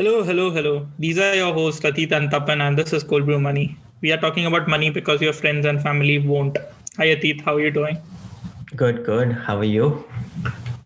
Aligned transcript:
Hello, 0.00 0.22
hello, 0.24 0.50
hello. 0.50 0.86
These 0.98 1.18
are 1.18 1.34
your 1.34 1.52
hosts, 1.52 1.84
Atit 1.84 2.10
and 2.10 2.30
Tapan, 2.30 2.62
and 2.66 2.78
this 2.78 2.94
is 2.94 3.02
Cold 3.04 3.26
Brew 3.26 3.38
Money. 3.38 3.76
We 4.00 4.12
are 4.12 4.16
talking 4.16 4.46
about 4.46 4.66
money 4.66 4.88
because 4.88 5.20
your 5.20 5.34
friends 5.34 5.66
and 5.66 5.82
family 5.82 6.18
won't. 6.18 6.56
Hi, 6.96 7.08
Atit. 7.08 7.42
How 7.42 7.56
are 7.56 7.60
you 7.60 7.70
doing? 7.70 7.98
Good, 8.74 9.04
good. 9.04 9.32
How 9.32 9.58
are 9.58 9.70
you? 9.72 10.02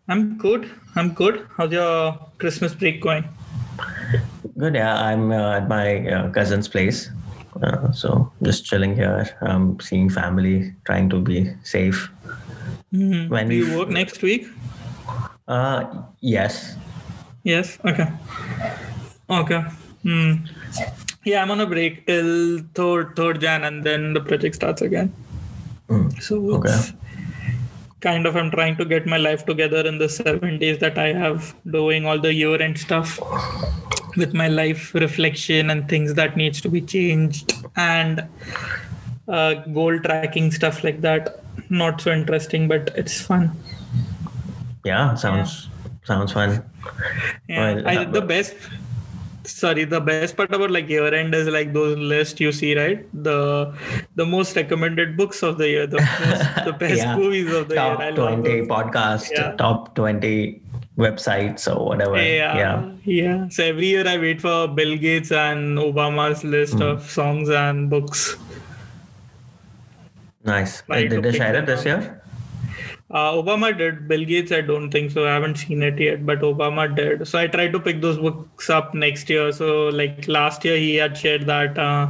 I'm 0.08 0.37
good. 0.37 0.69
I'm 0.96 1.14
good. 1.14 1.46
How's 1.56 1.71
your 1.71 2.19
Christmas 2.38 2.74
break 2.74 3.00
going? 3.00 3.22
Good. 4.58 4.74
Yeah, 4.74 4.96
I'm 5.00 5.30
uh, 5.30 5.58
at 5.58 5.68
my 5.68 6.08
uh, 6.08 6.30
cousin's 6.30 6.66
place. 6.66 7.08
Uh, 7.62 7.92
so 7.92 8.32
just 8.42 8.64
chilling 8.64 8.96
here, 8.96 9.28
um, 9.42 9.78
seeing 9.78 10.10
family, 10.10 10.74
trying 10.86 11.08
to 11.10 11.20
be 11.20 11.54
safe. 11.62 12.10
Mhm. 12.92 13.28
When 13.28 13.48
Do 13.48 13.54
you 13.54 13.78
work 13.78 13.90
next 13.90 14.22
week? 14.22 14.48
Uh, 15.46 16.02
yes. 16.20 16.74
Yes. 17.44 17.78
Okay. 17.84 18.10
Okay. 19.30 19.61
Hmm. 20.02 20.33
Yeah, 21.24 21.42
I'm 21.42 21.51
on 21.51 21.60
a 21.60 21.66
break 21.66 22.06
till 22.06 22.59
third 22.74 23.16
third 23.16 23.41
Jan, 23.41 23.64
and 23.64 23.83
then 23.84 24.12
the 24.12 24.20
project 24.20 24.55
starts 24.56 24.83
again. 24.83 25.12
Mm, 25.88 26.20
So 26.23 26.37
Okay. 26.56 26.77
kind 28.00 28.27
of 28.27 28.37
I'm 28.37 28.50
trying 28.50 28.77
to 28.77 28.84
get 28.84 29.06
my 29.06 29.16
life 29.16 29.47
together 29.47 29.87
in 29.87 29.97
the 29.98 30.09
seven 30.10 30.59
days 30.59 30.78
that 30.80 30.98
I 30.98 31.12
have 31.14 31.55
doing 31.70 32.05
all 32.06 32.19
the 32.19 32.33
year 32.34 32.60
end 32.60 32.78
stuff 32.78 33.19
with 34.16 34.34
my 34.34 34.48
life 34.48 34.95
reflection 34.95 35.70
and 35.70 35.88
things 35.88 36.12
that 36.14 36.36
needs 36.36 36.61
to 36.61 36.69
be 36.69 36.80
changed 36.83 37.55
and 37.77 38.27
uh, 39.27 39.55
goal 39.78 39.98
tracking 40.00 40.50
stuff 40.52 40.84
like 40.84 41.00
that. 41.00 41.41
Not 41.70 42.00
so 42.02 42.12
interesting, 42.12 42.69
but 42.69 42.91
it's 42.95 43.20
fun. 43.22 43.50
Yeah, 44.84 45.14
sounds 45.14 45.69
sounds 46.05 46.33
fun. 46.33 46.62
Yeah, 47.48 47.75
Well, 47.75 47.88
I, 47.88 47.97
uh, 47.97 48.11
the 48.11 48.20
best. 48.20 48.55
Sorry, 49.47 49.84
the 49.84 50.01
best 50.01 50.37
part 50.39 50.53
about 50.55 50.71
like 50.71 50.89
year 50.89 51.12
end 51.12 51.34
is 51.34 51.48
like 51.48 51.73
those 51.75 51.98
lists 51.98 52.41
you 52.41 52.50
see, 52.50 52.75
right? 52.78 53.06
The 53.23 53.75
the 54.14 54.25
most 54.25 54.56
recommended 54.56 55.17
books 55.19 55.42
of 55.42 55.59
the 55.59 55.69
year, 55.69 55.86
the 55.86 55.98
most, 56.01 56.64
the 56.64 56.73
best 56.84 56.97
Yeah. 57.03 57.17
movies 57.17 57.53
of 57.53 57.69
the 57.69 57.75
top 57.75 57.98
year. 58.01 58.12
Love 58.12 58.42
20 58.42 58.61
those. 58.61 58.69
podcast, 58.69 59.31
Yeah. 59.33 59.53
top 59.56 59.95
20 59.95 60.61
websites 60.97 61.69
or 61.75 61.84
whatever. 61.86 62.17
Yeah, 62.17 62.56
Yeah. 62.56 62.91
yeah. 63.05 63.48
So 63.51 63.64
every 63.64 63.86
year 63.86 64.06
I 64.09 64.17
wait 64.17 64.41
for 64.41 64.67
Bill 64.69 64.97
Gates 64.97 65.31
and 65.33 65.77
Obama's 65.79 66.42
list 66.42 66.75
Hmm. 66.75 66.83
of 66.83 67.11
songs 67.11 67.51
and 67.51 67.91
books. 67.91 68.36
Nice. 70.45 70.83
Did 70.89 71.23
they 71.23 71.33
share 71.33 71.55
it 71.56 71.67
this 71.67 71.84
year? 71.84 72.23
Uh, 73.15 73.31
Obama 73.33 73.77
did. 73.79 74.09
Bill 74.09 74.25
Gates, 74.25 74.51
I 74.51 74.61
don't 74.61 74.91
think 74.91 75.12
so. 75.12 75.25
I 75.25 75.34
haven't 75.34 75.57
seen 75.57 75.84
it 75.84 76.01
yet, 76.01 76.27
but 76.27 76.41
Obama 76.41 76.95
did. 76.95 77.29
So 77.29 77.39
I 77.39 77.47
tried 77.47 77.73
to 77.73 77.79
pick 77.79 78.01
those 78.01 78.19
books 78.19 78.69
up 78.69 78.93
next 78.93 79.31
year. 79.31 79.53
So 79.53 79.89
like 79.89 80.27
last 80.27 80.65
year, 80.65 80.77
he 80.77 80.97
had 80.97 81.17
shared 81.17 81.47
that. 81.47 81.79
Uh, 81.79 82.09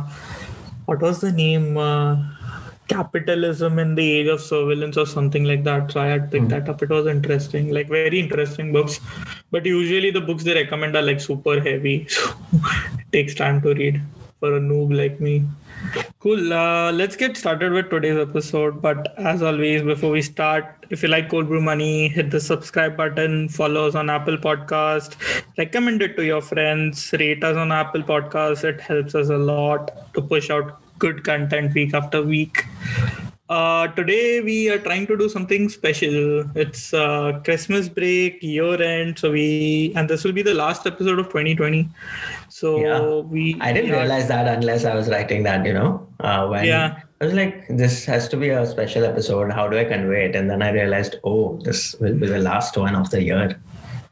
what 0.87 1.03
was 1.03 1.21
the 1.21 1.31
name? 1.31 1.77
Uh, 1.77 2.17
Capitalism 2.89 3.79
in 3.79 3.95
the 3.95 4.13
Age 4.13 4.29
of 4.29 4.41
Surveillance 4.41 4.97
or 4.97 5.07
something 5.07 5.45
like 5.45 5.65
that. 5.65 5.93
So 5.93 6.01
I 6.01 6.07
had 6.07 6.31
picked 6.31 6.51
that 6.51 6.69
up. 6.69 6.83
It 6.83 6.91
was 6.91 7.07
interesting, 7.07 7.71
like 7.71 7.89
very 7.89 8.21
interesting 8.21 8.73
books. 8.73 9.01
But 9.51 9.65
usually 9.65 10.11
the 10.11 10.21
books 10.21 10.45
they 10.45 10.55
recommend 10.55 10.95
are 10.95 11.03
like 11.03 11.21
super 11.21 11.61
heavy, 11.61 12.07
so 12.09 12.35
it 12.53 13.11
takes 13.11 13.35
time 13.35 13.63
to 13.63 13.73
read 13.75 14.03
for 14.39 14.57
a 14.57 14.61
noob 14.61 14.95
like 14.95 15.19
me. 15.19 15.45
Cool. 16.21 16.53
Uh, 16.53 16.91
let's 16.93 17.17
get 17.17 17.37
started 17.37 17.73
with 17.73 17.91
today's 17.91 18.17
episode. 18.19 18.81
But 18.81 19.19
as 19.19 19.43
always, 19.43 19.83
before 19.83 20.11
we 20.11 20.23
start, 20.23 20.87
if 20.91 21.03
you 21.03 21.09
like 21.09 21.29
Cold 21.29 21.49
Brew 21.49 21.61
Money, 21.61 22.09
hit 22.09 22.31
the 22.31 22.41
subscribe 22.41 22.97
button, 22.97 23.49
follow 23.49 23.87
us 23.87 23.95
on 23.95 24.09
Apple 24.09 24.39
Podcast, 24.39 25.17
recommend 25.59 26.01
it 26.03 26.17
to 26.17 26.25
your 26.25 26.41
friends, 26.41 27.13
rate 27.19 27.45
us 27.45 27.57
on 27.57 27.73
Apple 27.73 28.03
Podcast. 28.03 28.65
It 28.65 28.81
helps 28.81 29.15
us 29.15 29.29
a 29.29 29.37
lot 29.37 30.15
to 30.15 30.23
push 30.23 30.51
out 30.51 30.81
good 30.99 31.25
content 31.25 31.75
week 31.75 31.93
after 31.93 32.23
week. 32.23 32.65
Uh, 33.51 33.89
today 33.89 34.41
we 34.41 34.70
are 34.70 34.79
trying 34.79 35.07
to 35.07 35.19
do 35.19 35.29
something 35.29 35.69
special. 35.69 36.48
It's 36.57 36.95
uh, 36.95 37.41
Christmas 37.45 37.91
break, 37.91 38.42
year 38.42 38.83
end, 38.83 39.19
so 39.19 39.31
we 39.33 39.92
and 39.95 40.08
this 40.08 40.25
will 40.25 40.33
be 40.33 40.41
the 40.41 40.55
last 40.55 40.87
episode 40.87 41.19
of 41.19 41.27
2020. 41.27 41.87
So 42.55 42.79
Yeah. 42.81 43.01
we 43.35 43.57
I 43.61 43.73
didn't 43.73 43.91
realize 43.91 44.29
that 44.29 44.47
unless 44.47 44.85
I 44.85 44.95
was 44.95 45.09
writing 45.09 45.42
that, 45.42 45.67
you 45.67 45.73
know. 45.73 46.07
Uh, 46.20 46.47
when 46.47 46.65
Yeah. 46.65 47.01
I 47.20 47.25
was 47.25 47.35
like, 47.35 47.67
this 47.69 48.05
has 48.05 48.29
to 48.29 48.37
be 48.37 48.51
a 48.51 48.65
special 48.65 49.05
episode. 49.05 49.51
How 49.51 49.67
do 49.67 49.77
I 49.77 49.85
convey 49.85 50.27
it? 50.27 50.37
And 50.37 50.48
then 50.48 50.63
I 50.63 50.70
realized, 50.70 51.17
oh, 51.25 51.59
this 51.64 51.97
will 52.01 52.14
be 52.14 52.29
the 52.29 52.39
last 52.39 52.77
one 52.77 52.95
of 52.95 53.11
the 53.11 53.20
year. 53.25 53.61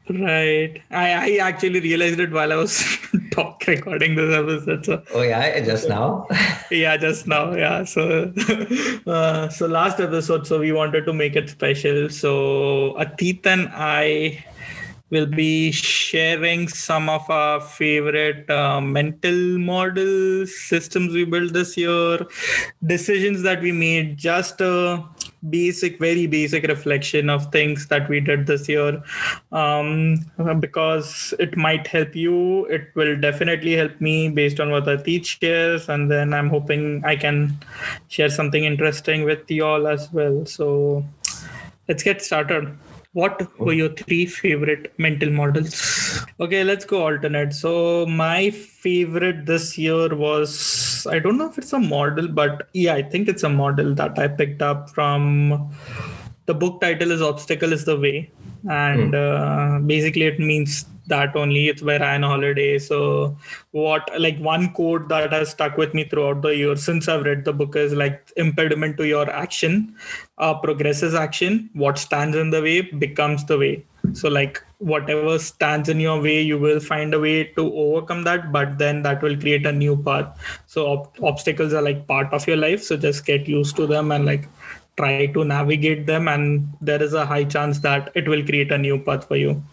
Right. 0.09 0.81
I, 0.91 1.05
I 1.13 1.37
actually 1.41 1.79
realized 1.79 2.19
it 2.19 2.31
while 2.31 2.51
I 2.51 2.57
was 2.57 2.83
talk 3.31 3.63
recording 3.65 4.15
this 4.17 4.35
episode. 4.35 4.85
So 4.85 5.01
Oh 5.13 5.21
yeah, 5.21 5.61
just 5.61 5.87
now. 5.87 6.27
yeah, 6.69 6.97
just 6.97 7.25
now. 7.25 7.53
Yeah. 7.55 7.85
So 7.85 8.33
uh, 9.07 9.47
so 9.47 9.67
last 9.67 10.01
episode, 10.01 10.45
so 10.47 10.59
we 10.59 10.73
wanted 10.73 11.05
to 11.05 11.13
make 11.13 11.37
it 11.37 11.49
special. 11.49 12.09
So 12.09 12.97
Atit 12.99 13.45
and 13.45 13.69
I 13.71 14.43
will 15.13 15.27
be 15.27 15.71
sharing 15.71 16.67
some 16.67 17.07
of 17.07 17.29
our 17.29 17.61
favorite 17.61 18.49
uh, 18.49 18.81
mental 18.81 19.59
models, 19.59 20.53
systems 20.55 21.13
we 21.13 21.23
built 21.23 21.53
this 21.53 21.77
year, 21.77 22.19
decisions 22.85 23.43
that 23.43 23.61
we 23.61 23.71
made, 23.71 24.17
just 24.17 24.59
a 24.59 25.03
basic, 25.49 25.99
very 25.99 26.25
basic 26.25 26.65
reflection 26.67 27.29
of 27.29 27.51
things 27.51 27.87
that 27.87 28.09
we 28.09 28.19
did 28.19 28.47
this 28.47 28.67
year. 28.67 29.01
Um, 29.51 30.17
because 30.59 31.33
it 31.39 31.55
might 31.55 31.85
help 31.85 32.15
you. 32.15 32.65
It 32.65 32.89
will 32.95 33.19
definitely 33.19 33.73
help 33.73 34.01
me 34.01 34.29
based 34.29 34.59
on 34.59 34.71
what 34.71 34.85
Atit 34.85 35.25
shares. 35.25 35.89
And 35.89 36.09
then 36.09 36.33
I'm 36.33 36.49
hoping 36.49 37.03
I 37.05 37.15
can 37.15 37.57
share 38.07 38.29
something 38.29 38.63
interesting 38.63 39.23
with 39.25 39.49
you 39.51 39.63
all 39.65 39.87
as 39.87 40.11
well. 40.11 40.45
So 40.45 41.05
let's 41.87 42.03
get 42.03 42.21
started. 42.21 42.75
What 43.13 43.59
were 43.59 43.73
your 43.73 43.89
three 43.89 44.25
favorite 44.25 44.91
mental 44.97 45.29
models? 45.29 46.25
Okay, 46.39 46.63
let's 46.63 46.83
go 46.83 47.03
alternate. 47.03 47.53
So 47.53 48.07
my 48.07 48.49
favorite 48.49 49.45
this 49.45 49.77
year 49.77 50.15
was 50.15 51.05
I 51.09 51.19
don't 51.19 51.37
know 51.37 51.47
if 51.47 51.59
it's 51.59 51.73
a 51.73 51.79
model, 51.79 52.27
but 52.27 52.69
yeah, 52.73 52.95
I 52.95 53.03
think 53.03 53.27
it's 53.27 53.43
a 53.43 53.49
model 53.49 53.93
that 53.95 54.17
I 54.17 54.27
picked 54.27 54.63
up 54.63 54.89
from 54.89 55.71
the 56.47 56.55
book 56.55 56.81
title 56.81 57.11
is 57.11 57.21
Obstacle 57.21 57.71
is 57.71 57.85
the 57.85 57.99
Way. 57.99 58.31
And 58.67 59.13
uh, 59.13 59.79
basically 59.85 60.23
it 60.23 60.39
means 60.39 60.85
that 61.07 61.35
only 61.35 61.67
it's 61.67 61.81
by 61.81 61.97
Ryan 61.97 62.23
Holiday. 62.23 62.79
So 62.79 63.37
what 63.71 64.09
like 64.17 64.37
one 64.39 64.71
quote 64.73 65.07
that 65.09 65.33
has 65.33 65.49
stuck 65.49 65.77
with 65.77 65.93
me 65.93 66.05
throughout 66.05 66.41
the 66.41 66.55
year 66.55 66.75
since 66.75 67.07
I've 67.07 67.25
read 67.25 67.45
the 67.45 67.53
book 67.53 67.75
is 67.75 67.93
like 67.93 68.31
impediment 68.37 68.97
to 68.97 69.07
your 69.07 69.29
action, 69.29 69.95
uh, 70.37 70.53
progresses 70.55 71.13
action. 71.13 71.69
What 71.73 71.97
stands 71.97 72.37
in 72.37 72.49
the 72.49 72.61
way 72.61 72.81
becomes 72.81 73.45
the 73.45 73.57
way. 73.57 73.85
So 74.11 74.27
like 74.27 74.61
whatever 74.79 75.39
stands 75.39 75.87
in 75.87 75.99
your 75.99 76.21
way, 76.21 76.41
you 76.41 76.57
will 76.57 76.79
find 76.79 77.13
a 77.13 77.19
way 77.19 77.45
to 77.45 77.73
overcome 77.73 78.23
that, 78.25 78.51
but 78.51 78.77
then 78.77 79.01
that 79.03 79.21
will 79.21 79.37
create 79.37 79.65
a 79.65 79.71
new 79.71 79.95
path. 79.95 80.37
So 80.67 80.87
ob- 80.87 81.15
obstacles 81.21 81.73
are 81.73 81.81
like 81.81 82.05
part 82.05 82.33
of 82.33 82.45
your 82.45 82.57
life. 82.57 82.83
So 82.83 82.97
just 82.97 83.25
get 83.25 83.47
used 83.47 83.77
to 83.77 83.87
them 83.87 84.11
and 84.11 84.25
like 84.25 84.49
try 84.97 85.25
to 85.25 85.43
navigate 85.43 86.05
them 86.05 86.27
and 86.27 86.71
there 86.81 87.01
is 87.01 87.13
a 87.13 87.25
high 87.25 87.43
chance 87.43 87.79
that 87.79 88.11
it 88.13 88.27
will 88.27 88.43
create 88.45 88.71
a 88.71 88.77
new 88.77 88.99
path 88.99 89.27
for 89.27 89.35
you 89.35 89.63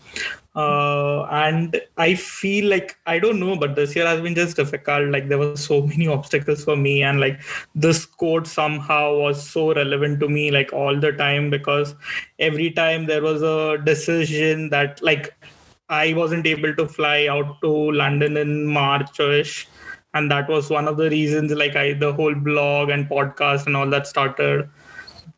uh, 0.56 1.22
and 1.30 1.80
i 1.96 2.14
feel 2.14 2.68
like 2.68 2.96
i 3.06 3.18
don't 3.18 3.38
know 3.38 3.56
but 3.56 3.76
this 3.76 3.94
year 3.94 4.06
has 4.06 4.20
been 4.20 4.34
just 4.34 4.56
difficult. 4.56 5.08
Like 5.10 5.28
there 5.28 5.38
were 5.38 5.56
so 5.56 5.82
many 5.82 6.08
obstacles 6.16 6.64
for 6.64 6.76
me 6.76 7.02
and 7.02 7.20
like 7.20 7.40
this 7.74 8.04
quote 8.04 8.46
somehow 8.46 9.16
was 9.16 9.48
so 9.48 9.72
relevant 9.74 10.20
to 10.20 10.28
me 10.28 10.50
like 10.50 10.72
all 10.72 10.98
the 10.98 11.12
time 11.12 11.50
because 11.50 11.94
every 12.38 12.70
time 12.70 13.06
there 13.06 13.22
was 13.22 13.42
a 13.42 13.78
decision 13.84 14.70
that 14.70 15.00
like 15.02 15.34
i 15.88 16.12
wasn't 16.14 16.46
able 16.46 16.74
to 16.74 16.86
fly 16.88 17.26
out 17.28 17.60
to 17.60 17.68
london 17.92 18.36
in 18.36 18.66
march 18.66 19.18
and 20.14 20.30
that 20.30 20.48
was 20.48 20.70
one 20.70 20.88
of 20.88 20.96
the 20.96 21.08
reasons 21.10 21.52
like 21.52 21.76
i 21.76 21.92
the 21.92 22.12
whole 22.12 22.34
blog 22.34 22.90
and 22.90 23.08
podcast 23.08 23.66
and 23.66 23.76
all 23.76 23.88
that 23.88 24.06
started. 24.06 24.68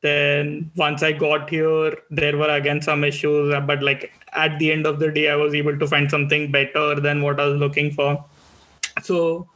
Then 0.00 0.70
once 0.76 1.02
i 1.02 1.12
got 1.12 1.48
here 1.48 1.96
there 2.10 2.36
were 2.36 2.50
again 2.50 2.82
some 2.82 3.04
issues 3.04 3.54
but 3.66 3.82
like 3.82 4.10
at 4.34 4.58
the 4.58 4.72
end 4.72 4.86
of 4.86 4.98
the 4.98 5.10
day 5.10 5.28
i 5.28 5.36
was 5.36 5.54
able 5.54 5.78
to 5.78 5.86
find 5.86 6.10
something 6.10 6.50
better 6.50 7.00
than 7.00 7.22
what 7.22 7.40
i 7.40 7.46
was 7.46 7.58
looking 7.58 7.90
for. 7.92 8.24
So 9.02 9.48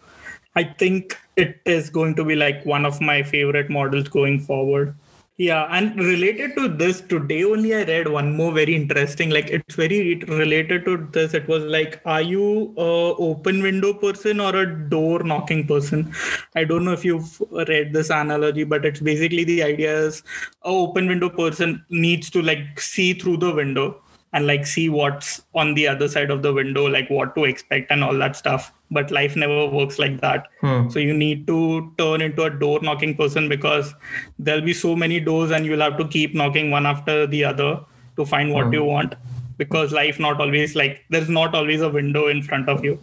i 0.55 0.65
think 0.65 1.19
it 1.37 1.61
is 1.65 1.91
going 1.91 2.15
to 2.17 2.25
be 2.25 2.35
like 2.35 2.65
one 2.65 2.87
of 2.87 3.01
my 3.01 3.23
favorite 3.23 3.71
models 3.71 4.09
going 4.09 4.41
forward. 4.41 4.95
Yeah 5.39 5.67
and 5.71 5.99
related 5.99 6.55
to 6.57 6.67
this 6.67 7.03
today 7.03 7.45
only 7.45 7.75
i 7.75 7.83
read 7.83 8.09
one 8.09 8.35
more 8.35 8.53
very 8.53 8.75
interesting 8.75 9.29
like 9.29 9.51
it's 9.51 9.75
very 9.75 10.15
related 10.29 10.87
to 10.87 10.97
this. 11.13 11.35
It 11.35 11.47
was 11.47 11.63
like 11.65 12.01
are 12.07 12.23
you 12.23 12.73
a 12.79 13.15
open 13.19 13.61
window 13.63 13.93
person 13.93 14.41
or 14.41 14.57
a 14.57 14.89
door 14.89 15.23
knocking 15.25 15.67
person? 15.67 16.11
I 16.55 16.65
don't 16.65 16.87
know 16.87 16.93
if 16.93 17.05
you've 17.05 17.39
read 17.51 17.93
this 17.93 18.09
analogy 18.09 18.65
but 18.65 18.87
it's 18.87 19.01
basically 19.01 19.45
the 19.45 19.63
idea 19.63 19.99
is 20.07 20.23
a 20.63 20.69
open 20.69 21.07
window 21.07 21.29
person 21.29 21.85
needs 21.91 22.31
to 22.31 22.41
like 22.41 22.81
see 22.81 23.13
through 23.13 23.37
the 23.37 23.55
window 23.55 24.01
and 24.37 24.47
like 24.47 24.67
see 24.71 24.89
what's 24.95 25.29
on 25.55 25.73
the 25.75 25.89
other 25.89 26.09
side 26.15 26.31
of 26.31 26.43
the 26.47 26.53
window 26.53 26.85
like 26.95 27.09
what 27.09 27.35
to 27.35 27.45
expect 27.45 27.91
and 27.91 28.05
all 28.05 28.17
that 28.23 28.37
stuff. 28.37 28.73
But 28.91 29.11
life 29.11 29.35
never 29.35 29.67
works 29.67 29.99
like 29.99 30.21
that. 30.21 30.49
Hmm. 30.61 30.89
so 30.91 30.99
you 30.99 31.15
need 31.15 31.47
to 31.47 31.93
turn 31.99 32.21
into 32.27 32.43
a 32.45 32.51
door 32.51 32.81
knocking 32.89 33.17
person 33.17 33.49
because 33.49 33.95
there'll 34.39 34.67
be 34.73 34.75
so 34.75 34.95
many 35.05 35.21
doors 35.21 35.51
and 35.51 35.65
you'll 35.65 35.87
have 35.89 35.97
to 36.03 36.07
keep 36.17 36.35
knocking 36.35 36.71
one 36.71 36.87
after 36.93 37.27
the 37.27 37.45
other 37.45 37.81
to 38.17 38.27
find 38.27 38.53
what 38.53 38.73
you 38.73 38.85
want 38.85 39.15
because 39.59 39.93
life 39.93 40.19
not 40.19 40.41
always 40.41 40.77
like 40.77 41.03
there's 41.09 41.29
not 41.41 41.55
always 41.55 41.81
a 41.81 41.89
window 41.89 42.29
in 42.29 42.43
front 42.43 42.69
of 42.69 42.85
you. 42.85 42.99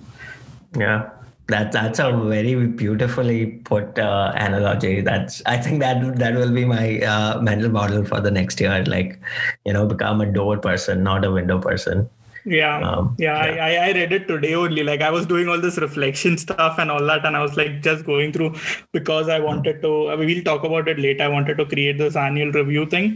Yeah, 0.77 1.09
that 1.53 1.71
that's 1.77 1.99
a 2.05 2.07
very 2.31 2.53
beautifully 2.81 3.39
put 3.71 3.99
uh, 4.07 4.31
analogy. 4.47 4.93
That's 5.11 5.41
I 5.45 5.57
think 5.67 5.79
that 5.85 6.03
that 6.23 6.35
will 6.41 6.53
be 6.59 6.65
my 6.73 6.85
uh, 7.13 7.41
mental 7.51 7.69
model 7.77 8.03
for 8.11 8.19
the 8.27 8.31
next 8.39 8.59
year. 8.65 8.83
Like, 8.97 9.19
you 9.65 9.73
know, 9.77 9.85
become 9.95 10.21
a 10.27 10.29
door 10.41 10.57
person, 10.67 11.03
not 11.11 11.25
a 11.31 11.31
window 11.39 11.59
person. 11.69 12.09
yeah 12.53 12.71
Um, 12.85 13.05
yeah, 13.23 13.35
I, 13.41 13.49
I 13.65 13.67
I 13.81 13.91
read 13.97 14.13
it 14.15 14.23
today 14.29 14.49
only 14.61 14.81
like 14.87 15.03
i 15.09 15.11
was 15.17 15.27
doing 15.29 15.51
all 15.51 15.61
this 15.65 15.77
reflection 15.83 16.33
stuff 16.41 16.79
and 16.83 16.93
all 16.95 17.05
that 17.11 17.27
and 17.29 17.37
i 17.41 17.43
was 17.43 17.53
like 17.59 17.77
just 17.85 18.01
going 18.09 18.33
through 18.37 18.49
because 18.97 19.29
i 19.35 19.37
wanted 19.45 19.77
to 19.85 19.91
I 20.15 20.17
mean, 20.17 20.27
we'll 20.31 20.43
talk 20.49 20.65
about 20.69 20.89
it 20.93 20.99
later 21.05 21.23
i 21.27 21.29
wanted 21.35 21.61
to 21.61 21.65
create 21.75 22.01
this 22.03 22.17
annual 22.25 22.51
review 22.57 22.83
thing 22.95 23.07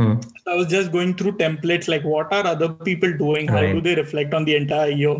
Mm. 0.00 0.14
I 0.52 0.54
was 0.60 0.66
just 0.76 0.92
going 0.94 1.12
through 1.18 1.32
templates 1.42 1.86
like 1.92 2.02
what 2.14 2.32
are 2.38 2.46
other 2.52 2.68
people 2.88 3.12
doing? 3.20 3.46
How 3.48 3.60
Right. 3.62 3.74
do 3.76 3.80
they 3.86 3.94
reflect 4.00 4.34
on 4.38 4.44
the 4.48 4.54
entire 4.62 4.90
year? 5.02 5.14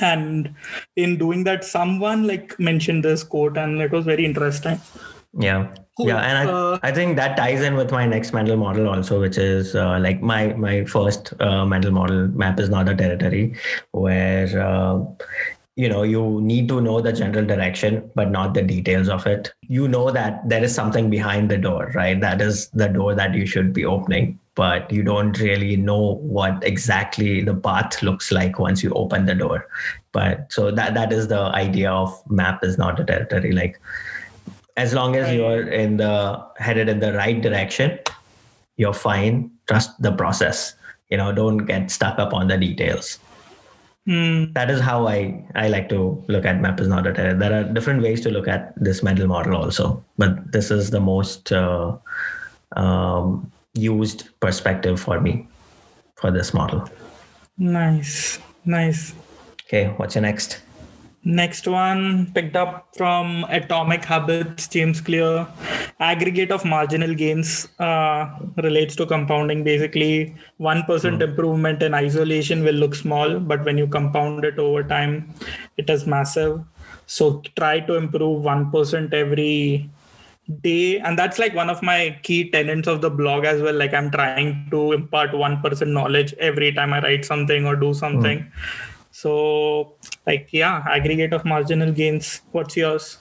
And 0.00 0.54
in 0.96 1.16
doing 1.18 1.44
that, 1.44 1.64
someone 1.64 2.26
like 2.26 2.58
mentioned 2.58 3.04
this 3.04 3.24
quote, 3.24 3.56
and 3.56 3.80
it 3.80 3.90
was 3.90 4.04
very 4.04 4.24
interesting. 4.24 4.80
Yeah. 5.38 5.74
Cool. 5.96 6.08
Yeah, 6.08 6.18
and 6.18 6.48
I, 6.48 6.52
Uh, 6.52 6.78
I 6.82 6.92
think 6.92 7.16
that 7.16 7.36
ties 7.36 7.60
in 7.60 7.74
with 7.74 7.90
my 7.90 8.06
next 8.06 8.32
mental 8.32 8.56
model 8.56 8.88
also, 8.88 9.20
which 9.20 9.36
is 9.36 9.74
uh, 9.74 9.98
like 9.98 10.22
my 10.22 10.54
my 10.54 10.84
first 10.84 11.34
uh, 11.40 11.66
mental 11.66 11.90
model 11.90 12.28
map 12.28 12.60
is 12.60 12.70
not 12.70 12.88
a 12.88 12.94
territory, 12.94 13.54
where 13.90 14.46
uh, 14.62 15.00
you 15.78 15.88
know 15.88 16.02
you 16.02 16.40
need 16.42 16.68
to 16.68 16.80
know 16.80 17.00
the 17.00 17.12
general 17.12 17.46
direction 17.46 18.10
but 18.16 18.30
not 18.32 18.52
the 18.52 18.62
details 18.62 19.08
of 19.08 19.26
it. 19.26 19.52
You 19.68 19.86
know 19.86 20.10
that 20.10 20.46
there 20.48 20.64
is 20.64 20.74
something 20.74 21.08
behind 21.08 21.50
the 21.50 21.56
door, 21.56 21.92
right? 21.94 22.20
That 22.20 22.40
is 22.40 22.68
the 22.70 22.88
door 22.88 23.14
that 23.14 23.34
you 23.34 23.46
should 23.46 23.72
be 23.72 23.84
opening, 23.84 24.40
but 24.56 24.92
you 24.92 25.04
don't 25.04 25.38
really 25.38 25.76
know 25.76 26.16
what 26.16 26.64
exactly 26.64 27.42
the 27.42 27.54
path 27.54 28.02
looks 28.02 28.32
like 28.32 28.58
once 28.58 28.82
you 28.82 28.90
open 28.94 29.26
the 29.26 29.36
door. 29.36 29.68
But 30.10 30.52
so 30.52 30.72
that 30.72 30.94
that 30.94 31.12
is 31.12 31.28
the 31.28 31.42
idea 31.62 31.92
of 31.92 32.12
map 32.28 32.64
is 32.64 32.76
not 32.76 32.98
a 32.98 33.04
territory, 33.04 33.52
like 33.52 33.80
as 34.76 34.94
long 34.94 35.14
as 35.16 35.32
you're 35.32 35.68
in 35.68 35.96
the 35.96 36.44
headed 36.56 36.88
in 36.88 37.00
the 37.00 37.12
right 37.12 37.40
direction 37.42 37.98
you're 38.76 38.94
fine 38.94 39.50
trust 39.66 39.90
the 40.00 40.12
process 40.12 40.74
you 41.10 41.16
know 41.16 41.32
don't 41.32 41.66
get 41.70 41.90
stuck 41.90 42.18
up 42.24 42.32
on 42.32 42.46
the 42.46 42.56
details 42.56 43.18
hmm, 44.08 44.52
that 44.56 44.70
is 44.74 44.80
how 44.80 45.06
i 45.06 45.18
i 45.54 45.68
like 45.68 45.88
to 45.88 45.98
look 46.28 46.46
at 46.50 46.60
map 46.60 46.80
is 46.80 46.88
not 46.88 47.06
a 47.06 47.12
terror. 47.12 47.34
There 47.34 47.52
are 47.52 47.64
different 47.64 48.02
ways 48.02 48.22
to 48.22 48.30
look 48.30 48.48
at 48.48 48.72
this 48.88 49.02
mental 49.02 49.26
model 49.26 49.56
also 49.56 50.02
but 50.16 50.50
this 50.52 50.70
is 50.70 50.90
the 50.90 51.00
most 51.00 51.52
uh, 51.52 51.96
um, 52.76 53.52
used 53.74 54.28
perspective 54.40 54.98
for 55.00 55.20
me 55.20 55.46
for 56.16 56.30
this 56.30 56.54
model. 56.54 56.88
Nice, 57.58 58.38
nice. 58.64 59.14
okay 59.64 59.88
what's 59.98 60.14
your 60.14 60.22
next 60.22 60.62
Next 61.28 61.68
one 61.68 62.32
picked 62.32 62.56
up 62.56 62.88
from 62.96 63.44
Atomic 63.50 64.02
Habits, 64.02 64.66
James 64.66 64.98
Clear. 65.02 65.46
Aggregate 66.00 66.50
of 66.50 66.64
marginal 66.64 67.14
gains 67.14 67.68
uh, 67.78 68.30
relates 68.56 68.96
to 68.96 69.04
compounding. 69.04 69.62
Basically, 69.62 70.34
1% 70.58 71.20
improvement 71.20 71.82
in 71.82 71.92
isolation 71.92 72.64
will 72.64 72.76
look 72.76 72.94
small, 72.94 73.40
but 73.40 73.62
when 73.66 73.76
you 73.76 73.86
compound 73.86 74.46
it 74.46 74.58
over 74.58 74.82
time, 74.82 75.34
it 75.76 75.90
is 75.90 76.06
massive. 76.06 76.64
So 77.04 77.42
try 77.58 77.80
to 77.80 77.96
improve 77.96 78.42
1% 78.42 79.12
every 79.12 79.90
day. 80.62 80.98
And 80.98 81.18
that's 81.18 81.38
like 81.38 81.54
one 81.54 81.68
of 81.68 81.82
my 81.82 82.18
key 82.22 82.48
tenets 82.48 82.88
of 82.88 83.02
the 83.02 83.10
blog 83.10 83.44
as 83.44 83.60
well. 83.60 83.74
Like 83.74 83.92
I'm 83.92 84.10
trying 84.10 84.68
to 84.70 84.92
impart 84.92 85.32
1% 85.32 85.88
knowledge 85.88 86.32
every 86.38 86.72
time 86.72 86.94
I 86.94 87.02
write 87.02 87.26
something 87.26 87.66
or 87.66 87.76
do 87.76 87.92
something. 87.92 88.50
So, 89.20 89.94
like, 90.26 90.48
yeah, 90.52 90.84
aggregate 90.88 91.32
of 91.32 91.44
marginal 91.44 91.90
gains. 91.90 92.42
What's 92.52 92.76
yours? 92.76 93.18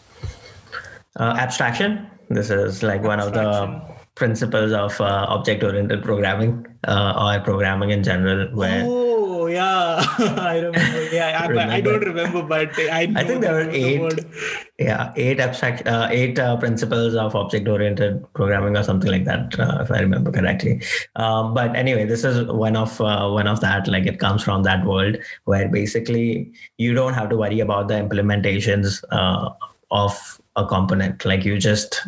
uh, 1.20 1.36
abstraction 1.46 2.08
this 2.30 2.50
is 2.50 2.84
like 2.84 3.04
one 3.04 3.20
of 3.20 3.34
the 3.34 3.82
principles 4.16 4.72
of 4.72 5.00
uh, 5.00 5.26
object 5.30 5.64
oriented 5.64 6.04
programming 6.04 6.66
uh, 6.88 7.14
or 7.18 7.44
programming 7.44 7.92
in 7.92 8.04
general 8.04 8.48
where 8.54 8.84
Oh, 8.86 9.07
yeah, 9.48 10.04
I 10.20 10.60
remember. 10.60 11.04
Yeah, 11.12 11.48
I, 11.48 11.76
I 11.76 11.82
don't 11.82 12.02
remember, 12.02 12.44
but 12.44 12.78
I 12.78 13.12
I 13.16 13.24
think 13.24 13.42
there 13.42 13.54
were 13.54 13.62
are 13.62 13.72
the 13.72 13.76
eight, 13.76 14.26
yeah, 14.80 15.14
eight 15.16 15.40
abstract, 15.40 15.88
uh, 15.88 16.08
eight 16.12 16.40
uh, 16.40 16.58
principles 16.58 17.16
of 17.16 17.36
object-oriented 17.36 18.26
programming 18.34 18.78
or 18.78 18.84
something 18.84 19.12
like 19.12 19.26
that, 19.26 19.60
uh, 19.60 19.80
if 19.82 19.92
I 19.92 20.00
remember 20.00 20.32
correctly. 20.32 20.82
Um, 21.16 21.54
but 21.54 21.76
anyway, 21.76 22.06
this 22.06 22.24
is 22.24 22.48
one 22.48 22.76
of 22.76 23.00
uh, 23.02 23.30
one 23.30 23.48
of 23.48 23.60
that. 23.62 23.88
Like 23.88 24.06
it 24.06 24.20
comes 24.20 24.44
from 24.44 24.64
that 24.64 24.86
world 24.86 25.18
where 25.46 25.68
basically 25.68 26.54
you 26.78 26.94
don't 26.94 27.14
have 27.14 27.30
to 27.30 27.38
worry 27.38 27.60
about 27.60 27.88
the 27.88 27.96
implementations 27.96 29.04
uh, 29.12 29.50
of 29.92 30.42
a 30.56 30.66
component. 30.66 31.26
Like 31.26 31.46
you 31.46 31.58
just 31.58 32.02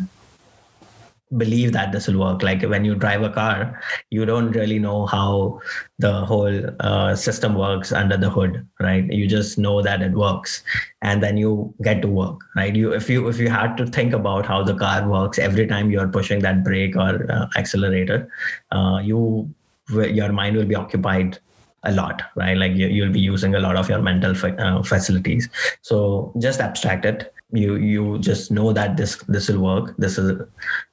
believe 1.36 1.72
that 1.72 1.92
this 1.92 2.08
will 2.08 2.18
work. 2.18 2.42
Like 2.42 2.62
when 2.62 2.84
you 2.84 2.94
drive 2.94 3.22
a 3.22 3.30
car 3.30 3.80
you 4.10 4.24
don't 4.24 4.50
really 4.52 4.78
know 4.78 5.06
how 5.06 5.60
the 5.98 6.24
whole 6.24 6.60
uh, 6.80 7.14
system 7.14 7.54
works 7.54 7.92
under 7.92 8.16
the 8.16 8.30
hood 8.30 8.66
right? 8.80 9.10
You 9.10 9.26
just 9.26 9.58
know 9.58 9.82
that 9.82 10.02
it 10.02 10.12
works 10.12 10.62
and 11.02 11.22
then 11.22 11.36
you 11.36 11.72
get 11.82 12.02
to 12.02 12.08
work 12.08 12.40
right? 12.56 12.74
You 12.74 12.92
if 12.92 13.08
you 13.08 13.28
if 13.28 13.38
you 13.38 13.48
had 13.48 13.76
to 13.76 13.86
think 13.86 14.12
about 14.12 14.46
how 14.46 14.62
the 14.62 14.74
car 14.74 15.08
works 15.08 15.38
every 15.38 15.66
time 15.66 15.90
you're 15.90 16.08
pushing 16.08 16.40
that 16.40 16.64
brake 16.64 16.96
or 16.96 17.30
uh, 17.30 17.46
accelerator 17.56 18.30
uh, 18.72 19.00
you 19.02 19.52
your 19.88 20.32
mind 20.32 20.56
will 20.56 20.66
be 20.66 20.74
occupied 20.74 21.38
a 21.84 21.92
lot 21.92 22.22
right? 22.36 22.56
Like 22.56 22.74
you, 22.74 22.88
you'll 22.88 23.12
be 23.12 23.20
using 23.20 23.54
a 23.54 23.60
lot 23.60 23.76
of 23.76 23.88
your 23.88 24.02
mental 24.02 24.34
uh, 24.44 24.82
facilities. 24.82 25.48
So 25.82 26.32
just 26.38 26.60
abstract 26.60 27.04
it 27.04 27.32
you 27.52 27.76
you 27.76 28.18
just 28.18 28.50
know 28.50 28.72
that 28.72 28.96
this 28.96 29.16
this 29.28 29.48
will 29.48 29.60
work 29.60 29.94
this 29.98 30.18
is 30.18 30.40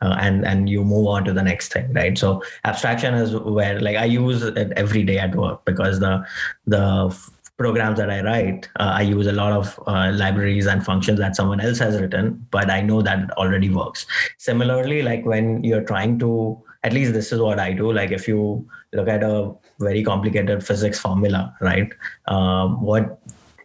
uh, 0.01 0.15
and 0.19 0.45
and 0.45 0.69
you 0.69 0.83
move 0.83 1.07
on 1.07 1.23
to 1.23 1.33
the 1.33 1.43
next 1.43 1.71
thing 1.73 1.91
right? 1.93 2.17
So 2.17 2.41
abstraction 2.65 3.13
is 3.13 3.35
where 3.35 3.79
like 3.79 3.97
i 3.97 4.05
use 4.05 4.43
it 4.43 4.71
every 4.75 5.03
day 5.03 5.17
at 5.19 5.35
work 5.35 5.65
because 5.65 5.99
the 5.99 6.25
the 6.65 7.15
programs 7.57 7.97
that 7.97 8.09
i 8.09 8.21
write 8.21 8.69
uh, 8.79 8.93
i 8.95 9.01
use 9.01 9.27
a 9.27 9.31
lot 9.31 9.51
of 9.51 9.79
uh, 9.87 10.11
libraries 10.13 10.67
and 10.67 10.85
functions 10.85 11.19
that 11.19 11.35
someone 11.35 11.59
else 11.59 11.79
has 11.79 11.99
written 11.99 12.45
but 12.51 12.69
i 12.69 12.81
know 12.81 13.01
that 13.01 13.19
it 13.19 13.31
already 13.31 13.69
works. 13.69 14.05
Similarly 14.37 15.01
like 15.01 15.25
when 15.25 15.63
you're 15.63 15.83
trying 15.83 16.19
to 16.19 16.61
at 16.83 16.93
least 16.93 17.13
this 17.13 17.31
is 17.31 17.39
what 17.39 17.59
i 17.59 17.71
do 17.73 17.91
like 17.91 18.11
if 18.11 18.27
you 18.27 18.67
look 18.93 19.07
at 19.07 19.23
a 19.23 19.53
very 19.79 20.03
complicated 20.03 20.65
physics 20.65 20.99
formula 20.99 21.55
right 21.61 21.91
um, 22.27 22.81
what 22.81 23.19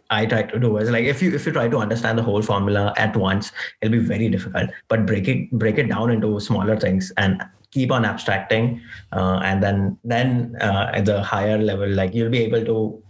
I 0.09 0.25
try 0.25 0.43
to 0.43 0.59
do 0.59 0.77
is 0.77 0.89
like 0.89 1.05
if 1.05 1.21
you 1.21 1.33
if 1.33 1.45
you 1.45 1.51
try 1.51 1.67
to 1.67 1.77
understand 1.77 2.17
the 2.17 2.23
whole 2.23 2.41
formula 2.41 2.93
at 2.97 3.15
once, 3.15 3.51
it'll 3.81 3.91
be 3.91 3.99
very 3.99 4.29
difficult. 4.29 4.69
But 4.87 5.05
break 5.05 5.27
it 5.27 5.51
break 5.51 5.77
it 5.77 5.89
down 5.89 6.11
into 6.11 6.39
smaller 6.39 6.79
things 6.79 7.11
and 7.17 7.43
keep 7.71 7.91
on 7.91 8.05
abstracting, 8.05 8.81
uh, 9.11 9.39
and 9.43 9.61
then 9.63 9.97
then 10.03 10.55
uh, 10.61 10.91
at 10.93 11.05
the 11.05 11.23
higher 11.23 11.57
level, 11.57 11.89
like 11.89 12.13
you'll 12.13 12.29
be 12.29 12.43
able 12.43 12.63
to 12.65 13.02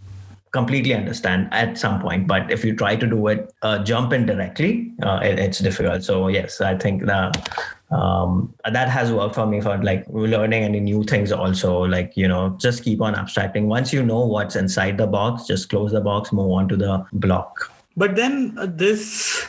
completely 0.54 0.94
understand 0.94 1.48
at 1.52 1.76
some 1.76 2.00
point. 2.00 2.26
But 2.26 2.50
if 2.56 2.64
you 2.64 2.74
try 2.74 2.96
to 2.96 3.06
do 3.06 3.26
it, 3.26 3.52
uh, 3.62 3.78
jump 3.92 4.12
in 4.12 4.24
directly, 4.24 4.92
uh, 5.02 5.20
it, 5.22 5.38
it's 5.38 5.58
difficult. 5.58 6.04
So 6.04 6.28
yes, 6.28 6.60
I 6.60 6.76
think 6.78 7.06
that 7.06 7.48
um, 7.90 8.54
that 8.72 8.88
has 8.88 9.12
worked 9.12 9.34
for 9.34 9.46
me 9.46 9.60
for 9.60 9.76
like 9.82 10.04
learning 10.08 10.64
any 10.64 10.80
new 10.80 11.04
things 11.04 11.32
also 11.32 11.72
like 11.94 12.16
you 12.16 12.26
know 12.26 12.56
just 12.58 12.82
keep 12.82 13.00
on 13.00 13.14
abstracting 13.14 13.68
once 13.68 13.92
you 13.92 14.02
know 14.02 14.24
what's 14.24 14.56
inside 14.56 14.98
the 14.98 15.06
box 15.06 15.46
just 15.46 15.68
close 15.68 15.92
the 15.92 16.00
box 16.00 16.32
move 16.32 16.50
on 16.50 16.68
to 16.68 16.76
the 16.76 17.04
block 17.12 17.70
But 18.02 18.16
then 18.16 18.56
uh, 18.58 18.66
this 18.66 19.46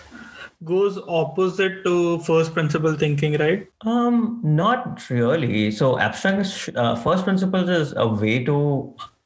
goes 0.63 0.97
opposite 1.07 1.83
to 1.85 2.19
first 2.25 2.53
principle 2.53 2.95
thinking, 3.03 3.37
right? 3.37 3.65
um 3.93 4.39
not 4.43 5.09
really 5.09 5.71
so 5.71 5.97
abstract 5.97 6.69
uh, 6.75 6.95
first 7.07 7.23
principles 7.29 7.69
is 7.69 7.93
a 8.05 8.07
way 8.07 8.43
to 8.51 8.59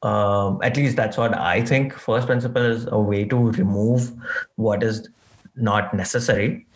uh, 0.02 0.58
at 0.62 0.76
least 0.76 0.96
that's 0.96 1.16
what 1.16 1.36
i 1.36 1.60
think. 1.62 1.92
First 1.94 2.26
principle 2.26 2.64
is 2.64 2.86
a 2.90 2.98
way 2.98 3.24
to 3.26 3.50
remove 3.52 4.12
what 4.56 4.82
is 4.82 5.08
not 5.56 5.92
necessary. 5.94 6.66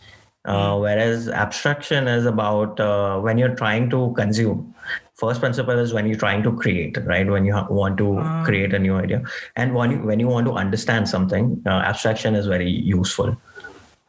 Uh, 0.45 0.77
whereas 0.77 1.27
abstraction 1.27 2.07
is 2.07 2.27
about 2.27 2.79
uh, 2.79 3.19
when 3.19 3.39
you're 3.39 3.55
trying 3.55 3.89
to 3.89 4.13
consume. 4.15 4.75
First 5.15 5.39
principle 5.39 5.79
is 5.79 5.91
when 5.91 6.05
you're 6.05 6.19
trying 6.19 6.43
to 6.43 6.51
create 6.55 6.97
right? 7.03 7.25
When 7.27 7.45
you 7.45 7.53
ha- 7.53 7.65
want 7.69 7.97
to 7.97 8.19
Ah. 8.19 8.43
create 8.45 8.71
a 8.75 8.77
new 8.77 8.95
idea. 8.95 9.23
And 9.55 9.73
when 9.73 9.91
you, 9.91 9.99
when 10.03 10.19
you 10.19 10.27
want 10.27 10.45
to 10.45 10.53
understand 10.53 11.09
something 11.09 11.63
uh, 11.65 11.69
abstraction 11.69 12.35
is 12.35 12.45
very 12.45 12.69
useful 12.69 13.35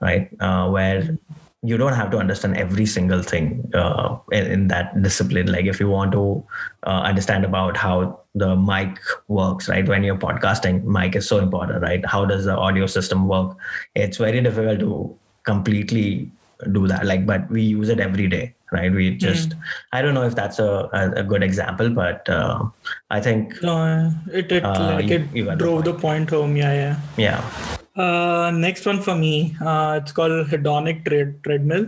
right? 0.01 0.29
Uh, 0.41 0.69
where 0.69 1.17
you 1.63 1.77
don't 1.77 1.95
have 1.95 2.11
to 2.11 2.19
understand 2.19 2.57
every 2.57 2.87
single 2.87 3.23
thing 3.23 3.71
uh, 3.75 4.19
in, 4.31 4.47
in, 4.47 4.69
that 4.69 5.03
discipline. 5.03 5.51
Like 5.51 5.65
if 5.65 5.81
you 5.81 5.89
want 5.89 6.13
to 6.13 6.45
uh, 6.87 7.01
understand 7.01 7.45
about 7.45 7.77
how 7.77 8.21
the 8.35 8.55
mic 8.55 8.99
works, 9.29 9.69
right? 9.69 9.87
When 9.87 10.05
you're 10.05 10.19
podcasting, 10.19 10.85
mic 10.85 11.17
is 11.17 11.29
so 11.29 11.39
important, 11.39 11.83
right? 11.83 12.05
How 12.05 12.25
does 12.25 12.45
the 12.45 12.57
audio 12.57 12.87
system 12.87 13.27
work? 13.27 13.57
It's 13.95 14.19
very 14.19 14.41
difficult 14.41 14.81
to 14.81 15.19
completely 15.45 16.31
do 16.73 16.87
that. 16.89 17.07
Like, 17.07 17.27
but 17.27 17.51
we 17.51 17.63
use 17.63 17.89
it 17.89 18.01
every 18.01 18.29
day, 18.29 18.55
right? 18.73 18.93
We 18.93 19.17
just, 19.17 19.51
mm. 19.51 19.61
I 19.93 20.03
don't 20.03 20.15
know 20.15 20.25
if 20.25 20.35
that's 20.35 20.59
a, 20.59 20.89
a, 20.93 21.21
a 21.21 21.23
good 21.23 21.43
example, 21.43 21.91
but 21.91 22.29
uh, 22.29 22.65
I 23.11 23.21
think 23.21 23.63
no, 23.63 24.13
it 24.33 24.51
it 24.53 24.65
uh, 24.65 24.95
like 24.95 25.11
it 25.11 25.35
you 25.35 25.45
drove 25.57 25.85
the 25.85 25.93
point. 25.93 25.95
the 25.95 25.95
point 25.95 26.31
home. 26.31 26.57
Yeah, 26.57 26.73
yeah, 26.73 27.01
yeah. 27.17 28.03
Uh, 28.03 28.51
next 28.51 28.85
one 28.85 29.01
for 29.01 29.15
me, 29.15 29.57
uh, 29.61 30.01
it's 30.03 30.13
called 30.13 30.47
hedonic 30.49 31.05
tread- 31.07 31.43
treadmill. 31.43 31.87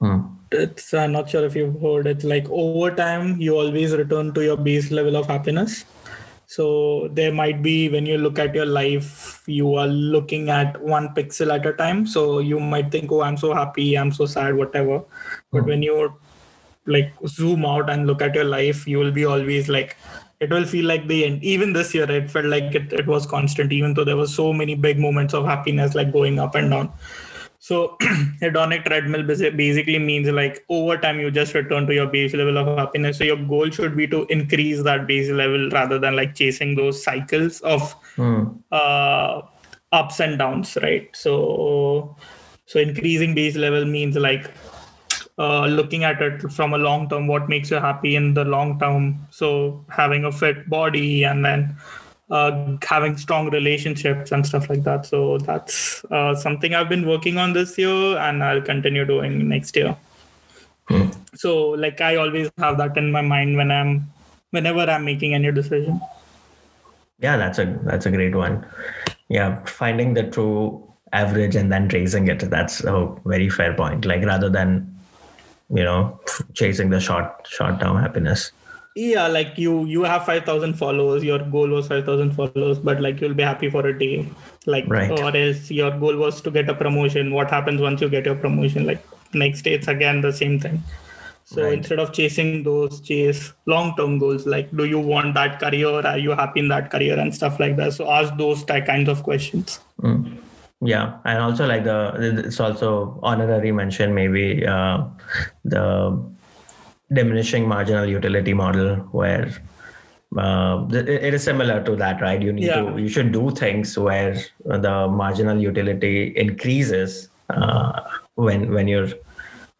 Hmm. 0.00 0.20
It's 0.50 0.94
I'm 0.94 1.12
not 1.12 1.28
sure 1.28 1.44
if 1.44 1.56
you've 1.56 1.80
heard. 1.80 2.06
It's 2.06 2.24
like 2.24 2.48
over 2.48 2.94
time, 2.94 3.40
you 3.40 3.56
always 3.56 3.92
return 3.92 4.32
to 4.34 4.44
your 4.44 4.56
base 4.56 4.90
level 4.90 5.16
of 5.16 5.26
happiness. 5.26 5.84
So 6.46 7.08
there 7.12 7.32
might 7.32 7.62
be 7.62 7.88
when 7.88 8.06
you 8.06 8.18
look 8.18 8.38
at 8.38 8.54
your 8.54 8.66
life, 8.66 9.42
you 9.46 9.74
are 9.74 9.86
looking 9.86 10.50
at 10.50 10.80
one 10.80 11.08
pixel 11.14 11.52
at 11.54 11.66
a 11.66 11.72
time. 11.72 12.06
So 12.06 12.38
you 12.38 12.60
might 12.60 12.90
think, 12.90 13.10
"Oh, 13.12 13.22
I'm 13.22 13.36
so 13.36 13.54
happy, 13.54 13.96
I'm 13.96 14.12
so 14.12 14.26
sad, 14.26 14.54
whatever." 14.54 15.02
But 15.50 15.62
hmm. 15.62 15.68
when 15.68 15.82
you 15.82 16.12
like 16.86 17.12
zoom 17.26 17.64
out 17.64 17.88
and 17.88 18.06
look 18.06 18.20
at 18.22 18.34
your 18.34 18.44
life, 18.44 18.86
you 18.86 18.98
will 18.98 19.12
be 19.12 19.24
always 19.24 19.68
like 19.68 19.96
it 20.40 20.50
will 20.50 20.64
feel 20.64 20.84
like 20.84 21.06
the 21.08 21.24
end 21.24 21.42
even 21.42 21.72
this 21.72 21.94
year 21.94 22.10
it 22.10 22.30
felt 22.30 22.46
like 22.46 22.74
it, 22.74 22.92
it 22.92 23.06
was 23.06 23.26
constant 23.26 23.72
even 23.72 23.94
though 23.94 24.04
there 24.04 24.16
were 24.16 24.26
so 24.26 24.52
many 24.52 24.74
big 24.74 24.98
moments 24.98 25.32
of 25.32 25.44
happiness 25.44 25.94
like 25.94 26.12
going 26.12 26.38
up 26.38 26.54
and 26.54 26.70
down 26.70 26.92
so 27.64 27.96
hedonic 28.42 28.84
treadmill 28.84 29.22
basically 29.22 29.98
means 29.98 30.28
like 30.28 30.62
over 30.68 30.98
time 30.98 31.18
you 31.18 31.30
just 31.30 31.54
return 31.54 31.86
to 31.86 31.94
your 31.94 32.06
base 32.06 32.34
level 32.34 32.58
of 32.58 32.76
happiness. 32.76 33.16
So 33.16 33.24
your 33.24 33.38
goal 33.38 33.70
should 33.70 33.96
be 33.96 34.06
to 34.08 34.26
increase 34.26 34.82
that 34.82 35.06
base 35.06 35.30
level 35.30 35.70
rather 35.70 35.98
than 35.98 36.14
like 36.14 36.34
chasing 36.34 36.74
those 36.74 37.02
cycles 37.02 37.62
of 37.62 37.80
mm. 38.16 38.54
uh, 38.70 39.40
ups 39.92 40.20
and 40.20 40.38
downs 40.38 40.76
right? 40.82 41.08
So 41.16 42.14
so 42.66 42.80
increasing 42.80 43.34
base 43.34 43.56
level 43.56 43.86
means 43.86 44.14
like 44.16 44.50
uh, 45.38 45.64
looking 45.64 46.04
at 46.04 46.20
it 46.20 46.42
from 46.52 46.74
a 46.74 46.78
long 46.78 47.08
term 47.08 47.26
what 47.28 47.48
makes 47.48 47.70
you 47.70 47.78
happy 47.78 48.14
in 48.14 48.34
the 48.34 48.44
long 48.44 48.78
term. 48.78 49.26
So 49.30 49.86
having 49.88 50.26
a 50.26 50.32
fit 50.32 50.68
body 50.68 51.24
and 51.24 51.42
then 51.42 51.78
uh, 52.30 52.76
having 52.82 53.16
strong 53.16 53.50
relationships 53.50 54.32
and 54.32 54.46
stuff 54.46 54.68
like 54.68 54.82
that. 54.84 55.06
So 55.06 55.38
that's 55.38 56.04
uh, 56.10 56.34
something 56.34 56.74
i've 56.74 56.88
been 56.88 57.06
working 57.06 57.38
on 57.38 57.52
this 57.52 57.76
year 57.76 58.16
and 58.18 58.42
i'll 58.42 58.62
continue 58.62 59.04
doing 59.04 59.48
next 59.48 59.76
year. 59.76 59.96
Hmm. 60.88 61.08
so 61.34 61.70
like 61.82 62.02
i 62.02 62.16
always 62.16 62.50
have 62.58 62.76
that 62.76 62.98
in 62.98 63.10
my 63.10 63.22
mind 63.22 63.56
when 63.56 63.70
i'm 63.70 64.06
whenever 64.50 64.80
i'm 64.80 65.04
making 65.04 65.32
any 65.34 65.50
decision. 65.50 66.00
Yeah 67.20 67.36
that's 67.36 67.58
a 67.58 67.78
that's 67.84 68.06
a 68.06 68.10
great 68.10 68.34
one. 68.34 68.66
Yeah 69.28 69.64
finding 69.64 70.14
the 70.14 70.24
true 70.24 70.82
average 71.12 71.56
and 71.56 71.72
then 71.72 71.88
raising 71.88 72.28
it 72.28 72.40
that's 72.50 72.84
a 72.84 73.14
very 73.24 73.48
fair 73.48 73.72
point. 73.74 74.04
Like 74.04 74.24
rather 74.24 74.50
than 74.50 74.94
you 75.70 75.82
know 75.82 76.20
chasing 76.52 76.90
the 76.90 77.00
short 77.00 77.46
short 77.48 77.80
term 77.80 77.96
happiness 77.96 78.52
yeah 78.94 79.26
like 79.26 79.58
you 79.58 79.84
you 79.86 80.04
have 80.04 80.24
5000 80.24 80.74
followers 80.74 81.24
your 81.24 81.40
goal 81.40 81.68
was 81.68 81.88
5000 81.88 82.30
followers 82.32 82.78
but 82.78 83.00
like 83.00 83.20
you'll 83.20 83.34
be 83.34 83.42
happy 83.42 83.68
for 83.68 83.86
a 83.86 83.98
day. 83.98 84.28
Like 84.66 84.84
right. 84.88 85.10
or 85.10 85.36
else 85.36 85.70
your 85.70 85.90
goal 85.98 86.16
was 86.16 86.40
to 86.42 86.50
get 86.50 86.68
a 86.68 86.74
promotion. 86.74 87.34
What 87.34 87.50
happens 87.50 87.80
once 87.80 88.00
you 88.00 88.08
get 88.08 88.24
your 88.24 88.36
promotion? 88.36 88.86
Like 88.86 89.04
next 89.34 89.62
day 89.62 89.74
it's 89.74 89.88
again 89.88 90.20
the 90.20 90.32
same 90.32 90.60
thing. 90.60 90.82
So 91.44 91.64
right. 91.64 91.74
instead 91.74 91.98
of 91.98 92.12
chasing 92.12 92.62
those 92.62 93.00
chase 93.00 93.52
long 93.66 93.96
term 93.96 94.18
goals 94.18 94.46
like 94.46 94.74
do 94.76 94.84
you 94.84 95.00
want 95.00 95.34
that 95.34 95.58
career? 95.58 95.88
Are 95.88 96.18
you 96.18 96.30
happy 96.30 96.60
in 96.60 96.68
that 96.68 96.90
career? 96.90 97.18
And 97.18 97.34
stuff 97.34 97.58
like 97.58 97.76
that. 97.76 97.94
So 97.94 98.08
ask 98.10 98.36
those 98.36 98.62
kinds 98.64 99.08
of 99.08 99.24
questions. 99.24 99.80
Mm. 100.00 100.38
Yeah 100.80 101.18
and 101.24 101.38
also 101.38 101.66
like 101.66 101.84
the 101.84 102.42
it's 102.46 102.60
also 102.60 103.18
honorary 103.22 103.72
mention 103.72 104.14
maybe 104.14 104.64
uh, 104.66 105.04
the 105.64 106.22
diminishing 107.14 107.66
marginal 107.68 108.06
utility 108.06 108.54
model 108.54 108.96
where 109.12 109.50
uh, 110.36 110.86
it 110.90 111.32
is 111.34 111.42
similar 111.42 111.82
to 111.84 111.94
that 111.96 112.20
right 112.20 112.42
you 112.42 112.52
need 112.52 112.66
yeah. 112.66 112.80
to 112.80 112.98
you 112.98 113.08
should 113.08 113.32
do 113.32 113.50
things 113.50 113.96
where 113.98 114.34
the 114.64 115.08
marginal 115.08 115.58
utility 115.58 116.36
increases 116.36 117.28
uh, 117.50 118.00
when 118.34 118.72
when 118.72 118.88
you're 118.88 119.08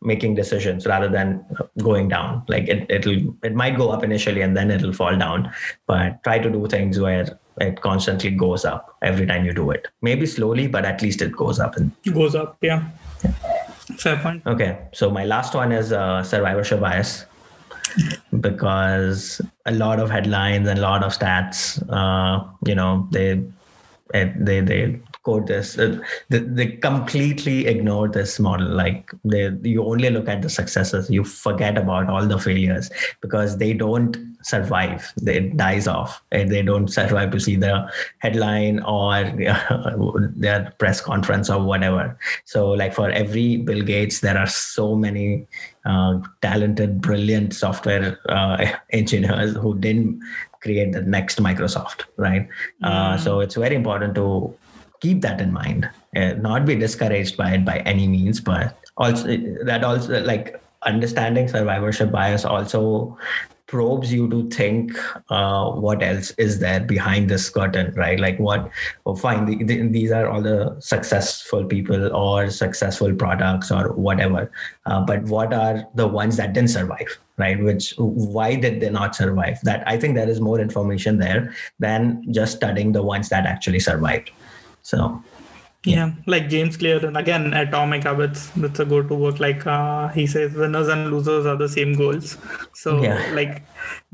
making 0.00 0.34
decisions 0.34 0.86
rather 0.86 1.08
than 1.08 1.44
going 1.78 2.08
down 2.08 2.42
like 2.48 2.68
it, 2.68 2.86
it'll 2.90 3.34
it 3.42 3.54
might 3.54 3.76
go 3.76 3.90
up 3.90 4.04
initially 4.04 4.42
and 4.42 4.56
then 4.56 4.70
it'll 4.70 4.92
fall 4.92 5.16
down 5.16 5.50
but 5.86 6.22
try 6.22 6.38
to 6.38 6.50
do 6.50 6.66
things 6.68 7.00
where 7.00 7.38
it 7.60 7.80
constantly 7.80 8.30
goes 8.30 8.64
up 8.64 8.96
every 9.02 9.26
time 9.26 9.44
you 9.44 9.52
do 9.52 9.70
it. 9.70 9.86
Maybe 10.02 10.26
slowly, 10.26 10.66
but 10.66 10.84
at 10.84 11.02
least 11.02 11.22
it 11.22 11.32
goes 11.32 11.60
up. 11.60 11.76
And 11.76 11.92
goes 12.12 12.34
up, 12.34 12.56
yeah. 12.60 12.88
yeah. 13.24 13.32
Fair 13.98 14.16
point. 14.16 14.42
Okay, 14.46 14.78
so 14.92 15.10
my 15.10 15.24
last 15.24 15.54
one 15.54 15.72
is 15.72 15.92
uh, 15.92 16.22
survivorship 16.22 16.80
bias 16.80 17.26
because 18.40 19.40
a 19.66 19.72
lot 19.72 20.00
of 20.00 20.10
headlines 20.10 20.68
and 20.68 20.78
a 20.78 20.82
lot 20.82 21.04
of 21.04 21.12
stats, 21.12 21.82
uh, 21.90 22.44
you 22.66 22.74
know, 22.74 23.06
they 23.10 23.42
they 24.12 24.60
they 24.60 25.00
quote 25.24 25.46
this 25.46 25.78
uh, 25.78 25.98
they, 26.28 26.38
they 26.38 26.66
completely 26.66 27.66
ignore 27.66 28.08
this 28.08 28.38
model. 28.38 28.68
Like 28.68 29.10
they 29.24 29.50
you 29.62 29.84
only 29.84 30.10
look 30.10 30.28
at 30.28 30.42
the 30.42 30.50
successes 30.50 31.10
you 31.10 31.24
forget 31.24 31.76
about 31.76 32.08
all 32.08 32.26
the 32.26 32.38
failures 32.38 32.90
because 33.20 33.56
they 33.56 33.72
don't 33.72 34.16
survive. 34.42 35.12
They 35.20 35.40
dies 35.40 35.88
off 35.88 36.22
and 36.30 36.50
they 36.50 36.62
don't 36.62 36.88
survive 36.88 37.30
to 37.32 37.40
see 37.40 37.56
the 37.56 37.90
headline 38.18 38.80
or 38.80 39.24
their 40.36 40.72
press 40.78 41.00
conference 41.00 41.48
or 41.50 41.62
whatever. 41.62 42.18
So 42.44 42.70
like 42.70 42.94
for 42.94 43.10
every 43.10 43.56
bill 43.56 43.82
gates 43.82 44.20
there 44.20 44.38
are 44.38 44.46
so 44.46 44.94
many 44.94 45.46
uh, 45.86 46.18
talented 46.42 47.00
brilliant 47.00 47.54
software 47.54 48.18
uh, 48.28 48.66
engineers 48.90 49.54
who 49.56 49.78
didn't 49.78 50.20
create 50.60 50.92
the 50.92 51.02
next 51.02 51.42
microsoft 51.42 52.04
right? 52.16 52.48
Mm. 52.82 52.88
uh, 52.88 53.18
so 53.18 53.40
it's 53.40 53.54
very 53.54 53.74
important 53.74 54.14
to 54.14 54.54
keep 55.04 55.20
that 55.20 55.40
in 55.40 55.52
mind. 55.52 55.88
Uh, 56.16 56.32
not 56.48 56.64
be 56.64 56.74
discouraged 56.86 57.36
by 57.36 57.50
it 57.54 57.64
by 57.64 57.78
any 57.92 58.06
means 58.06 58.40
but 58.40 58.78
also 58.96 59.36
that 59.70 59.82
also 59.84 60.22
like 60.24 60.60
understanding 60.82 61.48
survivorship 61.48 62.12
bias 62.12 62.44
also 62.44 63.18
probes 63.66 64.12
you 64.12 64.28
to 64.28 64.40
think 64.50 64.92
uh, 65.30 65.70
what 65.84 66.02
else 66.08 66.30
is 66.32 66.58
there 66.60 66.80
behind 66.80 67.28
this 67.28 67.48
curtain 67.50 67.92
right? 67.96 68.20
Like 68.20 68.38
what 68.38 68.70
oh, 69.06 69.16
fine 69.16 69.46
the, 69.46 69.64
the, 69.64 69.88
these 69.88 70.12
are 70.12 70.28
all 70.28 70.42
the 70.42 70.76
successful 70.80 71.64
people 71.64 72.14
or 72.14 72.50
successful 72.50 73.14
products 73.14 73.72
or 73.72 73.92
whatever 73.94 74.52
uh, 74.86 75.00
but 75.10 75.24
what 75.24 75.52
are 75.52 75.76
the 75.94 76.06
ones 76.06 76.36
that 76.36 76.52
didn't 76.52 76.70
survive 76.70 77.18
right? 77.38 77.60
Which 77.60 77.94
why 77.96 78.54
did 78.54 78.80
they 78.80 78.90
not 78.90 79.16
survive? 79.16 79.58
That 79.62 79.82
i 79.88 79.98
think 79.98 80.14
there 80.14 80.28
is 80.28 80.40
more 80.40 80.60
information 80.60 81.18
there 81.18 81.52
than 81.80 82.32
just 82.32 82.56
studying 82.56 82.92
the 82.92 83.02
ones 83.02 83.28
that 83.30 83.46
actually 83.46 83.80
survived 83.80 84.30
so 84.84 85.24
yeah, 85.86 86.12
like 86.26 86.48
James 86.48 86.78
Clear, 86.78 87.04
and 87.04 87.16
again, 87.16 87.52
Atomic 87.52 88.04
Habits. 88.04 88.50
That's 88.56 88.80
a 88.80 88.86
go-to 88.86 89.14
work. 89.14 89.38
Like 89.38 89.66
uh, 89.66 90.08
he 90.08 90.26
says, 90.26 90.54
winners 90.54 90.88
and 90.88 91.10
losers 91.10 91.44
are 91.44 91.56
the 91.56 91.68
same 91.68 91.92
goals. 91.92 92.38
So 92.72 93.02
yeah. 93.02 93.30
like, 93.34 93.62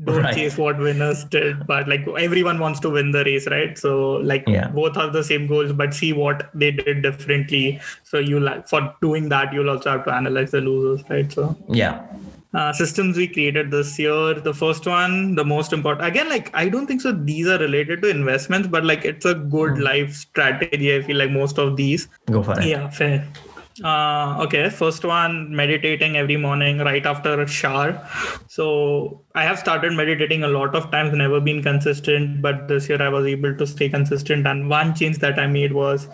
don't 0.03 0.23
right. 0.23 0.35
chase 0.35 0.57
what 0.57 0.77
winners 0.77 1.23
did, 1.25 1.65
but 1.67 1.87
like 1.87 2.05
everyone 2.19 2.59
wants 2.59 2.81
to 2.81 2.89
win 2.89 3.11
the 3.11 3.23
race, 3.23 3.47
right? 3.47 3.77
So 3.77 4.13
like 4.17 4.43
yeah. 4.47 4.67
both 4.67 4.95
have 4.95 5.13
the 5.13 5.23
same 5.23 5.47
goals, 5.47 5.71
but 5.71 5.93
see 5.93 6.11
what 6.11 6.49
they 6.53 6.71
did 6.71 7.03
differently. 7.03 7.79
So 8.03 8.19
you 8.19 8.41
like 8.41 8.67
for 8.67 8.93
doing 9.01 9.29
that, 9.29 9.53
you'll 9.53 9.69
also 9.69 9.91
have 9.91 10.05
to 10.05 10.13
analyze 10.13 10.51
the 10.51 10.61
losers, 10.61 11.09
right? 11.09 11.31
So 11.31 11.55
yeah, 11.69 12.05
uh, 12.53 12.73
systems 12.73 13.17
we 13.17 13.27
created 13.27 13.71
this 13.71 13.97
year. 13.97 14.33
The 14.33 14.53
first 14.53 14.85
one, 14.85 15.35
the 15.35 15.45
most 15.45 15.73
important. 15.73 16.07
Again, 16.07 16.29
like 16.29 16.49
I 16.53 16.69
don't 16.69 16.87
think 16.87 17.01
so. 17.01 17.11
These 17.11 17.47
are 17.47 17.57
related 17.59 18.01
to 18.01 18.09
investments, 18.09 18.67
but 18.67 18.83
like 18.83 19.05
it's 19.05 19.25
a 19.25 19.35
good 19.35 19.73
mm. 19.73 19.83
life 19.83 20.13
strategy. 20.13 20.95
I 20.95 21.01
feel 21.01 21.17
like 21.17 21.31
most 21.31 21.57
of 21.57 21.77
these. 21.77 22.07
Go 22.25 22.43
for 22.43 22.59
it. 22.59 22.67
Yeah, 22.67 22.89
fair. 22.89 23.27
Uh, 23.83 24.37
okay, 24.41 24.69
first 24.69 25.03
one, 25.05 25.55
meditating 25.55 26.17
every 26.17 26.35
morning 26.35 26.79
right 26.79 27.05
after 27.05 27.41
a 27.41 27.47
shower. 27.47 28.05
So 28.47 29.21
I 29.33 29.43
have 29.43 29.57
started 29.57 29.93
meditating 29.93 30.43
a 30.43 30.47
lot 30.49 30.75
of 30.75 30.91
times, 30.91 31.13
never 31.15 31.39
been 31.39 31.63
consistent, 31.63 32.41
but 32.41 32.67
this 32.67 32.89
year 32.89 33.01
I 33.01 33.07
was 33.09 33.25
able 33.25 33.55
to 33.55 33.65
stay 33.65 33.87
consistent. 33.87 34.45
And 34.45 34.69
one 34.69 34.93
change 34.93 35.19
that 35.19 35.39
I 35.39 35.47
made 35.47 35.71
was 35.71 36.09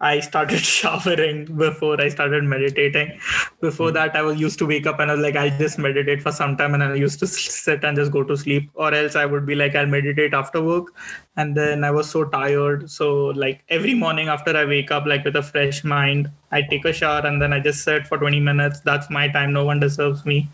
I 0.00 0.20
started 0.20 0.60
showering 0.76 1.44
before 1.56 2.00
I 2.00 2.08
started 2.08 2.44
meditating. 2.44 3.18
Before 3.60 3.90
that, 3.92 4.14
I 4.14 4.22
was 4.22 4.38
used 4.38 4.58
to 4.60 4.66
wake 4.66 4.86
up 4.86 5.00
and 5.00 5.10
I 5.10 5.14
was 5.14 5.22
like, 5.22 5.34
I'll 5.34 5.58
just 5.58 5.78
meditate 5.78 6.22
for 6.22 6.30
some 6.30 6.56
time, 6.56 6.74
and 6.74 6.82
I 6.82 6.94
used 6.94 7.18
to 7.20 7.26
sit 7.26 7.82
and 7.84 7.96
just 7.96 8.12
go 8.12 8.22
to 8.22 8.36
sleep. 8.36 8.70
Or 8.74 8.94
else 8.94 9.16
I 9.16 9.26
would 9.26 9.44
be 9.44 9.54
like, 9.54 9.74
I'll 9.74 9.86
meditate 9.86 10.34
after 10.34 10.62
work, 10.62 10.94
and 11.36 11.56
then 11.56 11.82
I 11.82 11.90
was 11.90 12.08
so 12.08 12.24
tired. 12.24 12.90
So 12.90 13.26
like 13.26 13.64
every 13.68 13.94
morning 13.94 14.28
after 14.28 14.56
I 14.56 14.64
wake 14.64 14.90
up, 14.90 15.06
like 15.06 15.24
with 15.24 15.36
a 15.36 15.42
fresh 15.42 15.82
mind, 15.82 16.30
I 16.52 16.62
take 16.62 16.84
a 16.84 16.92
shower 16.92 17.26
and 17.26 17.42
then 17.42 17.52
I 17.52 17.60
just 17.60 17.82
sit 17.82 18.06
for 18.06 18.18
20 18.18 18.40
minutes. 18.40 18.80
That's 18.80 19.10
my 19.10 19.28
time. 19.28 19.52
No 19.52 19.64
one 19.64 19.80
deserves 19.80 20.24
me. 20.24 20.48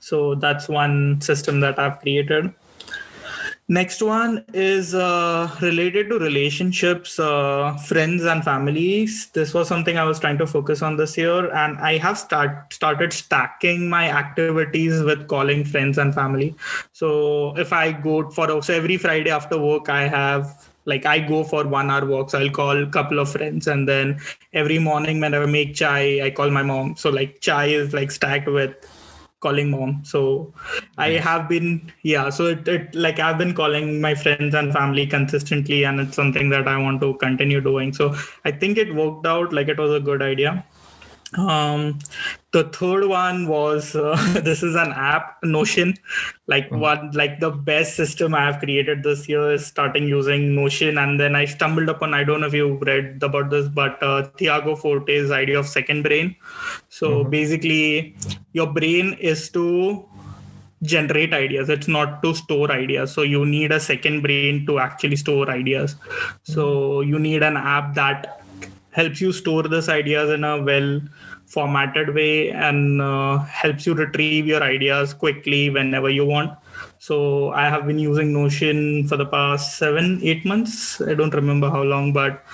So 0.00 0.34
that's 0.34 0.68
one 0.68 1.20
system 1.20 1.60
that 1.60 1.78
I've 1.78 2.00
created. 2.00 2.52
Next 3.70 4.02
one 4.02 4.44
is 4.52 4.96
uh, 4.96 5.48
related 5.62 6.08
to 6.08 6.18
relationships, 6.18 7.20
uh, 7.20 7.76
friends, 7.86 8.24
and 8.24 8.42
families. 8.42 9.28
This 9.32 9.54
was 9.54 9.68
something 9.68 9.96
I 9.96 10.02
was 10.02 10.18
trying 10.18 10.38
to 10.38 10.46
focus 10.48 10.82
on 10.82 10.96
this 10.96 11.16
year, 11.16 11.48
and 11.54 11.78
I 11.78 11.96
have 11.98 12.18
start 12.18 12.72
started 12.72 13.12
stacking 13.12 13.88
my 13.88 14.10
activities 14.10 15.04
with 15.04 15.28
calling 15.28 15.64
friends 15.64 15.98
and 15.98 16.12
family. 16.12 16.56
So 16.90 17.56
if 17.56 17.72
I 17.72 17.92
go 17.92 18.28
for 18.30 18.60
so 18.60 18.74
every 18.74 18.96
Friday 18.96 19.30
after 19.30 19.56
work, 19.56 19.88
I 19.88 20.08
have 20.08 20.68
like 20.84 21.06
I 21.06 21.20
go 21.20 21.44
for 21.44 21.64
one 21.64 21.92
hour 21.92 22.04
walks. 22.06 22.34
I'll 22.34 22.50
call 22.50 22.82
a 22.82 22.88
couple 22.88 23.20
of 23.20 23.30
friends, 23.30 23.68
and 23.68 23.88
then 23.88 24.18
every 24.52 24.80
morning 24.80 25.20
when 25.20 25.32
I 25.32 25.46
make 25.46 25.76
chai, 25.76 26.20
I 26.24 26.30
call 26.30 26.50
my 26.50 26.64
mom. 26.64 26.96
So 26.96 27.08
like 27.10 27.40
chai 27.40 27.66
is 27.66 27.94
like 27.94 28.10
stacked 28.10 28.48
with 28.48 28.74
calling 29.40 29.70
mom. 29.70 30.02
So 30.04 30.52
i 30.98 31.10
have 31.10 31.48
been 31.48 31.92
yeah 32.02 32.30
so 32.30 32.46
it, 32.46 32.68
it 32.68 32.94
like 32.94 33.18
i've 33.18 33.38
been 33.38 33.54
calling 33.54 34.00
my 34.00 34.14
friends 34.14 34.54
and 34.54 34.72
family 34.72 35.06
consistently 35.06 35.84
and 35.84 36.00
it's 36.00 36.16
something 36.16 36.50
that 36.50 36.68
i 36.68 36.76
want 36.76 37.00
to 37.00 37.14
continue 37.14 37.60
doing. 37.60 37.92
So 37.92 38.14
i 38.44 38.50
think 38.50 38.78
it 38.78 38.94
worked 38.94 39.26
out 39.26 39.52
like 39.52 39.68
it 39.68 39.78
was 39.78 39.92
a 39.92 40.00
good 40.00 40.22
idea 40.22 40.64
um 41.38 41.98
the 42.52 42.64
third 42.64 43.06
one 43.06 43.46
was 43.46 43.94
uh, 43.94 44.16
this 44.42 44.62
is 44.64 44.74
an 44.74 44.92
app 44.92 45.38
notion. 45.44 45.94
Like 46.48 46.66
mm-hmm. 46.66 46.80
one 46.80 47.10
like 47.12 47.38
the 47.38 47.50
best 47.50 47.94
system 47.94 48.34
i 48.34 48.44
have 48.44 48.58
created 48.58 49.04
this 49.04 49.28
year 49.28 49.52
is 49.52 49.64
starting 49.64 50.08
using 50.08 50.54
notion 50.56 50.98
and 50.98 51.20
then 51.20 51.36
i 51.36 51.44
stumbled 51.44 51.88
upon 51.88 52.12
i 52.12 52.24
don't 52.24 52.40
know 52.40 52.48
if 52.48 52.54
you 52.54 52.76
read 52.78 53.22
about 53.22 53.50
this 53.50 53.68
but 53.68 54.02
uh, 54.02 54.28
Tiago 54.36 54.74
Forte's 54.74 55.30
idea 55.30 55.58
of 55.58 55.66
second 55.68 56.02
brain. 56.02 56.34
So 56.88 57.20
mm-hmm. 57.20 57.30
basically 57.30 58.16
your 58.52 58.66
brain 58.66 59.16
is 59.20 59.48
to 59.50 60.04
generate 60.82 61.34
ideas. 61.34 61.68
It's 61.68 61.88
not 61.88 62.22
to 62.22 62.34
store 62.34 62.70
ideas. 62.72 63.12
So 63.12 63.22
you 63.22 63.44
need 63.44 63.70
a 63.70 63.80
second 63.80 64.22
brain 64.22 64.66
to 64.66 64.78
actually 64.78 65.16
store 65.16 65.50
ideas. 65.50 65.96
So 66.42 67.02
you 67.02 67.18
need 67.18 67.42
an 67.42 67.56
app 67.56 67.94
that 67.94 68.39
helps 68.90 69.20
you 69.20 69.32
store 69.32 69.62
these 69.64 69.88
ideas 69.88 70.30
in 70.30 70.44
a 70.44 70.62
well 70.62 71.00
formatted 71.46 72.14
way 72.14 72.50
and 72.50 73.02
uh, 73.02 73.38
helps 73.38 73.86
you 73.86 73.94
retrieve 73.94 74.46
your 74.46 74.62
ideas 74.62 75.12
quickly 75.12 75.70
whenever 75.70 76.08
you 76.08 76.24
want. 76.24 76.56
So 76.98 77.50
i 77.52 77.68
have 77.68 77.86
been 77.86 77.98
using 77.98 78.32
notion 78.32 79.08
for 79.08 79.16
the 79.16 79.26
past 79.26 79.78
seven 79.78 80.20
eight 80.22 80.44
months. 80.44 81.00
I 81.00 81.14
don't 81.14 81.34
remember 81.34 81.70
how 81.70 81.82
long 81.82 82.12
but 82.12 82.44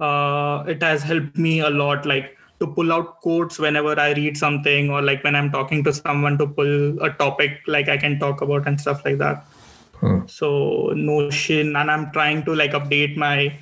uh, 0.00 0.64
it 0.66 0.82
has 0.82 1.02
helped 1.02 1.36
me 1.36 1.60
a 1.60 1.70
lot 1.70 2.06
like 2.06 2.36
to 2.60 2.66
pull 2.66 2.92
out 2.92 3.20
quotes 3.20 3.58
whenever 3.58 3.98
i 3.98 4.12
read 4.12 4.36
something 4.36 4.90
or 4.90 5.02
like 5.02 5.22
when 5.24 5.34
i'm 5.34 5.50
talking 5.50 5.82
to 5.82 5.92
someone 5.92 6.38
to 6.38 6.46
pull 6.46 7.02
a 7.02 7.10
topic 7.10 7.60
like 7.66 7.88
i 7.88 7.96
can 7.96 8.18
talk 8.18 8.40
about 8.42 8.66
and 8.66 8.80
stuff 8.80 9.04
like 9.04 9.18
that. 9.18 9.44
Hmm. 10.00 10.26
so 10.26 10.92
notion 10.94 11.76
and 11.76 11.90
i'm 11.90 12.10
trying 12.12 12.44
to 12.44 12.54
like 12.54 12.72
update 12.72 13.16
my 13.16 13.56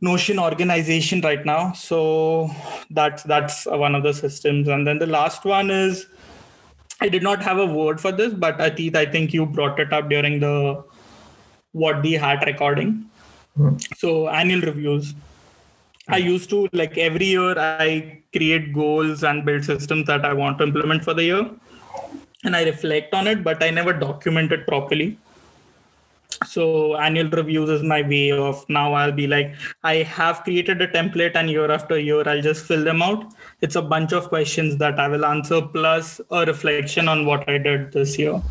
notion 0.00 0.38
organization 0.38 1.20
right 1.22 1.44
now. 1.44 1.72
So 1.72 2.50
that's 2.90 3.22
that's 3.22 3.66
one 3.66 3.94
of 3.94 4.02
the 4.02 4.12
systems. 4.12 4.68
And 4.68 4.86
then 4.86 4.98
the 4.98 5.06
last 5.06 5.44
one 5.44 5.70
is 5.70 6.06
i 7.00 7.08
did 7.08 7.22
not 7.22 7.42
have 7.42 7.58
a 7.58 7.66
word 7.66 8.00
for 8.00 8.10
this 8.10 8.32
but 8.32 8.58
atit 8.66 8.96
i 8.96 9.04
think 9.04 9.34
you 9.34 9.44
brought 9.44 9.78
it 9.78 9.92
up 9.92 10.08
during 10.08 10.40
the 10.40 10.82
what 11.72 12.02
the 12.02 12.14
hat 12.14 12.44
recording. 12.46 13.10
Mm-hmm. 13.58 13.76
so 13.96 14.28
annual 14.28 14.60
reviews. 14.60 15.14
I 16.08 16.18
used 16.18 16.50
to 16.50 16.68
like 16.72 16.98
every 16.98 17.26
year 17.26 17.58
i 17.58 18.22
create 18.32 18.72
goals 18.72 19.24
and 19.24 19.44
build 19.44 19.64
systems 19.64 20.06
that 20.06 20.24
i 20.24 20.32
want 20.32 20.58
to 20.58 20.64
implement 20.64 21.04
for 21.04 21.14
the 21.14 21.24
year. 21.24 21.50
And 22.44 22.54
i 22.54 22.64
reflect 22.64 23.14
on 23.14 23.26
it 23.26 23.42
but 23.42 23.62
i 23.62 23.70
never 23.70 23.92
document 23.92 24.52
it 24.52 24.66
properly 24.66 25.18
so 26.44 26.96
annual 26.96 27.30
reviews 27.30 27.70
is 27.70 27.82
my 27.82 28.02
way 28.02 28.30
of 28.30 28.64
now 28.68 28.92
i'll 28.92 29.12
be 29.12 29.26
like 29.26 29.54
i 29.84 29.96
have 29.96 30.42
created 30.42 30.82
a 30.82 30.88
template 30.88 31.34
and 31.34 31.50
year 31.50 31.70
after 31.70 31.98
year 31.98 32.28
i'll 32.28 32.42
just 32.42 32.66
fill 32.66 32.84
them 32.84 33.02
out. 33.02 33.32
It's 33.62 33.76
a 33.76 33.82
bunch 33.82 34.12
of 34.12 34.28
questions 34.28 34.76
that 34.78 35.00
i 35.00 35.08
will 35.08 35.24
answer 35.24 35.62
plus 35.62 36.20
a 36.30 36.44
reflection 36.44 37.08
on 37.08 37.24
what 37.26 37.48
i 37.48 37.58
did 37.58 37.92
this 37.92 38.18
year. 38.18 38.42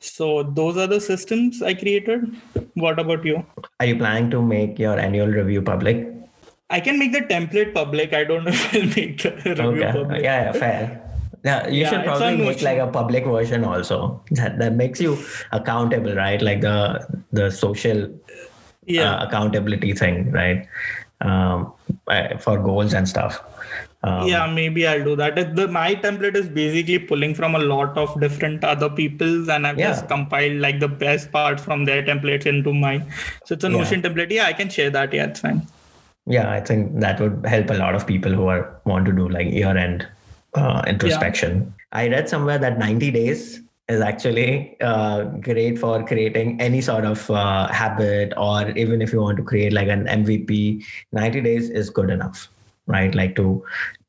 So 0.00 0.42
those 0.42 0.76
are 0.76 0.86
the 0.86 1.00
systems 1.00 1.62
i 1.62 1.72
created. 1.74 2.36
What 2.74 2.98
about 2.98 3.24
you? 3.24 3.44
Are 3.80 3.86
you 3.86 3.96
planning 3.96 4.30
to 4.30 4.42
make 4.42 4.78
your 4.78 4.98
annual 4.98 5.28
review 5.28 5.62
public? 5.62 6.06
I 6.68 6.80
can 6.80 6.98
make 6.98 7.12
the 7.12 7.20
template 7.20 7.72
public. 7.72 8.12
I 8.12 8.24
don't 8.24 8.44
know 8.44 8.50
if 8.52 8.74
i'll 8.74 8.82
make 8.94 9.22
the 9.22 9.30
review 9.30 9.84
okay. 9.84 9.92
public. 9.92 10.22
Yeah, 10.22 10.44
yeah 10.44 10.52
fair 10.52 11.05
yeah, 11.46 11.68
you 11.68 11.82
yeah, 11.82 11.90
should 11.90 12.04
probably 12.04 12.36
make 12.36 12.62
like 12.62 12.78
a 12.78 12.88
public 12.88 13.24
version 13.24 13.64
also. 13.64 14.22
That 14.32 14.58
that 14.58 14.74
makes 14.74 15.00
you 15.00 15.18
accountable, 15.52 16.14
right? 16.14 16.42
Like 16.42 16.60
the 16.60 16.78
the 17.32 17.50
social 17.50 18.08
yeah. 18.86 19.14
Uh, 19.14 19.26
accountability 19.26 19.92
thing, 19.92 20.30
right? 20.32 20.66
Um, 21.20 21.72
for 22.40 22.58
goals 22.58 22.94
and 22.94 23.08
stuff. 23.08 23.42
Um, 24.02 24.28
yeah, 24.28 24.46
maybe 24.46 24.86
I'll 24.86 25.02
do 25.02 25.16
that. 25.16 25.56
The, 25.56 25.66
my 25.66 25.94
template 25.94 26.36
is 26.36 26.48
basically 26.48 26.98
pulling 27.00 27.34
from 27.34 27.56
a 27.56 27.58
lot 27.58 27.96
of 27.98 28.20
different 28.20 28.62
other 28.62 28.88
people's, 28.88 29.48
and 29.48 29.66
I've 29.66 29.78
yeah. 29.78 29.88
just 29.88 30.08
compiled 30.08 30.60
like 30.60 30.78
the 30.78 30.88
best 30.88 31.32
parts 31.32 31.64
from 31.64 31.84
their 31.84 32.02
templates 32.04 32.46
into 32.46 32.72
mine. 32.72 33.12
So 33.44 33.54
it's 33.54 33.64
a 33.64 33.68
Notion 33.68 34.02
yeah. 34.02 34.08
template. 34.08 34.30
Yeah, 34.30 34.46
I 34.46 34.52
can 34.52 34.68
share 34.68 34.90
that. 34.90 35.12
Yeah, 35.12 35.26
it's 35.26 35.40
fine. 35.40 35.66
Yeah, 36.26 36.50
I 36.50 36.60
think 36.60 37.00
that 37.00 37.20
would 37.20 37.44
help 37.46 37.70
a 37.70 37.74
lot 37.74 37.94
of 37.94 38.06
people 38.06 38.32
who 38.32 38.46
are 38.46 38.80
want 38.84 39.06
to 39.06 39.12
do 39.12 39.28
like 39.28 39.48
year 39.48 39.76
end 39.76 40.06
uh, 40.56 40.82
introspection. 40.86 41.74
Yeah. 41.92 41.98
I 41.98 42.08
read 42.08 42.28
somewhere 42.28 42.58
that 42.58 42.78
90 42.78 43.10
days 43.10 43.60
is 43.88 44.00
actually 44.00 44.76
uh, 44.80 45.24
great 45.24 45.78
for 45.78 46.04
creating 46.04 46.60
any 46.60 46.80
sort 46.80 47.04
of 47.04 47.30
uh, 47.30 47.68
habit, 47.68 48.32
or 48.36 48.70
even 48.70 49.00
if 49.00 49.12
you 49.12 49.20
want 49.20 49.36
to 49.36 49.44
create 49.44 49.72
like 49.72 49.88
an 49.88 50.06
MVP, 50.06 50.84
90 51.12 51.40
days 51.40 51.70
is 51.70 51.90
good 51.90 52.10
enough, 52.10 52.48
right? 52.86 53.14
Like 53.14 53.36
to 53.36 53.64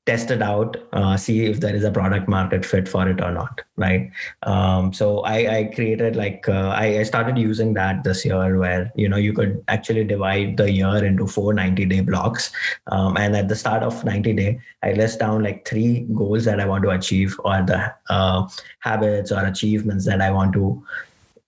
test 0.08 0.32
it 0.32 0.41
out, 0.41 0.78
uh, 0.93 1.17
see 1.17 1.46
if 1.46 1.60
there 1.60 1.76
is 1.76 1.84
a 1.84 1.91
product 1.91 2.30
market 2.30 2.65
fit 2.65 2.88
for 2.88 3.08
it 3.10 3.20
or 3.22 3.32
not, 3.32 3.62
right? 3.76 4.10
Um, 4.43 4.93
so 4.93 5.20
I, 5.20 5.58
I, 5.58 5.63
created 5.76 6.15
like 6.15 6.48
uh, 6.48 6.70
I, 6.70 7.00
I, 7.00 7.04
started 7.04 7.38
using 7.38 7.74
that 7.74 8.06
this 8.06 8.24
year, 8.24 8.58
where 8.58 8.89
you 8.96 9.10
know 9.10 9.17
you 9.17 9.34
could 9.34 9.62
actually 9.67 10.06
divide 10.06 10.56
the 10.56 10.72
year 10.72 11.04
into 11.04 11.28
four 11.28 11.54
90 11.54 11.86
day 11.86 12.00
blocks, 12.00 12.52
um, 12.88 13.17
and 13.17 13.36
at 13.36 13.50
the 13.50 13.56
start 13.56 13.84
of 13.84 14.04
90 14.06 14.34
day, 14.34 14.60
I 14.82 14.93
list 14.93 15.20
down 15.20 15.43
like 15.43 15.67
three 15.67 16.08
goals 16.15 16.46
that 16.46 16.62
I 16.62 16.65
want 16.65 16.84
to 16.86 16.91
achieve 16.91 17.36
or 17.43 17.62
the 17.62 17.93
uh, 18.10 18.48
habits 18.80 19.34
or 19.34 19.46
achievements 19.46 20.06
that 20.06 20.22
I 20.22 20.32
want 20.32 20.54
to 20.54 20.82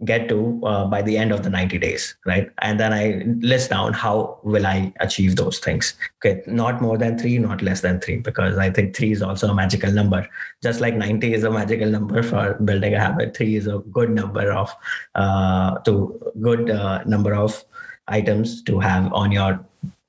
get 0.06 0.30
to 0.30 0.62
uh, 0.64 0.86
by 0.86 1.02
the 1.02 1.18
end 1.18 1.32
of 1.32 1.44
the 1.44 1.50
90 1.50 1.78
days 1.78 2.16
right? 2.26 2.50
And 2.62 2.80
then 2.80 2.94
i 2.94 3.24
list 3.42 3.70
down 3.70 3.94
how 3.94 4.40
will 4.44 4.66
i 4.66 4.94
achieve 5.00 5.36
those 5.36 5.60
things. 5.60 5.94
Okay 6.18 6.42
not 6.48 6.82
more 6.82 6.98
than 6.98 7.18
3 7.18 7.38
not 7.40 7.62
less 7.62 7.82
than 7.82 8.00
3 8.00 8.18
because 8.18 8.58
i 8.58 8.70
think 8.70 8.96
3 8.96 9.12
is 9.12 9.22
also 9.22 9.50
a 9.50 9.54
magical 9.54 9.92
number. 9.92 10.28
Just 10.64 10.80
like 10.80 10.96
90 10.96 11.34
is 11.34 11.44
a 11.44 11.52
magical 11.52 11.90
number 11.90 12.24
for 12.24 12.54
building 12.56 12.94
a 12.94 13.00
habit 13.00 13.36
3 13.36 13.56
is 13.56 13.68
a 13.68 13.80
good 13.92 14.10
number 14.10 14.52
of 14.52 14.74
uh, 15.16 15.78
to 15.80 16.20
good 16.42 16.70
uh, 16.70 17.04
number 17.06 17.36
of 17.36 17.64
items 18.08 18.64
to 18.64 18.80
have 18.80 19.12
on 19.14 19.32
your 19.32 19.60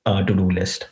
uh, 0.05 0.23
to 0.23 0.33
do 0.33 0.49
list. 0.49 0.87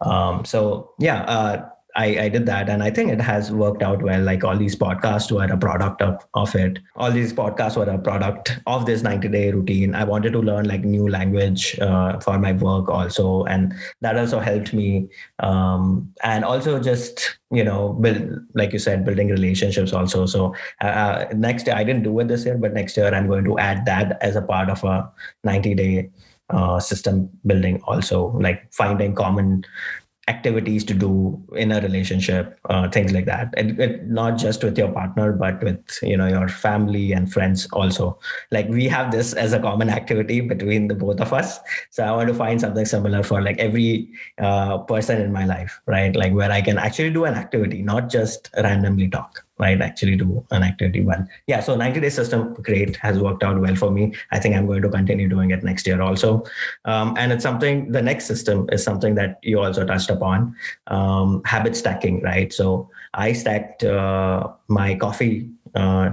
Um, 0.00 0.44
so 0.44 0.92
yeah 0.98 1.22
uh, 1.22 1.68
I, 1.96 2.24
I 2.24 2.28
did 2.28 2.44
that 2.46 2.68
and 2.68 2.82
I 2.82 2.90
think 2.90 3.10
it 3.10 3.20
has 3.22 3.50
worked 3.50 3.82
out 3.82 4.02
well. 4.02 4.22
Like 4.22 4.44
all 4.44 4.56
these 4.56 4.76
podcasts 4.76 5.32
were 5.32 5.44
a 5.44 5.56
product 5.56 6.02
of, 6.02 6.22
of 6.34 6.54
it. 6.54 6.78
All 6.94 7.10
these 7.10 7.32
podcasts 7.32 7.76
were 7.76 7.90
a 7.90 7.98
product 7.98 8.58
of 8.66 8.84
this 8.84 9.02
90 9.02 9.28
day 9.28 9.50
routine. 9.50 9.94
I 9.94 10.04
wanted 10.04 10.34
to 10.34 10.40
learn 10.40 10.68
like 10.68 10.84
new 10.84 11.08
language 11.08 11.78
uh, 11.80 12.20
for 12.20 12.38
my 12.38 12.52
work 12.52 12.90
also. 12.90 13.44
And 13.44 13.74
that 14.02 14.18
also 14.18 14.40
helped 14.40 14.74
me. 14.74 15.08
Um, 15.38 16.12
and 16.22 16.44
also 16.44 16.78
just, 16.78 17.38
you 17.50 17.64
know, 17.64 17.94
build, 17.94 18.40
like 18.54 18.74
you 18.74 18.78
said, 18.78 19.06
building 19.06 19.28
relationships 19.28 19.94
also. 19.94 20.26
So 20.26 20.54
uh, 20.82 20.86
uh 20.86 21.28
next 21.34 21.66
year, 21.66 21.76
I 21.76 21.84
didn't 21.84 22.02
do 22.02 22.18
it 22.20 22.28
this 22.28 22.44
year, 22.44 22.58
but 22.58 22.74
next 22.74 22.98
year 22.98 23.14
I'm 23.14 23.26
going 23.26 23.44
to 23.44 23.58
add 23.58 23.86
that 23.86 24.18
as 24.20 24.36
a 24.36 24.42
part 24.42 24.68
of 24.68 24.84
a 24.84 25.10
90 25.44 25.74
day 25.74 26.10
uh, 26.50 26.78
system 26.78 27.28
building 27.44 27.80
also 27.84 28.28
like 28.38 28.72
finding 28.72 29.14
common 29.14 29.64
activities 30.28 30.84
to 30.84 30.94
do 30.94 31.40
in 31.54 31.70
a 31.70 31.80
relationship 31.80 32.58
uh, 32.68 32.88
things 32.88 33.12
like 33.12 33.26
that. 33.26 33.54
And 33.56 34.10
not 34.10 34.38
just 34.38 34.64
with 34.64 34.76
your 34.76 34.90
partner 34.90 35.32
but 35.32 35.62
with 35.62 35.78
you 36.02 36.16
know 36.16 36.26
your 36.26 36.48
family 36.48 37.12
and 37.12 37.32
friends 37.32 37.68
also. 37.72 38.18
Like 38.50 38.68
we 38.68 38.88
have 38.88 39.12
this 39.12 39.32
as 39.34 39.52
a 39.52 39.60
common 39.60 39.88
activity 39.88 40.40
between 40.40 40.88
the 40.88 40.94
both 40.94 41.20
of 41.20 41.32
us. 41.32 41.58
So 41.90 42.04
i 42.04 42.10
want 42.10 42.28
to 42.28 42.34
find 42.34 42.60
something 42.60 42.84
similar 42.84 43.22
for 43.22 43.40
like 43.40 43.58
every 43.58 44.08
uh, 44.38 44.78
person 44.78 45.20
in 45.20 45.32
my 45.32 45.44
life 45.44 45.80
right? 45.86 46.14
Like 46.14 46.32
where 46.32 46.50
i 46.50 46.60
can 46.60 46.78
actually 46.78 47.10
do 47.10 47.24
an 47.24 47.34
activity 47.34 47.82
not 47.82 48.10
just 48.10 48.50
randomly 48.56 49.08
talk 49.08 49.45
right 49.58 49.80
actually 49.80 50.16
do 50.16 50.44
an 50.50 50.62
activity 50.62 51.00
but 51.00 51.20
yeah 51.46 51.60
so 51.60 51.74
90 51.76 52.00
day 52.00 52.10
system 52.10 52.54
great 52.54 52.96
has 52.96 53.18
worked 53.18 53.42
out 53.42 53.60
well 53.60 53.74
for 53.74 53.90
me. 53.90 54.14
I 54.30 54.38
think 54.38 54.54
i'm 54.54 54.66
going 54.66 54.82
to 54.82 54.88
continue 54.88 55.28
doing 55.28 55.50
it 55.50 55.64
next 55.64 55.86
year 55.86 56.02
also. 56.02 56.44
Um, 56.84 57.14
and 57.18 57.32
it's 57.32 57.42
something 57.42 57.92
the 57.92 58.02
next 58.02 58.26
system 58.26 58.68
is 58.72 58.82
something 58.82 59.14
that 59.14 59.38
you 59.42 59.60
also 59.60 59.84
touched 59.84 60.10
upon. 60.10 60.54
Um, 60.88 61.42
habit 61.44 61.76
stacking 61.76 62.22
right? 62.22 62.52
So 62.52 62.90
i 63.14 63.32
stacked 63.32 63.84
uh, 63.84 64.48
my 64.68 64.94
coffee 64.94 65.48
uh, 65.74 66.10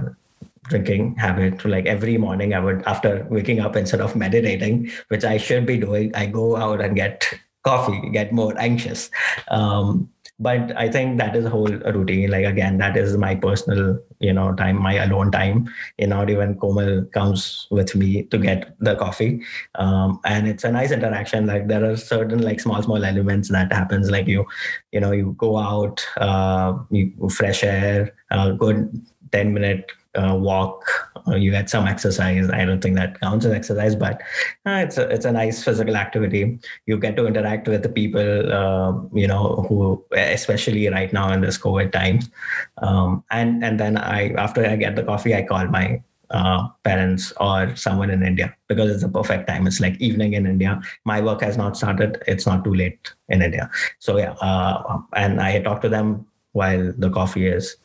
drinking 0.64 1.14
habit 1.16 1.62
like 1.66 1.84
every 1.84 2.16
morning 2.16 2.54
i 2.54 2.58
would 2.58 2.82
after 2.86 3.26
waking 3.28 3.60
up 3.60 3.76
instead 3.76 4.00
of 4.00 4.16
meditating 4.16 4.90
which 5.08 5.22
i 5.22 5.36
should 5.36 5.66
be 5.66 5.76
doing 5.76 6.14
i 6.14 6.24
go 6.24 6.56
out 6.56 6.80
and 6.80 6.96
get 6.96 7.28
coffee 7.64 8.10
get 8.10 8.32
more 8.32 8.54
anxious. 8.58 9.10
Um, 9.48 10.08
but 10.40 10.76
i 10.76 10.88
think 10.88 11.18
that 11.18 11.36
is 11.36 11.44
a 11.44 11.50
whole 11.50 11.70
routine. 11.94 12.30
Like 12.30 12.44
again 12.44 12.78
that 12.78 12.96
is 12.96 13.16
my 13.16 13.34
personal 13.34 13.98
you 14.18 14.32
know 14.32 14.54
time 14.54 14.82
my 14.82 14.94
alone 14.94 15.30
time. 15.30 15.68
You 15.98 16.08
know 16.08 16.28
even 16.28 16.56
komal 16.56 17.04
comes 17.12 17.66
with 17.70 17.94
me 17.94 18.24
to 18.24 18.38
get 18.38 18.74
the 18.80 18.96
coffee. 18.96 19.42
Um, 19.76 20.20
and 20.24 20.48
it's 20.48 20.64
a 20.64 20.72
nice 20.72 20.90
interaction. 20.90 21.46
Like 21.46 21.68
there 21.68 21.84
are 21.88 21.96
certain 21.96 22.42
like 22.42 22.60
small 22.60 22.82
small 22.82 23.04
elements 23.04 23.50
that 23.50 23.72
happens. 23.72 24.10
Like 24.10 24.26
you 24.26 24.44
you 24.92 25.00
know 25.00 25.12
you 25.12 25.34
go 25.38 25.56
out 25.58 26.04
uh, 26.16 26.74
you 26.90 27.12
fresh 27.30 27.62
air 27.62 28.14
uh, 28.30 28.50
good 28.50 28.90
10 29.32 29.52
minute 29.52 29.92
uh, 30.14 30.36
walk 30.36 30.84
uh, 31.26 31.34
you 31.34 31.50
get 31.50 31.68
some 31.68 31.86
exercise 31.86 32.48
i 32.50 32.64
don't 32.64 32.80
think 32.80 32.94
that 32.94 33.20
counts 33.20 33.44
as 33.44 33.52
exercise 33.52 33.96
but 33.96 34.20
uh, 34.66 34.80
it's 34.84 34.96
a, 34.96 35.08
it's 35.08 35.24
a 35.24 35.32
nice 35.32 35.64
physical 35.64 35.96
activity 35.96 36.58
you 36.86 36.98
get 36.98 37.16
to 37.16 37.26
interact 37.26 37.66
with 37.66 37.82
the 37.82 37.88
people 37.88 38.52
uh, 38.52 38.92
you 39.12 39.26
know 39.26 39.66
who 39.68 40.02
especially 40.12 40.88
right 40.88 41.12
now 41.12 41.32
in 41.32 41.40
this 41.40 41.58
covid 41.58 41.90
times 41.90 42.30
um, 42.78 43.24
and 43.30 43.64
and 43.64 43.80
then 43.80 43.96
i 43.96 44.32
after 44.34 44.64
i 44.64 44.76
get 44.76 44.94
the 44.94 45.02
coffee 45.02 45.34
i 45.34 45.42
call 45.42 45.66
my 45.66 46.00
uh, 46.30 46.68
parents 46.82 47.32
or 47.38 47.74
someone 47.76 48.10
in 48.10 48.22
India 48.22 48.54
because 48.68 48.90
it's 48.90 49.04
a 49.04 49.08
perfect 49.08 49.46
time. 49.46 49.66
It's 49.66 49.80
like 49.80 50.00
evening 50.00 50.32
in 50.34 50.46
India. 50.46 50.80
My 51.04 51.20
work 51.20 51.42
has 51.42 51.56
not 51.56 51.76
started. 51.76 52.22
It's 52.26 52.46
not 52.46 52.64
too 52.64 52.74
late 52.74 53.12
in 53.28 53.42
India. 53.42 53.70
So 53.98 54.18
yeah, 54.18 54.32
uh, 54.40 54.98
and 55.14 55.40
I 55.40 55.60
talk 55.60 55.80
to 55.82 55.88
them 55.88 56.26
while 56.52 56.92
the 56.96 57.10
coffee 57.10 57.46
is 57.46 57.76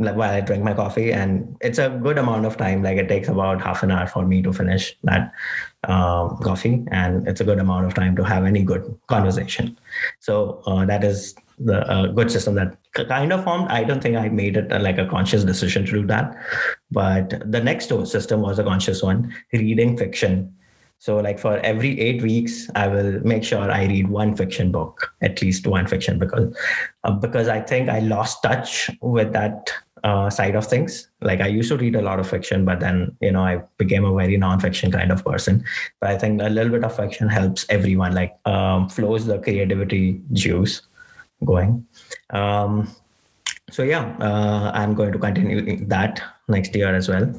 while 0.00 0.30
I 0.30 0.40
drink 0.40 0.64
my 0.64 0.74
coffee, 0.74 1.12
and 1.12 1.56
it's 1.60 1.78
a 1.78 1.88
good 1.88 2.18
amount 2.18 2.46
of 2.46 2.56
time. 2.56 2.82
Like 2.82 2.98
it 2.98 3.08
takes 3.08 3.28
about 3.28 3.60
half 3.60 3.82
an 3.82 3.90
hour 3.90 4.06
for 4.06 4.26
me 4.26 4.42
to 4.42 4.52
finish 4.52 4.96
that 5.04 5.32
um, 5.84 6.38
coffee, 6.38 6.84
and 6.90 7.26
it's 7.28 7.40
a 7.40 7.44
good 7.44 7.58
amount 7.58 7.86
of 7.86 7.94
time 7.94 8.16
to 8.16 8.24
have 8.24 8.44
any 8.44 8.62
good 8.62 8.98
conversation. 9.06 9.78
So 10.20 10.62
uh, 10.66 10.84
that 10.86 11.04
is 11.04 11.34
the 11.58 11.86
uh, 11.90 12.06
good 12.06 12.30
system 12.30 12.54
that 12.54 12.76
kind 12.92 13.32
of 13.32 13.44
formed. 13.44 13.68
I 13.68 13.84
don't 13.84 14.02
think 14.02 14.16
I 14.16 14.28
made 14.28 14.56
it 14.56 14.72
uh, 14.72 14.80
like 14.80 14.98
a 14.98 15.06
conscious 15.06 15.44
decision 15.44 15.84
to 15.86 15.92
do 15.92 16.06
that, 16.06 16.36
but 16.90 17.42
the 17.50 17.60
next 17.60 17.88
system 17.88 18.40
was 18.40 18.58
a 18.58 18.64
conscious 18.64 19.02
one: 19.02 19.34
reading 19.52 19.96
fiction 19.96 20.54
so, 21.00 21.16
like 21.16 21.38
for 21.38 21.56
every 21.60 21.98
eight 21.98 22.20
weeks, 22.20 22.68
I 22.74 22.86
will 22.86 23.20
make 23.20 23.42
sure 23.42 23.70
I 23.70 23.86
read 23.86 24.08
one 24.10 24.36
fiction 24.36 24.70
book, 24.70 25.10
at 25.22 25.40
least 25.40 25.66
one 25.66 25.86
fiction, 25.86 26.18
because 26.18 26.54
uh, 27.04 27.12
because 27.12 27.48
I 27.48 27.62
think 27.62 27.88
I 27.88 28.00
lost 28.00 28.42
touch 28.42 28.90
with 29.00 29.32
that 29.32 29.72
uh, 30.04 30.30
side 30.30 30.54
of 30.54 30.66
things. 30.66 31.08
Like 31.20 31.40
I 31.40 31.46
used 31.46 31.68
to 31.70 31.76
read 31.76 31.96
a 31.96 32.02
lot 32.02 32.20
of 32.20 32.28
fiction, 32.28 32.64
but 32.64 32.80
then 32.80 33.16
you 33.20 33.32
know 33.32 33.42
I 33.42 33.62
became 33.78 34.04
a 34.04 34.14
very 34.14 34.36
non-fiction 34.36 34.92
kind 34.92 35.12
of 35.12 35.24
person. 35.24 35.64
But 36.00 36.10
I 36.10 36.18
think 36.18 36.40
a 36.40 36.48
little 36.48 36.72
bit 36.72 36.84
of 36.84 36.94
fiction 36.94 37.28
helps 37.28 37.66
everyone, 37.68 38.14
like 38.14 38.36
um, 38.46 38.88
flows 38.88 39.26
the 39.26 39.38
creativity 39.38 40.20
juice 40.32 40.82
going. 41.44 41.86
Um, 42.30 42.94
so 43.70 43.82
yeah, 43.82 44.16
uh, 44.20 44.72
I'm 44.74 44.94
going 44.94 45.12
to 45.12 45.18
continue 45.18 45.84
that 45.86 46.22
next 46.48 46.74
year 46.74 46.94
as 46.94 47.08
well. 47.08 47.32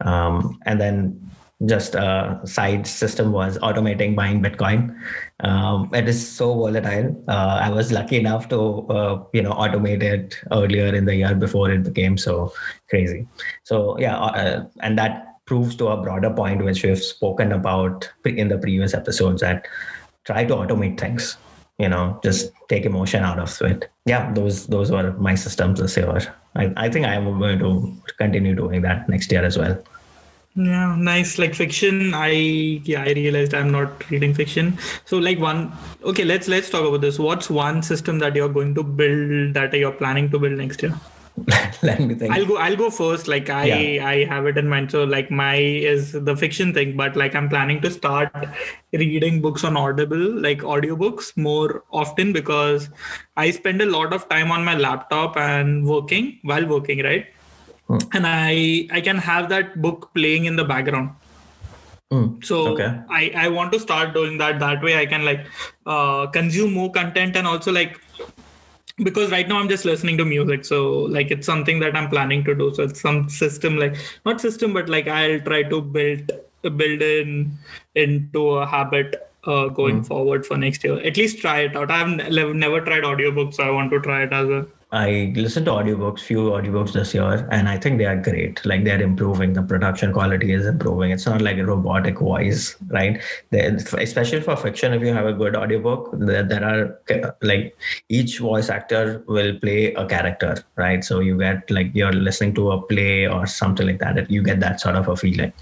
Um, 0.00 0.58
and 0.66 0.80
then 0.80 1.30
just 1.66 1.94
a 1.94 2.40
side 2.44 2.86
system 2.86 3.32
was 3.32 3.58
automating 3.58 4.16
buying 4.16 4.42
Bitcoin. 4.42 4.96
Um, 5.40 5.90
it 5.92 6.08
is 6.08 6.26
so 6.26 6.54
volatile. 6.54 7.22
Uh, 7.28 7.60
I 7.62 7.70
was 7.70 7.92
lucky 7.92 8.18
enough 8.18 8.48
to 8.48 8.86
uh, 8.88 9.24
you 9.32 9.42
know 9.42 9.52
automate 9.52 10.02
it 10.02 10.38
earlier 10.50 10.94
in 10.94 11.04
the 11.04 11.14
year 11.14 11.34
before 11.34 11.70
it 11.70 11.84
became 11.84 12.16
so 12.18 12.52
crazy. 12.88 13.26
So 13.62 13.98
yeah, 13.98 14.18
uh, 14.18 14.66
and 14.80 14.98
that 14.98 15.36
proves 15.46 15.74
to 15.76 15.88
a 15.88 16.02
broader 16.02 16.30
point 16.30 16.64
which 16.64 16.82
we've 16.82 17.02
spoken 17.02 17.52
about 17.52 18.08
in 18.24 18.48
the 18.48 18.58
previous 18.58 18.94
episodes 18.94 19.40
that 19.40 19.66
try 20.24 20.44
to 20.44 20.54
automate 20.54 20.98
things. 20.98 21.36
You 21.78 21.88
know, 21.88 22.20
just 22.22 22.52
take 22.68 22.84
emotion 22.84 23.24
out 23.24 23.38
of 23.38 23.60
it. 23.62 23.90
Yeah, 24.04 24.32
those 24.32 24.66
those 24.66 24.90
were 24.90 25.12
my 25.14 25.34
systems 25.34 25.80
this 25.80 25.96
year. 25.96 26.34
I, 26.54 26.72
I 26.76 26.90
think 26.90 27.06
I 27.06 27.14
am 27.14 27.38
going 27.38 27.58
to 27.60 27.96
continue 28.18 28.54
doing 28.54 28.82
that 28.82 29.08
next 29.08 29.32
year 29.32 29.44
as 29.44 29.56
well. 29.56 29.82
Yeah, 30.54 30.96
nice. 30.98 31.38
Like 31.38 31.54
fiction, 31.54 32.12
I 32.12 32.28
yeah, 32.84 33.02
I 33.02 33.12
realized 33.12 33.54
I'm 33.54 33.70
not 33.70 34.10
reading 34.10 34.34
fiction. 34.34 34.78
So 35.06 35.16
like 35.18 35.38
one 35.38 35.72
okay, 36.04 36.24
let's 36.24 36.46
let's 36.46 36.68
talk 36.68 36.86
about 36.86 37.00
this. 37.00 37.18
What's 37.18 37.48
one 37.48 37.82
system 37.82 38.18
that 38.18 38.36
you're 38.36 38.50
going 38.50 38.74
to 38.74 38.82
build 38.82 39.54
that 39.54 39.72
you're 39.72 39.92
planning 39.92 40.30
to 40.30 40.38
build 40.38 40.58
next 40.58 40.82
year? 40.82 40.94
Let 41.82 42.00
me 42.00 42.14
think. 42.14 42.34
I'll 42.34 42.44
go 42.44 42.58
I'll 42.58 42.76
go 42.76 42.90
first. 42.90 43.28
Like 43.28 43.48
I 43.48 43.64
yeah. 43.64 44.06
I 44.06 44.24
have 44.24 44.44
it 44.44 44.58
in 44.58 44.68
mind. 44.68 44.90
So 44.90 45.04
like 45.04 45.30
my 45.30 45.56
is 45.56 46.12
the 46.12 46.36
fiction 46.36 46.74
thing, 46.74 46.98
but 46.98 47.16
like 47.16 47.34
I'm 47.34 47.48
planning 47.48 47.80
to 47.80 47.90
start 47.90 48.30
reading 48.92 49.40
books 49.40 49.64
on 49.64 49.74
Audible, 49.74 50.18
like 50.18 50.58
audiobooks 50.58 51.34
more 51.34 51.84
often 51.90 52.34
because 52.34 52.90
I 53.38 53.50
spend 53.52 53.80
a 53.80 53.86
lot 53.86 54.12
of 54.12 54.28
time 54.28 54.52
on 54.52 54.66
my 54.66 54.76
laptop 54.76 55.38
and 55.38 55.86
working 55.86 56.40
while 56.42 56.66
working, 56.66 57.02
right? 57.02 57.26
Mm. 57.92 58.02
and 58.14 58.26
i 58.26 58.52
i 58.98 59.00
can 59.08 59.18
have 59.30 59.48
that 59.54 59.80
book 59.86 60.10
playing 60.14 60.44
in 60.50 60.56
the 60.60 60.64
background 60.64 61.10
mm. 62.10 62.28
so 62.50 62.60
okay. 62.72 62.90
i 63.20 63.24
i 63.44 63.48
want 63.48 63.72
to 63.72 63.80
start 63.86 64.14
doing 64.18 64.38
that 64.44 64.58
that 64.66 64.82
way 64.88 64.98
i 65.00 65.06
can 65.14 65.24
like 65.30 65.46
uh, 65.86 66.26
consume 66.38 66.72
more 66.72 66.90
content 67.00 67.36
and 67.36 67.46
also 67.46 67.72
like 67.80 68.00
because 69.08 69.30
right 69.30 69.48
now 69.48 69.58
i'm 69.58 69.68
just 69.68 69.84
listening 69.84 70.18
to 70.18 70.24
music 70.24 70.64
so 70.64 70.78
like 71.16 71.30
it's 71.30 71.46
something 71.46 71.80
that 71.80 71.96
i'm 71.96 72.08
planning 72.08 72.44
to 72.44 72.54
do 72.54 72.72
so 72.74 72.84
it's 72.84 73.00
some 73.00 73.28
system 73.28 73.76
like 73.76 73.96
not 74.26 74.40
system 74.40 74.72
but 74.72 74.88
like 74.88 75.08
i'll 75.08 75.40
try 75.40 75.62
to 75.62 75.80
build 75.80 76.32
build 76.76 77.02
in 77.02 77.50
into 77.94 78.50
a 78.50 78.66
habit 78.66 79.28
uh, 79.44 79.66
going 79.68 80.00
mm. 80.00 80.06
forward 80.06 80.46
for 80.46 80.56
next 80.56 80.84
year 80.84 80.98
at 81.00 81.16
least 81.16 81.40
try 81.40 81.60
it 81.60 81.74
out 81.76 81.90
i've 81.90 82.08
never 82.64 82.80
tried 82.80 83.02
audiobooks 83.02 83.54
so 83.54 83.64
i 83.64 83.70
want 83.70 83.90
to 83.90 84.00
try 84.00 84.22
it 84.22 84.32
as 84.32 84.48
a 84.48 84.66
I 84.92 85.32
listened 85.34 85.64
to 85.66 85.72
audiobooks, 85.72 86.20
few 86.20 86.50
audiobooks 86.50 86.92
this 86.92 87.14
year, 87.14 87.48
and 87.50 87.66
I 87.66 87.78
think 87.78 87.96
they 87.96 88.04
are 88.04 88.16
great. 88.16 88.64
Like 88.66 88.84
they're 88.84 89.00
improving. 89.00 89.54
The 89.54 89.62
production 89.62 90.12
quality 90.12 90.52
is 90.52 90.66
improving. 90.66 91.12
It's 91.12 91.24
not 91.24 91.40
like 91.40 91.56
a 91.56 91.64
robotic 91.64 92.18
voice, 92.18 92.76
right? 92.88 93.18
They, 93.48 93.60
especially 93.60 94.42
for 94.42 94.54
fiction, 94.54 94.92
if 94.92 95.00
you 95.00 95.14
have 95.14 95.24
a 95.24 95.32
good 95.32 95.56
audiobook, 95.56 96.10
there, 96.12 96.42
there 96.42 96.62
are 96.62 97.34
like 97.40 97.74
each 98.10 98.38
voice 98.38 98.68
actor 98.68 99.24
will 99.26 99.58
play 99.58 99.94
a 99.94 100.06
character, 100.06 100.62
right? 100.76 101.02
So 101.02 101.20
you 101.20 101.38
get 101.38 101.70
like 101.70 101.90
you're 101.94 102.12
listening 102.12 102.54
to 102.56 102.72
a 102.72 102.82
play 102.82 103.26
or 103.26 103.46
something 103.46 103.86
like 103.86 104.00
that. 104.00 104.30
You 104.30 104.42
get 104.42 104.60
that 104.60 104.78
sort 104.78 104.96
of 104.96 105.08
a 105.08 105.16
feeling, 105.16 105.54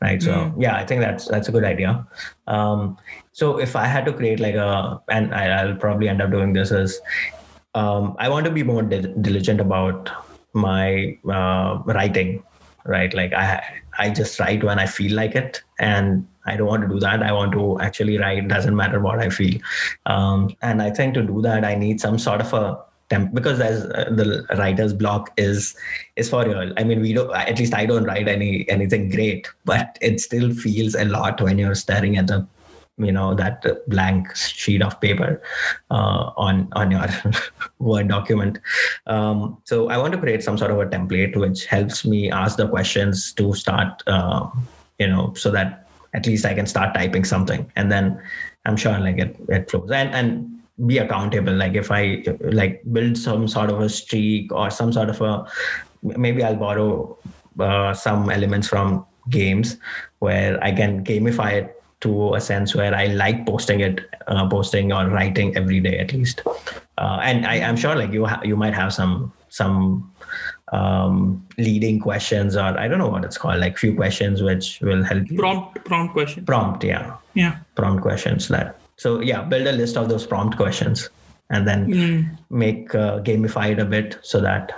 right? 0.00 0.20
So 0.20 0.32
mm. 0.32 0.54
yeah, 0.58 0.74
I 0.74 0.84
think 0.84 1.02
that's 1.02 1.28
that's 1.28 1.48
a 1.48 1.52
good 1.52 1.64
idea. 1.64 2.04
Um, 2.48 2.98
so 3.30 3.60
if 3.60 3.76
I 3.76 3.86
had 3.86 4.04
to 4.06 4.12
create 4.12 4.40
like 4.40 4.56
a, 4.56 5.00
and 5.08 5.32
I, 5.32 5.62
I'll 5.62 5.76
probably 5.76 6.08
end 6.08 6.20
up 6.20 6.32
doing 6.32 6.52
this 6.52 6.72
is 6.72 7.00
um, 7.74 8.16
I 8.18 8.28
want 8.28 8.44
to 8.46 8.52
be 8.52 8.62
more 8.62 8.82
diligent 8.82 9.60
about 9.60 10.10
my 10.52 11.18
uh, 11.28 11.82
writing, 11.86 12.42
right? 12.84 13.12
Like 13.12 13.32
I, 13.32 13.62
I 13.98 14.10
just 14.10 14.38
write 14.38 14.62
when 14.62 14.78
I 14.78 14.86
feel 14.86 15.14
like 15.14 15.34
it, 15.34 15.62
and 15.78 16.26
I 16.44 16.56
don't 16.56 16.66
want 16.66 16.82
to 16.82 16.88
do 16.88 17.00
that. 17.00 17.22
I 17.22 17.32
want 17.32 17.52
to 17.52 17.80
actually 17.80 18.18
write. 18.18 18.48
Doesn't 18.48 18.76
matter 18.76 19.00
what 19.00 19.18
I 19.18 19.30
feel, 19.30 19.58
um, 20.06 20.54
and 20.62 20.82
I 20.82 20.90
think 20.90 21.14
to 21.14 21.22
do 21.22 21.40
that, 21.42 21.64
I 21.64 21.74
need 21.74 22.00
some 22.00 22.18
sort 22.18 22.40
of 22.40 22.52
a 22.52 22.78
temp 23.08 23.34
because 23.34 23.60
as 23.60 23.84
uh, 23.84 24.10
the 24.10 24.46
writer's 24.58 24.92
block 24.92 25.32
is 25.36 25.74
is 26.16 26.28
for 26.28 26.44
real. 26.44 26.72
I 26.76 26.84
mean, 26.84 27.00
we 27.00 27.12
don't. 27.12 27.34
At 27.34 27.58
least 27.58 27.74
I 27.74 27.86
don't 27.86 28.04
write 28.04 28.28
any 28.28 28.68
anything 28.68 29.08
great, 29.08 29.48
but 29.64 29.98
it 30.00 30.20
still 30.20 30.52
feels 30.52 30.94
a 30.94 31.04
lot 31.06 31.40
when 31.40 31.58
you're 31.58 31.74
staring 31.74 32.18
at 32.18 32.26
the 32.26 32.46
you 32.98 33.12
know 33.12 33.34
that 33.34 33.64
blank 33.88 34.34
sheet 34.36 34.82
of 34.82 35.00
paper 35.00 35.42
uh, 35.90 36.30
on 36.36 36.68
on 36.72 36.90
your 36.90 37.06
word 37.78 38.08
document. 38.08 38.58
Um, 39.06 39.58
so 39.64 39.88
i 39.88 39.96
want 39.96 40.12
to 40.12 40.18
create 40.18 40.42
some 40.42 40.58
sort 40.58 40.70
of 40.70 40.78
a 40.78 40.86
template 40.86 41.36
which 41.36 41.66
helps 41.66 42.04
me 42.04 42.30
ask 42.30 42.56
the 42.56 42.68
questions 42.68 43.32
to 43.34 43.54
start 43.54 44.02
uh, 44.06 44.48
you 44.98 45.06
know 45.06 45.32
so 45.34 45.50
that 45.50 45.88
at 46.14 46.26
least 46.26 46.44
i 46.44 46.54
can 46.54 46.66
start 46.66 46.94
typing 46.94 47.24
something. 47.24 47.70
And 47.76 47.90
then 47.90 48.20
i'm 48.66 48.76
sure 48.76 48.98
like 48.98 49.18
it, 49.18 49.36
it 49.48 49.70
flows. 49.70 49.90
And 49.90 50.14
and 50.14 50.48
be 50.86 50.98
accountable. 50.98 51.52
Like 51.52 51.74
if 51.74 51.90
i 51.90 52.24
like 52.40 52.82
build 52.92 53.16
some 53.16 53.48
sort 53.48 53.70
of 53.70 53.80
a 53.80 53.88
streak 53.88 54.52
or 54.52 54.70
some 54.70 54.92
sort 54.92 55.10
of 55.10 55.20
a 55.20 55.46
maybe 56.02 56.42
i'll 56.42 56.56
borrow 56.56 57.16
uh, 57.58 57.94
some 57.94 58.30
elements 58.30 58.68
from 58.68 59.06
games 59.30 59.76
where 60.18 60.62
i 60.64 60.72
can 60.72 61.04
gamify 61.04 61.52
it 61.52 61.81
to 62.02 62.34
a 62.34 62.40
sense 62.40 62.74
where 62.74 62.94
i 62.94 63.06
like 63.06 63.44
posting 63.46 63.80
it 63.80 64.00
uh, 64.26 64.46
posting 64.48 64.92
or 64.92 65.08
writing 65.08 65.56
every 65.56 65.80
day 65.80 65.98
at 65.98 66.12
least 66.12 66.42
uh, 66.98 67.18
and 67.22 67.46
I, 67.46 67.54
i'm 67.68 67.76
sure 67.76 67.94
like 67.96 68.12
you 68.12 68.26
ha- 68.26 68.42
you 68.44 68.56
might 68.56 68.74
have 68.74 68.92
some 68.92 69.32
some 69.48 69.76
um, 70.72 71.46
leading 71.58 72.00
questions 72.00 72.56
or 72.56 72.78
I 72.78 72.88
don't 72.88 72.98
know 72.98 73.08
what 73.08 73.24
it's 73.26 73.36
called, 73.36 73.60
like 73.60 73.76
few 73.76 73.94
questions 73.94 74.42
which 74.42 74.80
will 74.80 75.02
help 75.04 75.30
you. 75.30 75.36
Prompt 75.38 75.84
prompt 75.84 76.14
question. 76.14 76.46
Prompt, 76.46 76.82
yeah. 76.82 77.16
Yeah. 77.34 77.58
Prompt 77.74 78.00
questions 78.00 78.48
that. 78.48 78.78
So 78.96 79.20
yeah, 79.20 79.42
build 79.42 79.66
a 79.66 79.72
list 79.72 79.98
of 79.98 80.08
those 80.08 80.26
prompt 80.26 80.56
questions 80.56 81.10
and 81.50 81.68
then 81.68 81.88
Mm. 81.92 82.38
make 82.48 82.94
uh, 82.94 83.18
gamify 83.20 83.72
it 83.72 83.80
a 83.80 83.84
bit 83.84 84.16
so 84.22 84.40
that 84.40 84.72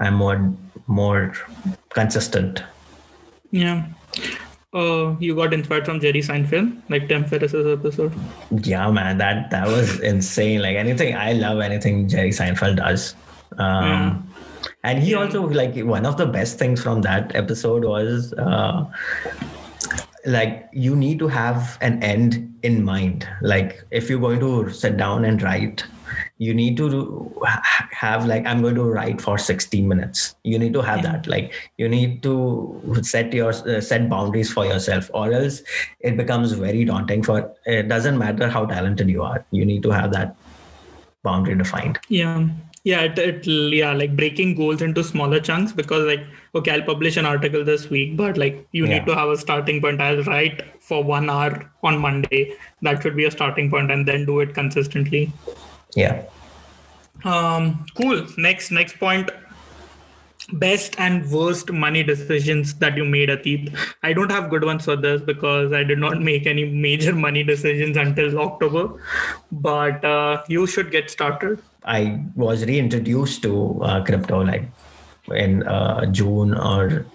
I'm 0.00 0.14
more 0.14 0.52
more 0.86 1.32
consistent. 1.94 2.62
Yeah. 3.50 3.86
Uh, 4.80 5.16
you 5.18 5.34
got 5.34 5.54
inspired 5.54 5.86
from 5.86 5.98
Jerry 6.00 6.20
Seinfeld, 6.20 6.70
like 6.90 7.08
Tim 7.08 7.24
Ferriss's 7.24 7.66
episode. 7.78 8.12
Yeah, 8.72 8.90
man, 8.90 9.18
that 9.18 9.50
that 9.50 9.66
was 9.68 10.00
insane. 10.00 10.60
Like 10.60 10.76
anything, 10.76 11.14
I 11.16 11.32
love 11.32 11.60
anything 11.60 12.08
Jerry 12.08 12.30
Seinfeld 12.40 12.76
does. 12.76 13.14
Um, 13.58 13.86
Yeah. 13.90 14.16
And 14.84 15.02
he 15.02 15.12
Yeah. 15.12 15.18
also 15.22 15.42
like 15.48 15.76
one 15.94 16.04
of 16.06 16.16
the 16.16 16.26
best 16.26 16.58
things 16.58 16.82
from 16.82 17.00
that 17.02 17.34
episode 17.34 17.84
was 17.84 18.32
uh, 18.34 18.84
like 20.26 20.68
you 20.72 20.94
need 20.96 21.18
to 21.20 21.28
have 21.28 21.78
an 21.80 22.02
end 22.02 22.52
in 22.62 22.84
mind. 22.84 23.26
Like 23.42 23.84
if 23.90 24.10
you're 24.10 24.20
going 24.20 24.40
to 24.40 24.70
sit 24.70 24.96
down 24.96 25.24
and 25.24 25.40
write, 25.42 25.84
you 26.38 26.54
need 26.54 26.76
to 26.78 27.32
have 27.92 28.26
like 28.26 28.46
I'm 28.46 28.62
going 28.62 28.74
to 28.76 28.84
write 28.84 29.20
for 29.20 29.38
16 29.38 29.86
minutes. 29.88 30.34
You 30.44 30.58
need 30.58 30.72
to 30.74 30.82
have 30.82 30.98
Yeah. 30.98 31.12
that. 31.12 31.26
Like 31.26 31.52
you 31.78 31.88
need 31.88 32.22
to 32.24 32.80
set 33.02 33.32
your 33.32 33.50
uh, 33.50 33.80
set 33.80 34.08
boundaries 34.08 34.52
for 34.52 34.64
yourself, 34.66 35.10
or 35.14 35.32
else 35.32 35.62
it 36.00 36.16
becomes 36.16 36.52
very 36.52 36.84
daunting. 36.84 37.22
For 37.22 37.52
it 37.64 37.88
doesn't 37.88 38.18
matter 38.18 38.48
how 38.48 38.66
talented 38.66 39.08
you 39.08 39.22
are, 39.22 39.44
you 39.50 39.64
need 39.64 39.82
to 39.84 39.90
have 39.90 40.12
that 40.12 40.36
boundary 41.22 41.56
defined. 41.56 41.98
Yeah. 42.08 42.48
Yeah, 42.84 43.00
it, 43.02 43.18
it 43.18 43.46
yeah, 43.48 43.92
like 43.92 44.14
breaking 44.14 44.54
goals 44.54 44.80
into 44.80 45.02
smaller 45.02 45.40
chunks 45.40 45.72
because 45.72 46.04
like 46.06 46.20
okay, 46.54 46.70
I'll 46.70 46.82
publish 46.82 47.16
an 47.16 47.26
article 47.26 47.64
this 47.64 47.90
week, 47.90 48.16
but 48.16 48.38
like 48.38 48.64
you 48.70 48.86
Yeah. 48.86 48.98
need 48.98 49.06
to 49.06 49.14
have 49.16 49.28
a 49.28 49.36
starting 49.36 49.80
point. 49.80 50.00
I'll 50.00 50.22
write 50.22 50.62
for 50.80 51.02
one 51.02 51.28
hour 51.28 51.68
on 51.82 51.98
Monday. 51.98 52.54
That 52.82 53.02
should 53.02 53.16
be 53.16 53.24
a 53.24 53.30
starting 53.32 53.70
point 53.72 53.90
and 53.90 54.06
then 54.06 54.24
do 54.24 54.38
it 54.38 54.54
consistently. 54.54 55.32
Yeah. 55.96 56.22
Um 57.24 57.86
cool. 57.96 58.26
Next 58.36 58.70
next 58.70 58.98
point. 59.00 59.30
Best 60.52 60.94
and 61.00 61.28
worst 61.28 61.72
money 61.72 62.04
decisions 62.04 62.74
that 62.74 62.96
you 62.96 63.04
made, 63.04 63.30
Atit. 63.30 63.76
I 64.04 64.12
don't 64.12 64.30
have 64.30 64.48
good 64.48 64.62
ones 64.64 64.84
for 64.84 64.94
this 64.94 65.20
because 65.20 65.72
I 65.72 65.82
did 65.82 65.98
not 65.98 66.22
make 66.30 66.46
any 66.46 66.66
major 66.66 67.12
money 67.12 67.42
decisions 67.42 67.96
until 67.96 68.38
October. 68.38 69.02
But 69.50 70.04
uh, 70.04 70.44
you 70.46 70.68
should 70.68 70.92
get 70.92 71.10
started. 71.10 71.60
I 71.84 72.22
was 72.36 72.64
reintroduced 72.64 73.42
to 73.42 73.82
uh, 73.82 74.04
crypto 74.04 74.44
like 74.44 74.68
in 75.34 75.66
uh, 75.66 76.06
June 76.06 76.54
or 76.54 77.06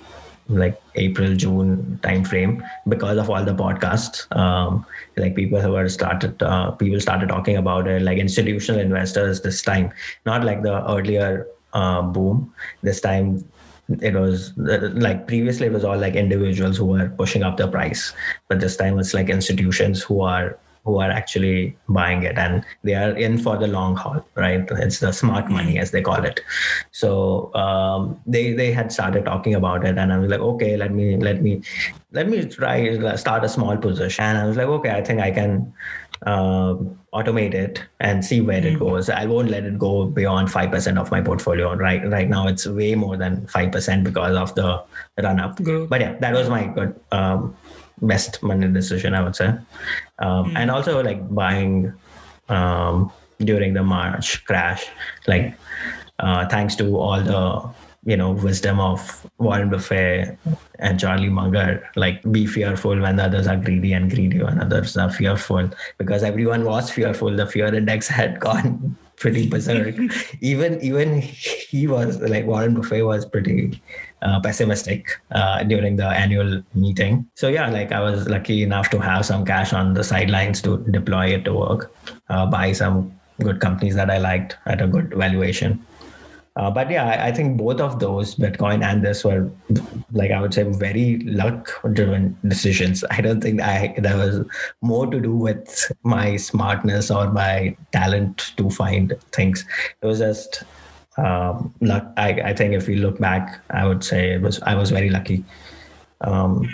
like 0.57 0.81
April 0.95 1.35
June 1.35 1.99
timeframe 2.03 2.61
because 2.87 3.17
of 3.17 3.29
all 3.29 3.43
the 3.43 3.53
podcasts. 3.53 4.33
Um, 4.35 4.85
like 5.17 5.35
people 5.35 5.61
who 5.61 5.71
were 5.71 5.89
started, 5.89 6.41
uh, 6.43 6.71
people 6.71 6.99
started 6.99 7.29
talking 7.29 7.57
about 7.57 7.87
it. 7.87 8.01
Like 8.01 8.17
institutional 8.17 8.81
investors 8.81 9.41
this 9.41 9.61
time, 9.61 9.91
not 10.25 10.43
like 10.43 10.63
the 10.63 10.87
earlier 10.89 11.47
uh, 11.73 12.01
boom. 12.01 12.53
This 12.81 13.01
time 13.01 13.43
it 14.01 14.13
was 14.13 14.53
like 14.57 15.27
previously 15.27 15.67
it 15.67 15.73
was 15.73 15.83
all 15.83 15.97
like 15.97 16.15
individuals 16.15 16.77
who 16.77 16.85
were 16.85 17.09
pushing 17.09 17.43
up 17.43 17.57
the 17.57 17.67
price, 17.67 18.13
but 18.47 18.59
this 18.59 18.77
time 18.77 18.99
it's 18.99 19.13
like 19.13 19.29
institutions 19.29 20.01
who 20.01 20.21
are 20.21 20.57
who 20.83 20.99
are 20.99 21.11
actually 21.11 21.77
buying 21.89 22.23
it 22.23 22.37
and 22.37 22.63
they 22.83 22.95
are 22.95 23.11
in 23.15 23.37
for 23.37 23.57
the 23.57 23.67
long 23.67 23.95
haul 23.95 24.25
right? 24.35 24.67
It's 24.71 24.99
the 24.99 25.11
smart 25.11 25.49
money 25.49 25.77
as 25.77 25.91
they 25.91 26.01
call 26.01 26.23
it. 26.25 26.41
So 26.91 27.53
um, 27.53 28.19
they 28.25 28.53
they 28.53 28.71
had 28.71 28.91
started 28.91 29.25
talking 29.25 29.55
about 29.55 29.85
it 29.85 29.97
and 29.97 30.11
i 30.13 30.17
was 30.17 30.29
like 30.29 30.39
okay 30.39 30.75
let 30.77 30.91
me 30.91 31.17
let 31.17 31.41
me 31.41 31.61
let 32.11 32.27
me 32.29 32.45
try 32.45 33.15
start 33.15 33.43
a 33.43 33.49
small 33.49 33.77
position. 33.77 34.23
And 34.23 34.37
i 34.37 34.45
was 34.45 34.57
like 34.57 34.67
okay 34.67 34.91
i 34.91 35.03
think 35.03 35.19
i 35.19 35.31
can 35.31 35.73
uh, 36.25 36.75
automate 37.13 37.53
it 37.53 37.83
and 37.99 38.23
see 38.23 38.41
where 38.41 38.63
it 38.65 38.77
goes. 38.77 39.09
I 39.09 39.25
won't 39.25 39.49
let 39.49 39.63
it 39.63 39.79
go 39.79 40.05
beyond 40.05 40.49
5% 40.49 40.99
of 40.99 41.09
my 41.11 41.21
portfolio. 41.21 41.75
Right 41.75 42.07
right 42.09 42.29
now 42.29 42.47
it's 42.47 42.67
way 42.67 42.95
more 42.95 43.17
than 43.17 43.47
5% 43.47 44.03
because 44.03 44.35
of 44.35 44.53
the 44.55 44.83
run 45.21 45.39
up 45.39 45.59
but 45.89 46.01
yeah 46.01 46.13
that 46.19 46.33
was 46.33 46.49
my 46.49 46.67
good 46.67 46.99
um, 47.11 47.55
best 48.01 48.41
money 48.43 48.67
decision 48.67 49.13
i 49.13 49.21
would 49.21 49.35
say. 49.35 49.53
Um, 50.19 50.55
and 50.55 50.69
also 50.69 51.03
like 51.03 51.33
buying 51.33 51.93
um, 52.49 53.11
during 53.39 53.73
the 53.73 53.83
march 53.83 54.43
crash 54.45 54.87
like 55.27 55.55
uh, 56.19 56.47
thanks 56.47 56.75
to 56.75 56.97
all 56.97 57.21
the 57.21 57.69
you 58.03 58.17
know 58.17 58.31
wisdom 58.31 58.79
of 58.79 59.29
warren 59.37 59.69
buffett 59.69 60.37
and 60.79 60.99
charlie 60.99 61.29
munger 61.29 61.87
like 61.95 62.19
be 62.31 62.47
fearful 62.47 62.99
when 62.99 63.15
the 63.15 63.23
others 63.23 63.45
are 63.45 63.57
greedy 63.57 63.93
and 63.93 64.09
greedy 64.09 64.41
when 64.41 64.59
others 64.59 64.97
are 64.97 65.11
fearful. 65.11 65.69
Because 65.97 66.23
everyone 66.23 66.65
was 66.65 66.89
fearful 66.89 67.35
the 67.35 67.45
fear 67.45 67.73
index 67.73 68.07
had 68.19 68.39
gone 68.39 68.97
pretty 69.21 69.47
berserk 69.47 69.95
even 70.51 70.79
even 70.81 71.21
he 71.21 71.81
was 71.95 72.19
like 72.33 72.45
warren 72.51 72.73
buffett 72.77 73.05
was 73.05 73.25
pretty 73.33 73.57
uh, 74.21 74.39
pessimistic 74.39 75.09
uh, 75.31 75.63
during 75.63 75.95
the 75.95 76.07
annual 76.07 76.61
meeting. 76.75 77.27
So 77.35 77.47
yeah, 77.47 77.69
like 77.69 77.91
I 77.91 77.99
was 78.01 78.27
lucky 78.29 78.63
enough 78.63 78.89
to 78.91 78.99
have 78.99 79.25
some 79.25 79.45
cash 79.45 79.73
on 79.73 79.93
the 79.93 80.03
sidelines 80.03 80.61
to 80.61 80.77
deploy 80.91 81.33
it 81.33 81.45
to 81.45 81.53
work, 81.53 81.93
uh, 82.29 82.45
buy 82.45 82.71
some 82.73 83.11
good 83.41 83.59
companies 83.59 83.95
that 83.95 84.09
I 84.09 84.19
liked 84.19 84.57
at 84.67 84.81
a 84.81 84.87
good 84.87 85.13
valuation. 85.15 85.83
Uh, 86.57 86.69
but 86.69 86.91
yeah, 86.91 87.05
I, 87.05 87.27
I 87.27 87.31
think 87.31 87.57
both 87.57 87.79
of 87.79 87.99
those, 87.99 88.35
Bitcoin 88.35 88.83
and 88.83 89.03
this, 89.05 89.23
were 89.23 89.49
like 90.11 90.31
I 90.31 90.41
would 90.41 90.53
say 90.53 90.63
very 90.63 91.19
luck-driven 91.19 92.37
decisions. 92.47 93.05
I 93.11 93.21
don't 93.21 93.41
think 93.41 93.61
I 93.61 93.95
there 93.97 94.17
was 94.17 94.45
more 94.81 95.07
to 95.07 95.19
do 95.19 95.33
with 95.33 95.91
my 96.03 96.35
smartness 96.35 97.09
or 97.09 97.31
my 97.31 97.75
talent 97.93 98.53
to 98.57 98.69
find 98.69 99.13
things. 99.31 99.65
It 100.01 100.05
was 100.05 100.19
just 100.19 100.63
um, 101.17 101.73
luck. 101.79 102.11
I, 102.17 102.29
I 102.41 102.53
think 102.53 102.73
if 102.73 102.87
we 102.87 102.95
look 102.95 103.17
back, 103.19 103.61
I 103.69 103.87
would 103.87 104.03
say 104.03 104.33
it 104.33 104.41
was 104.41 104.61
I 104.63 104.75
was 104.75 104.91
very 104.91 105.09
lucky. 105.09 105.45
Um, 106.21 106.69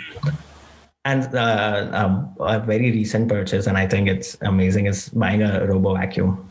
and 1.04 1.34
uh, 1.34 1.88
um, 1.92 2.34
a 2.40 2.58
very 2.58 2.90
recent 2.90 3.28
purchase, 3.28 3.66
and 3.66 3.78
I 3.78 3.86
think 3.86 4.08
it's 4.08 4.36
amazing, 4.42 4.86
is 4.86 5.08
buying 5.10 5.42
a 5.42 5.64
robo 5.66 5.94
vacuum. 5.94 6.50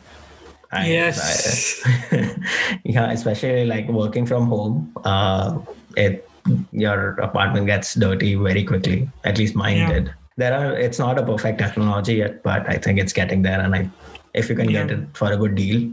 I- 0.71 0.87
Yes. 0.87 1.81
I- 1.85 2.35
yeah, 2.83 3.11
especially 3.11 3.65
like 3.65 3.87
working 3.87 4.25
from 4.25 4.47
home. 4.47 4.91
Uh, 5.03 5.59
it 5.95 6.27
your 6.71 7.11
apartment 7.19 7.65
gets 7.67 7.93
dirty 7.95 8.35
very 8.35 8.63
quickly. 8.63 9.09
At 9.23 9.37
least 9.37 9.55
mine 9.55 9.77
Yeah. 9.77 9.93
did. 9.93 10.13
There 10.37 10.53
are. 10.53 10.77
It's 10.77 10.99
not 10.99 11.17
a 11.17 11.23
perfect 11.23 11.59
technology 11.59 12.15
yet, 12.15 12.43
but 12.43 12.69
I 12.69 12.77
think 12.77 12.99
it's 12.99 13.11
getting 13.13 13.41
there. 13.41 13.59
And 13.59 13.75
I, 13.75 13.89
if 14.33 14.49
you 14.49 14.55
can 14.55 14.67
get 14.67 14.91
it 14.91 14.99
for 15.13 15.31
a 15.31 15.35
good 15.37 15.55
deal, 15.55 15.89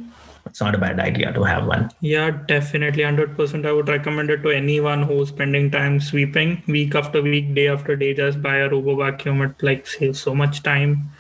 it's 0.47 0.61
not 0.61 0.75
a 0.75 0.79
bad 0.79 1.01
idea 1.01 1.33
to 1.33 1.43
have 1.45 1.67
one. 1.67 1.91
Yeah, 2.01 2.31
definitely. 2.47 3.03
100%. 3.05 3.65
I 3.67 3.73
would 3.73 3.89
recommend 3.89 4.29
it 4.29 4.43
to 4.43 4.51
anyone 4.51 5.03
who's 5.03 5.31
spending 5.31 5.71
time 5.71 5.99
sweeping 5.99 6.63
week 6.69 6.95
after 6.95 7.23
week, 7.23 7.55
day 7.55 7.69
after 7.69 7.97
day. 7.97 8.13
Just 8.13 8.43
buy 8.43 8.57
a 8.59 8.69
robo 8.69 8.97
vacuum. 8.97 9.41
It 9.43 9.63
like 9.63 9.87
saves 9.87 10.21
so 10.21 10.35
much 10.35 10.63
time. 10.63 11.11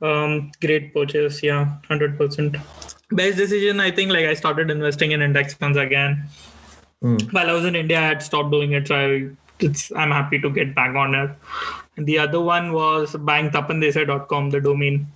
Um, 0.00 0.52
great 0.60 0.94
purchase. 0.94 1.42
Yeah, 1.42 1.74
100%. 1.90 2.60
Best 3.12 3.36
decision, 3.36 3.80
I 3.80 3.90
think, 3.90 4.12
like 4.12 4.26
I 4.26 4.34
started 4.34 4.70
investing 4.70 5.12
in 5.12 5.20
index 5.22 5.54
funds 5.54 5.76
again. 5.76 6.24
Mm. 7.02 7.32
While 7.32 7.50
I 7.50 7.52
was 7.52 7.64
in 7.64 7.74
India, 7.74 7.98
I 7.98 8.02
had 8.06 8.22
stopped 8.22 8.50
doing 8.50 8.72
it. 8.72 8.88
So 8.88 8.94
I, 8.94 9.30
it's, 9.58 9.90
I'm 9.92 10.10
happy 10.10 10.38
to 10.40 10.50
get 10.50 10.74
back 10.74 10.94
on 10.94 11.14
it. 11.14 11.30
And 11.96 12.06
the 12.06 12.18
other 12.18 12.40
one 12.40 12.72
was 12.72 13.16
buying 13.16 13.50
tapandesa.com, 13.50 14.50
the 14.50 14.60
domain. 14.60 15.06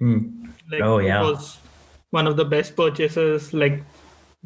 Mm. 0.00 0.48
Like, 0.70 0.82
Oh, 0.82 0.98
yeah. 0.98 1.20
It 1.20 1.24
was 1.24 1.58
one 2.10 2.26
of 2.26 2.36
the 2.36 2.44
best 2.44 2.76
purchases, 2.76 3.54
like 3.54 3.82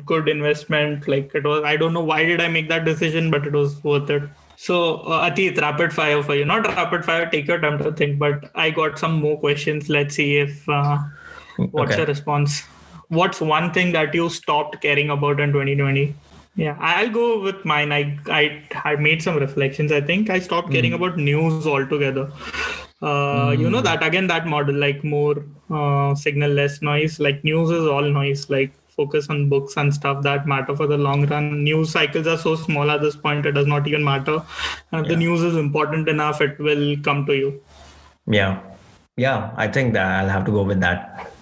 good 0.05 0.29
investment. 0.29 1.09
Like 1.09 1.35
it 1.35 1.45
was, 1.45 1.65
I 1.65 1.77
don't 1.77 1.93
know 1.95 2.05
why 2.05 2.25
did 2.25 2.41
I 2.41 2.49
make 2.49 2.69
that 2.69 2.85
decision, 2.85 3.31
but 3.31 3.47
it 3.47 3.53
was 3.53 3.83
worth 3.83 4.09
it. 4.11 4.23
So, 4.57 4.99
uh, 4.99 5.29
Atit, 5.29 5.61
rapid 5.61 5.93
fire 5.93 6.23
for 6.23 6.35
you. 6.35 6.45
Not 6.45 6.67
rapid 6.67 7.05
fire, 7.05 7.29
take 7.29 7.49
your 7.49 7.61
time 7.61 7.79
to 7.79 7.93
think, 7.93 8.19
but 8.21 8.51
I 8.55 8.71
got 8.71 8.99
some 8.99 9.15
more 9.15 9.39
questions. 9.39 9.89
Let's 9.89 10.15
see 10.15 10.37
if, 10.37 10.69
uh, 10.69 10.99
what's 11.57 11.91
Okay. 11.93 11.97
your 11.99 12.07
response? 12.07 12.63
What's 13.21 13.41
one 13.41 13.73
thing 13.79 13.93
that 13.97 14.15
you 14.21 14.29
stopped 14.37 14.81
caring 14.85 15.11
about 15.11 15.41
in 15.41 15.53
2020? 15.53 16.15
Yeah, 16.57 16.77
I'll 16.91 17.11
go 17.11 17.27
with 17.45 17.65
mine. 17.65 17.93
I 17.99 18.03
I 18.41 18.43
I 18.91 18.97
made 19.07 19.23
some 19.27 19.39
reflections. 19.45 19.93
I 19.97 20.01
think 20.13 20.31
I 20.31 20.39
stopped 20.49 20.71
caring 20.77 20.93
Hmm. 20.93 21.03
about 21.03 21.19
news 21.31 21.67
altogether. 21.77 22.27
uh, 23.03 23.51
you 23.61 23.71
know 23.73 23.81
that 23.87 24.03
again 24.07 24.27
that 24.29 24.47
model 24.51 24.77
like 24.83 25.01
more 25.13 25.33
uh, 25.79 26.15
signal 26.21 26.53
less 26.59 26.77
noise 26.89 27.17
like 27.27 27.43
news 27.49 27.73
is 27.79 27.89
all 27.95 28.07
noise 28.19 28.45
like 28.55 28.71
focus 28.99 29.27
on 29.35 29.43
books 29.51 29.77
and 29.83 29.93
stuff 29.97 30.23
that 30.27 30.47
matter 30.53 30.77
for 30.81 30.87
the 30.93 30.97
long 31.07 31.27
run 31.33 31.49
news 31.65 31.91
cycles 31.97 32.31
are 32.35 32.39
so 32.45 32.53
small 32.63 32.93
at 32.95 33.03
this 33.07 33.17
point 33.27 33.51
it 33.51 33.57
does 33.59 33.67
not 33.73 33.91
even 33.93 34.05
matter 34.09 34.37
and 34.93 35.01
if 35.05 35.11
the 35.13 35.19
news 35.25 35.43
is 35.51 35.57
important 35.65 36.09
enough 36.15 36.41
it 36.47 36.59
will 36.69 36.87
come 37.09 37.21
to 37.31 37.37
you 37.43 37.51
Yeah, 38.39 38.61
yeah. 39.27 39.51
I 39.57 39.69
think 39.79 39.93
that 39.95 40.07
I'll 40.19 40.29
have 40.37 40.45
to 40.47 40.53
go 40.59 40.63
with 40.63 40.81
that. 40.81 41.34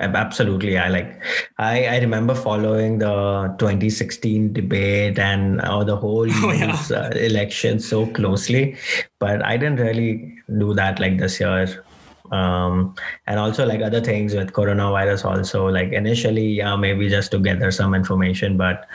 Ab- 0.00 0.16
Absolutely, 0.16 0.78
I 0.78 0.88
like. 0.88 1.22
I 1.58 1.86
I 1.86 1.98
remember 1.98 2.34
following 2.34 2.98
the 2.98 3.54
2016 3.58 4.52
debate 4.52 5.18
and 5.18 5.60
uh, 5.60 5.84
the 5.84 5.96
whole 5.96 6.26
Oh, 6.42 6.52
yeah. 6.52 6.72
US, 6.72 6.90
uh, 6.90 7.10
election 7.14 7.78
so 7.80 8.06
closely, 8.06 8.76
but 9.18 9.44
I 9.44 9.56
didn't 9.56 9.80
really 9.80 10.34
do 10.58 10.72
that 10.74 10.98
like 11.00 11.18
this 11.18 11.38
year. 11.40 11.84
Um, 12.32 12.94
and 13.26 13.38
also 13.40 13.66
like 13.66 13.82
other 13.82 14.00
things 14.00 14.34
with 14.34 14.52
coronavirus. 14.52 15.24
Also, 15.24 15.66
like 15.68 15.92
initially, 15.92 16.46
yeah, 16.46 16.76
maybe 16.76 17.08
just 17.08 17.30
to 17.32 17.38
gather 17.38 17.70
some 17.70 17.94
information, 17.94 18.56
but 18.56 18.88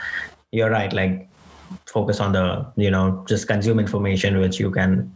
you're 0.52 0.70
right. 0.70 0.92
Like 0.92 1.28
focus 1.86 2.20
on 2.20 2.32
the 2.32 2.66
you 2.76 2.90
know 2.90 3.24
just 3.28 3.46
consume 3.46 3.78
information 3.78 4.38
which 4.38 4.58
you 4.58 4.70
can 4.70 5.14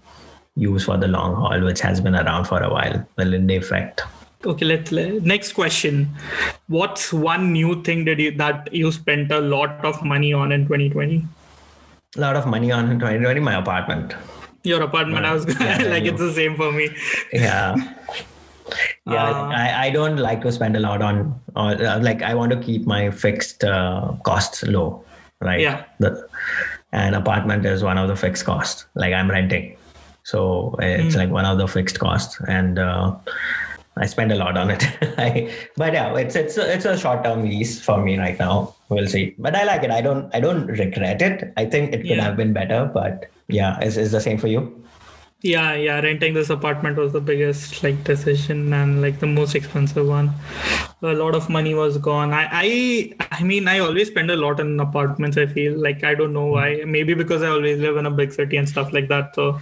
use 0.57 0.85
for 0.85 0.96
the 0.98 1.09
long 1.09 1.35
haul, 1.35 1.61
which 1.64 1.81
has 1.81 2.00
been 2.00 2.14
around 2.14 2.44
for 2.44 2.62
a 2.62 2.70
while. 2.70 3.05
The 3.16 3.24
Lindy 3.24 3.57
effect. 3.57 4.03
Okay 4.44 4.64
let's 4.64 4.90
let, 4.92 5.22
next 5.22 5.53
question 5.53 6.09
what's 6.68 7.12
one 7.12 7.53
new 7.53 7.83
thing 7.83 8.05
that 8.07 8.18
you 8.18 8.31
that 8.37 8.72
you 8.72 8.90
spent 8.90 9.31
a 9.31 9.40
lot 9.40 9.85
of 9.85 10.03
money 10.03 10.33
on 10.33 10.53
in 10.53 10.62
2020 10.66 11.24
A 12.16 12.20
lot 12.20 12.37
of 12.37 12.46
money 12.46 12.72
on 12.72 12.90
in 12.90 12.98
2020, 12.98 13.40
my 13.40 13.55
apartment. 13.57 14.14
your 14.64 14.83
apartment 14.83 15.26
i 15.26 15.33
was 15.35 15.44
Yeah, 15.61 15.79
like 15.92 16.05
it's 16.05 16.18
the 16.20 16.33
same 16.33 16.57
for 16.57 16.72
me 16.72 16.88
Yeah. 17.33 17.74
Yeah, 19.05 19.24
Uh, 19.31 19.48
I, 19.61 19.87
I 19.87 19.90
don't 19.90 20.18
like 20.18 20.42
to 20.42 20.53
spend 20.53 20.76
a 20.76 20.81
lot 20.81 21.03
on, 21.03 21.35
or 21.57 21.70
uh, 21.85 21.98
like 22.00 22.22
I 22.22 22.35
want 22.35 22.53
to 22.53 22.59
keep 22.61 22.87
my 22.87 23.11
fixed 23.11 23.64
uh, 23.64 24.12
costs 24.22 24.62
low, 24.62 25.03
right? 25.40 25.59
Yeah. 25.59 25.83
The, 25.98 26.29
and 26.92 27.16
apartment 27.16 27.66
is 27.66 27.83
one 27.83 27.98
of 27.98 28.07
the 28.07 28.14
fixed 28.14 28.44
costs. 28.44 28.85
Like 28.94 29.12
I'm 29.12 29.29
renting, 29.29 29.76
so 30.22 30.76
it's 30.79 31.14
Hmm. 31.14 31.20
like 31.22 31.31
one 31.31 31.44
of 31.46 31.59
the 31.59 31.66
fixed 31.66 31.98
costs, 31.98 32.38
and 32.46 32.79
uh, 32.79 33.16
I 33.96 34.07
spend 34.07 34.33
a 34.33 34.37
lot 34.37 34.57
on 34.57 34.70
it. 34.70 34.83
I, 35.18 35.53
but 35.76 35.92
yeah, 35.92 36.16
it's 36.16 36.37
it's 36.37 36.57
a, 36.57 36.72
it's 36.72 36.85
a 36.85 36.96
short 36.96 37.24
term 37.24 37.42
lease 37.42 37.81
for 37.83 38.00
me 38.03 38.18
right 38.18 38.38
now. 38.38 38.74
We'll 38.88 39.09
see. 39.09 39.35
But 39.38 39.55
I 39.55 39.64
like 39.64 39.83
it. 39.83 39.90
I 39.90 40.00
don't 40.00 40.35
I 40.35 40.40
don't 40.40 40.66
regret 40.66 41.20
it. 41.20 41.53
I 41.57 41.64
think 41.66 41.92
it 41.92 41.98
could 41.98 42.07
Yeah. 42.07 42.22
have 42.22 42.37
been 42.37 42.53
better, 42.53 42.90
but 42.92 43.26
yeah, 43.48 43.81
is 43.83 43.96
is 43.98 44.12
the 44.12 44.20
same 44.20 44.38
for 44.38 44.46
you? 44.46 44.62
Yeah 45.42 45.74
yeah 45.74 46.00
renting 46.00 46.35
this 46.35 46.50
apartment 46.50 46.98
was 46.98 47.12
the 47.12 47.20
biggest 47.20 47.83
like 47.83 48.03
decision 48.05 48.72
and 48.74 49.00
like 49.00 49.18
the 49.20 49.26
most 49.26 49.55
expensive 49.55 50.07
one. 50.07 50.31
A 51.03 51.14
lot 51.14 51.35
of 51.35 51.48
money 51.48 51.72
was 51.72 51.96
gone. 51.96 52.35
I 52.35 52.48
i 52.53 53.29
i 53.33 53.42
mean 53.42 53.66
i 53.66 53.79
always 53.79 54.09
spend 54.09 54.31
a 54.31 54.37
lot 54.37 54.61
on 54.61 54.79
apartments 54.81 55.38
i 55.38 55.46
feel 55.46 55.79
like 55.79 56.05
i 56.05 56.14
don't 56.14 56.35
know 56.35 56.48
hmm. 56.48 56.53
why. 56.53 56.83
Maybe 56.85 57.14
because 57.14 57.42
i 57.42 57.48
always 57.48 57.79
live 57.79 57.96
in 57.96 58.05
a 58.05 58.11
big 58.11 58.33
city 58.33 58.59
and 58.59 58.68
stuff 58.68 58.92
like 58.92 59.09
that 59.09 59.35
so 59.35 59.59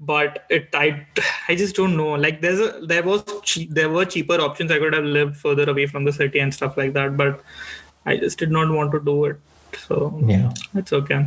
but 0.00 0.46
it 0.50 0.68
i 0.74 1.06
i 1.48 1.54
just 1.54 1.76
don't 1.76 1.96
know. 1.96 2.10
Like 2.14 2.40
there's 2.40 2.58
a 2.58 2.80
there 2.84 3.04
was 3.04 3.22
cheap, 3.44 3.70
there 3.70 3.88
were 3.88 4.04
cheaper 4.04 4.40
options 4.40 4.72
i 4.72 4.78
could 4.78 4.94
have 4.94 5.04
lived 5.04 5.36
further 5.36 5.70
away 5.70 5.86
from 5.86 6.04
the 6.04 6.12
city 6.12 6.40
and 6.40 6.52
stuff 6.52 6.76
like 6.76 6.92
that 6.94 7.16
but 7.16 7.40
i 8.04 8.16
just 8.16 8.38
did 8.38 8.50
not 8.50 8.70
want 8.70 8.90
to 8.90 8.98
do 8.98 9.24
it 9.26 9.38
so 9.76 10.18
Yeah. 10.26 10.50
that's 10.74 10.92
okay. 10.92 11.26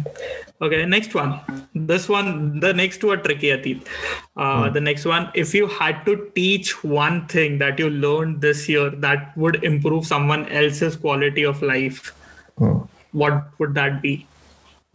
Okay, 0.61 0.85
next 0.85 1.13
one. 1.13 1.39
This 1.75 2.07
one, 2.09 2.59
the 2.59 2.73
next 2.73 2.99
two 3.01 3.09
are 3.11 3.17
tricky, 3.17 3.47
Atit. 3.47 3.85
Uh, 4.37 4.69
The 4.69 4.81
next 4.81 5.05
one, 5.05 5.29
if 5.33 5.53
you 5.53 5.67
had 5.67 6.05
to 6.05 6.29
teach 6.35 6.83
one 6.83 7.25
thing 7.27 7.57
that 7.59 7.79
you 7.79 7.89
learned 7.89 8.41
this 8.41 8.67
year 8.69 8.89
that 9.07 9.35
would 9.37 9.63
improve 9.63 10.05
someone 10.05 10.47
else's 10.49 10.95
quality 10.95 11.43
of 11.43 11.61
life, 11.61 12.13
Hmm. 12.57 12.77
what 13.11 13.43
would 13.59 13.73
that 13.75 14.01
be? 14.01 14.25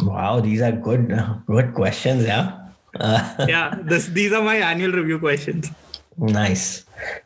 Wow, 0.00 0.40
these 0.40 0.60
are 0.62 0.72
good 0.72 1.12
good 1.46 1.74
questions. 1.74 2.24
Yeah. 2.24 2.52
Uh, 2.98 3.20
Yeah, 3.54 3.74
this 3.82 4.06
these 4.08 4.32
are 4.32 4.42
my 4.42 4.56
annual 4.56 4.92
review 4.92 5.18
questions. 5.18 5.70
Nice. 6.18 6.84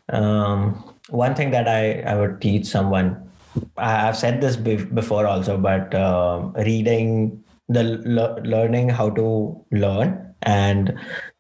Um, 0.08 0.85
one 1.08 1.35
thing 1.35 1.50
that 1.50 1.68
I, 1.68 2.00
I 2.12 2.14
would 2.16 2.40
teach 2.40 2.66
someone, 2.66 3.30
I've 3.77 4.17
said 4.17 4.41
this 4.41 4.57
before 4.57 5.27
also, 5.27 5.59
but 5.59 5.95
uh, 5.95 6.51
reading 6.57 7.43
the 7.69 7.85
le- 8.05 8.41
learning 8.45 8.88
how 8.91 9.11
to 9.11 9.65
learn 9.73 10.35
and 10.43 10.95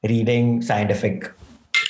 reading 0.08 0.62
scientific 0.62 1.30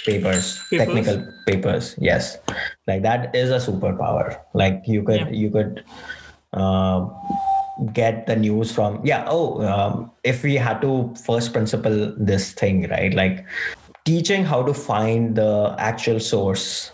papers, 0.04 0.60
Papers. 0.70 0.86
technical 0.86 1.32
papers. 1.46 1.94
Yes, 1.98 2.38
like 2.86 3.02
that 3.02 3.34
is 3.34 3.50
a 3.50 3.58
superpower. 3.58 4.38
Like 4.54 4.82
you 4.86 5.02
could 5.02 5.20
Yeah. 5.20 5.30
you 5.30 5.50
could. 5.50 5.84
Uh, 6.52 7.08
get 7.94 8.26
the 8.26 8.36
news 8.36 8.70
from 8.70 9.00
yeah 9.02 9.24
oh 9.28 9.62
um, 9.66 10.10
if 10.24 10.42
we 10.42 10.54
had 10.56 10.80
to 10.82 11.12
first 11.24 11.54
principle 11.54 12.14
this 12.18 12.52
thing 12.52 12.86
right 12.90 13.14
like 13.14 13.46
teaching 14.04 14.44
how 14.44 14.62
to 14.62 14.74
find 14.74 15.34
the 15.36 15.74
actual 15.78 16.20
source 16.20 16.92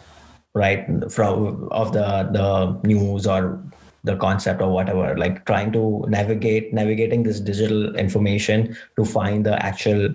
right 0.55 0.87
from 1.11 1.69
of 1.71 1.93
the 1.93 2.29
the 2.33 2.89
news 2.89 3.27
or 3.27 3.63
the 4.05 4.17
concept 4.17 4.63
or 4.63 4.71
whatever 4.71 5.17
like 5.19 5.45
trying 5.45 5.71
to 5.73 6.05
navigate 6.09 6.73
navigating 6.73 7.23
this 7.23 7.41
digital 7.41 7.95
information 7.97 8.77
to 8.97 9.05
find 9.05 9.45
the 9.45 9.61
actual 9.65 10.15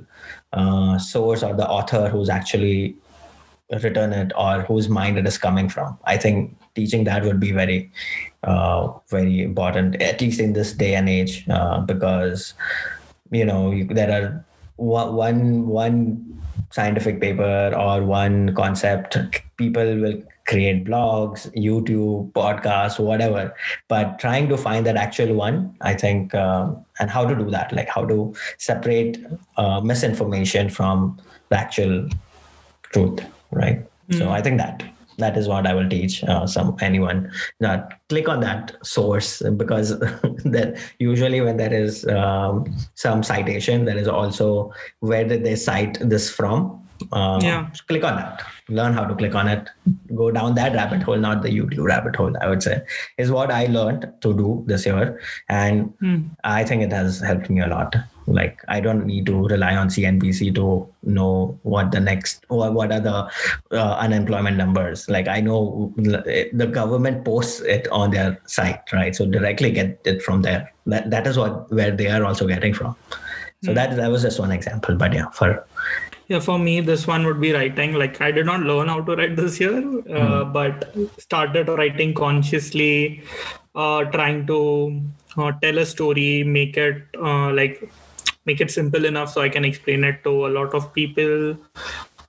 uh, 0.53 0.97
source 0.97 1.43
or 1.43 1.53
the 1.53 1.67
author 1.67 2.09
who's 2.09 2.29
actually 2.29 2.95
written 3.81 4.13
it 4.13 4.31
or 4.37 4.61
whose 4.61 4.89
mind 4.89 5.17
it 5.17 5.25
is 5.25 5.37
coming 5.37 5.69
from. 5.69 5.97
I 6.03 6.17
think 6.17 6.55
teaching 6.75 7.03
that 7.05 7.23
would 7.23 7.39
be 7.39 7.51
very 7.51 7.91
uh, 8.43 8.91
very 9.09 9.41
important 9.41 10.01
at 10.01 10.21
least 10.21 10.39
in 10.39 10.53
this 10.53 10.73
day 10.73 10.95
and 10.95 11.09
age 11.09 11.45
uh, 11.49 11.79
because 11.81 12.53
you 13.31 13.45
know 13.45 13.71
you, 13.71 13.85
there 13.85 14.11
are 14.11 14.45
one, 14.83 15.15
one 15.15 15.67
one 15.67 16.33
scientific 16.71 17.21
paper 17.21 17.73
or 17.77 18.03
one 18.03 18.53
concept 18.55 19.17
people 19.57 19.97
will 19.97 20.21
create 20.47 20.83
blogs 20.85 21.41
youtube 21.55 22.31
podcasts 22.33 22.99
whatever. 22.99 23.55
But 23.87 24.19
trying 24.19 24.49
to 24.49 24.57
find 24.57 24.85
that 24.85 24.97
actual 24.97 25.33
one 25.35 25.75
i 25.81 25.93
think 25.93 26.35
um, 26.35 26.85
and 26.99 27.09
how 27.09 27.25
to 27.25 27.35
do 27.35 27.49
that 27.51 27.71
like 27.73 27.89
how 27.89 28.05
to 28.05 28.33
separate 28.57 29.23
uh, 29.57 29.81
misinformation 29.81 30.69
from 30.69 31.19
the 31.49 31.57
actual 31.57 32.09
truth 32.91 33.21
right? 33.51 33.85
So 34.11 34.31
i 34.31 34.41
think 34.41 34.57
that 34.57 34.83
that 35.17 35.37
is 35.37 35.47
what 35.47 35.67
i 35.67 35.73
will 35.73 35.89
teach 35.89 36.23
uh, 36.23 36.45
some 36.47 36.75
anyone. 36.81 37.31
Not 37.59 37.93
click 38.09 38.27
on 38.29 38.39
that 38.41 38.75
source 38.83 39.41
because 39.57 39.99
that 39.99 40.79
usually 40.99 41.41
when 41.41 41.57
there 41.57 41.73
is 41.73 42.05
um, 42.07 42.65
some 42.95 43.23
citation 43.23 43.85
there 43.85 43.97
is 43.97 44.07
also 44.07 44.71
where 44.99 45.27
did 45.27 45.43
they 45.43 45.55
cite 45.55 45.97
this 46.01 46.29
from. 46.29 46.87
Um, 47.11 47.41
Yeah. 47.41 47.69
click 47.87 48.03
on 48.03 48.15
that 48.15 48.43
learn 48.69 48.93
how 48.93 49.05
to 49.05 49.15
click 49.15 49.35
on 49.35 49.47
it 49.47 49.69
go 50.15 50.31
down 50.31 50.55
that 50.55 50.73
rabbit 50.73 51.01
hole 51.03 51.17
not 51.17 51.41
the 51.41 51.49
youtube 51.49 51.85
rabbit 51.85 52.15
hole 52.15 52.35
i 52.41 52.47
would 52.47 52.63
say 52.63 52.81
is 53.17 53.31
what 53.31 53.51
i 53.51 53.65
learned 53.65 54.11
to 54.21 54.33
do 54.33 54.63
this 54.67 54.85
year 54.85 55.19
and 55.49 55.93
Hmm. 55.99 56.27
I 56.43 56.63
think 56.63 56.81
it 56.81 56.91
has 56.91 57.19
helped 57.19 57.49
me 57.49 57.61
a 57.61 57.67
lot. 57.67 57.95
Like 58.27 58.61
I 58.67 58.79
don't 58.79 59.05
need 59.05 59.25
to 59.25 59.47
rely 59.47 59.75
on 59.75 59.89
CNBC 59.89 60.55
to 60.55 60.87
know 61.03 61.59
what 61.63 61.91
the 61.91 61.99
next 61.99 62.45
what, 62.47 62.73
what 62.73 62.91
are 62.91 62.99
the 62.99 63.29
uh, 63.71 63.95
unemployment 63.99 64.57
numbers. 64.57 65.09
Like 65.09 65.27
I 65.27 65.41
know 65.41 65.93
the 65.97 66.69
government 66.71 67.25
posts 67.25 67.61
it 67.61 67.87
on 67.89 68.11
their 68.11 68.39
site, 68.45 68.91
right? 68.93 69.15
So 69.15 69.25
directly 69.25 69.71
get 69.71 69.99
it 70.05 70.21
from 70.21 70.41
there. 70.41 70.71
That 70.85 71.09
that 71.09 71.27
is 71.27 71.37
what 71.37 71.71
where 71.71 71.91
they 71.91 72.07
are 72.07 72.23
also 72.23 72.47
getting 72.47 72.73
from. 72.73 72.95
So 73.63 73.73
that 73.73 73.95
that 73.95 74.11
was 74.11 74.23
just 74.23 74.39
one 74.39 74.51
example. 74.51 74.95
But 74.95 75.13
yeah, 75.13 75.29
for 75.29 75.65
Yeah, 76.33 76.39
for 76.39 76.57
me, 76.57 76.81
this 76.81 77.05
one 77.05 77.27
would 77.27 77.39
be 77.39 77.53
writing. 77.53 77.93
Like, 77.93 78.19
I 78.19 78.31
did 78.31 78.47
not 78.47 78.61
learn 78.61 78.87
how 78.87 79.01
to 79.01 79.15
write 79.15 79.35
this 79.35 79.59
year, 79.59 79.83
uh, 80.09 80.43
but 80.43 80.95
started 81.19 81.67
writing 81.67 82.15
consciously, 82.15 83.21
uh, 83.75 84.05
trying 84.05 84.47
to 84.47 84.99
uh, 85.37 85.51
tell 85.61 85.77
a 85.77 85.85
story, 85.85 86.43
make 86.43 86.75
it 86.75 87.03
uh, 87.21 87.53
like 87.53 87.87
make 88.47 88.61
it 88.61 88.71
simple 88.71 89.05
enough 89.05 89.31
so 89.31 89.41
I 89.41 89.49
can 89.49 89.63
explain 89.63 90.03
it 90.03 90.23
to 90.23 90.47
a 90.47 90.49
lot 90.49 90.73
of 90.73 90.91
people. 90.91 91.55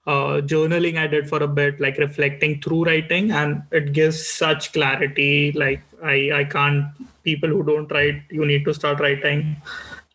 Uh, 0.06 0.42
journaling 0.52 0.98
I 0.98 1.06
did 1.06 1.26
for 1.26 1.42
a 1.42 1.48
bit, 1.48 1.80
like 1.80 1.96
reflecting 1.96 2.60
through 2.60 2.84
writing, 2.84 3.30
and 3.30 3.62
it 3.72 3.94
gives 3.94 4.22
such 4.28 4.74
clarity. 4.74 5.52
Like 5.52 5.80
I, 6.02 6.30
I 6.40 6.44
can't. 6.44 6.84
People 7.22 7.48
who 7.48 7.62
don't 7.62 7.90
write, 7.90 8.20
you 8.28 8.44
need 8.44 8.66
to 8.66 8.74
start 8.74 9.00
writing 9.00 9.56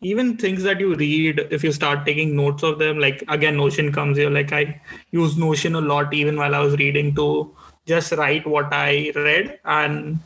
even 0.02 0.36
things 0.36 0.62
that 0.62 0.80
you 0.80 0.94
read 0.94 1.46
if 1.50 1.62
you 1.62 1.72
start 1.72 2.06
taking 2.06 2.34
notes 2.34 2.62
of 2.62 2.78
them 2.78 2.98
like 2.98 3.22
again 3.28 3.56
notion 3.56 3.92
comes 3.92 4.16
here 4.16 4.30
like 4.30 4.52
i 4.52 4.80
use 5.10 5.36
notion 5.36 5.74
a 5.74 5.80
lot 5.80 6.14
even 6.14 6.36
while 6.36 6.54
i 6.54 6.58
was 6.58 6.76
reading 6.78 7.14
to 7.14 7.54
just 7.86 8.12
write 8.12 8.46
what 8.46 8.72
i 8.72 9.12
read 9.14 9.58
and 9.64 10.18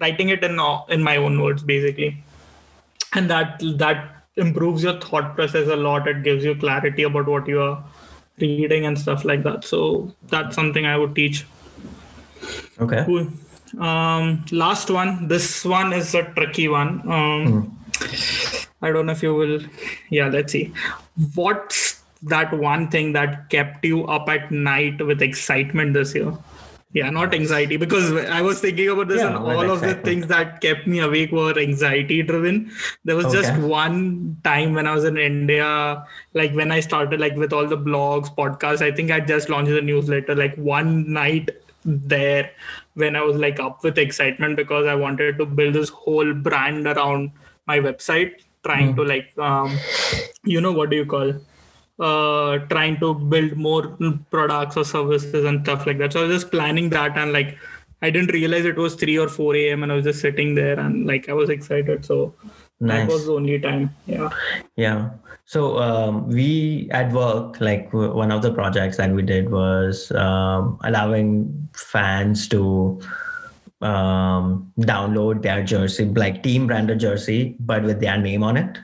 writing 0.00 0.30
it 0.30 0.42
in 0.42 0.58
in 0.88 1.02
my 1.02 1.16
own 1.16 1.40
words 1.40 1.62
basically 1.62 2.10
and 3.14 3.30
that 3.30 3.62
that 3.76 4.24
improves 4.36 4.82
your 4.82 4.98
thought 5.00 5.34
process 5.36 5.68
a 5.68 5.76
lot 5.76 6.08
it 6.08 6.22
gives 6.22 6.44
you 6.44 6.54
clarity 6.54 7.04
about 7.04 7.26
what 7.26 7.46
you 7.46 7.60
are 7.60 7.84
reading 8.40 8.86
and 8.86 8.98
stuff 8.98 9.24
like 9.24 9.42
that. 9.42 9.64
So 9.64 10.12
that's 10.28 10.54
something 10.54 10.86
I 10.86 10.96
would 10.96 11.14
teach. 11.14 11.46
Okay. 12.80 13.04
Cool. 13.04 13.28
Um, 13.78 14.44
last 14.50 14.90
one. 14.90 15.28
This 15.28 15.64
one 15.64 15.92
is 15.92 16.14
a 16.14 16.24
tricky 16.34 16.68
one. 16.68 17.00
Um, 17.08 17.76
mm. 17.92 18.66
I 18.82 18.90
don't 18.90 19.06
know 19.06 19.12
if 19.12 19.22
you 19.22 19.34
will. 19.34 19.60
Yeah, 20.08 20.28
let's 20.28 20.52
see. 20.52 20.72
What's 21.34 22.02
that 22.22 22.52
one 22.52 22.88
thing 22.90 23.12
that 23.12 23.50
kept 23.50 23.84
you 23.84 24.06
up 24.06 24.28
at 24.28 24.50
night 24.50 25.04
with 25.04 25.22
excitement 25.22 25.94
this 25.94 26.14
year? 26.14 26.36
Yeah, 26.92 27.08
not 27.08 27.32
anxiety 27.32 27.76
because 27.76 28.12
I 28.26 28.42
was 28.42 28.60
thinking 28.60 28.88
about 28.88 29.06
this, 29.06 29.20
yeah, 29.20 29.28
and 29.28 29.36
all 29.36 29.70
of 29.70 29.80
the 29.80 29.94
things 29.94 30.26
that 30.26 30.60
kept 30.60 30.88
me 30.88 30.98
awake 30.98 31.30
were 31.30 31.56
anxiety 31.56 32.20
driven. 32.20 32.72
There 33.04 33.14
was 33.14 33.26
okay. 33.26 33.42
just 33.42 33.56
one 33.60 34.36
time 34.42 34.74
when 34.74 34.88
I 34.88 34.94
was 34.94 35.04
in 35.04 35.16
India, 35.16 36.04
like 36.34 36.52
when 36.52 36.72
I 36.72 36.80
started, 36.80 37.20
like 37.20 37.36
with 37.36 37.52
all 37.52 37.68
the 37.68 37.78
blogs, 37.78 38.34
podcasts. 38.34 38.82
I 38.82 38.90
think 38.90 39.12
I 39.12 39.20
just 39.20 39.48
launched 39.48 39.70
a 39.70 39.80
newsletter. 39.80 40.34
Like 40.34 40.56
one 40.56 41.12
night 41.12 41.50
there, 41.84 42.50
when 42.94 43.14
I 43.14 43.22
was 43.22 43.36
like 43.36 43.60
up 43.60 43.84
with 43.84 43.96
excitement 43.96 44.56
because 44.56 44.88
I 44.88 44.96
wanted 44.96 45.38
to 45.38 45.46
build 45.46 45.74
this 45.74 45.90
whole 45.90 46.34
brand 46.34 46.88
around 46.88 47.30
my 47.68 47.78
website, 47.78 48.32
trying 48.64 48.92
mm. 48.92 48.96
to 48.96 49.04
like, 49.04 49.38
um, 49.38 49.78
you 50.44 50.60
know, 50.60 50.72
what 50.72 50.90
do 50.90 50.96
you 50.96 51.06
call? 51.06 51.34
uh, 52.00 52.58
trying 52.70 52.98
to 52.98 53.14
build 53.14 53.56
more 53.56 53.96
products 54.30 54.76
or 54.76 54.84
services 54.84 55.44
and 55.44 55.64
stuff 55.64 55.86
like 55.86 55.98
that. 55.98 56.12
So 56.12 56.20
I 56.20 56.26
was 56.26 56.42
just 56.42 56.50
planning 56.50 56.88
that 56.90 57.16
and 57.16 57.32
like 57.32 57.58
I 58.02 58.10
didn't 58.10 58.32
realize 58.32 58.64
it 58.64 58.76
was 58.76 58.94
3 58.94 59.18
or 59.18 59.28
4 59.28 59.54
a.m. 59.56 59.82
and 59.82 59.92
I 59.92 59.96
was 59.96 60.04
just 60.04 60.20
sitting 60.20 60.54
there 60.54 60.80
and 60.80 61.06
like 61.06 61.28
I 61.28 61.34
was 61.34 61.50
excited. 61.50 62.04
So 62.04 62.34
nice. 62.80 63.06
that 63.06 63.12
was 63.12 63.26
the 63.26 63.34
only 63.34 63.60
time. 63.60 63.94
Yeah. 64.06 64.30
Yeah. 64.76 65.10
So 65.44 65.78
um, 65.78 66.28
we 66.28 66.88
at 66.92 67.12
work, 67.12 67.60
like 67.60 67.92
one 67.92 68.32
of 68.32 68.40
the 68.40 68.52
projects 68.52 68.96
that 68.96 69.10
we 69.10 69.22
did 69.22 69.50
was 69.50 70.10
um, 70.12 70.78
allowing 70.84 71.68
fans 71.74 72.48
to 72.48 73.00
um, 73.80 74.72
download 74.78 75.42
their 75.42 75.64
jersey, 75.64 76.04
like 76.04 76.42
team 76.42 76.66
branded 76.66 77.00
jersey, 77.00 77.56
but 77.60 77.82
with 77.82 78.00
their 78.00 78.18
name 78.18 78.42
on 78.42 78.56
it 78.56 78.78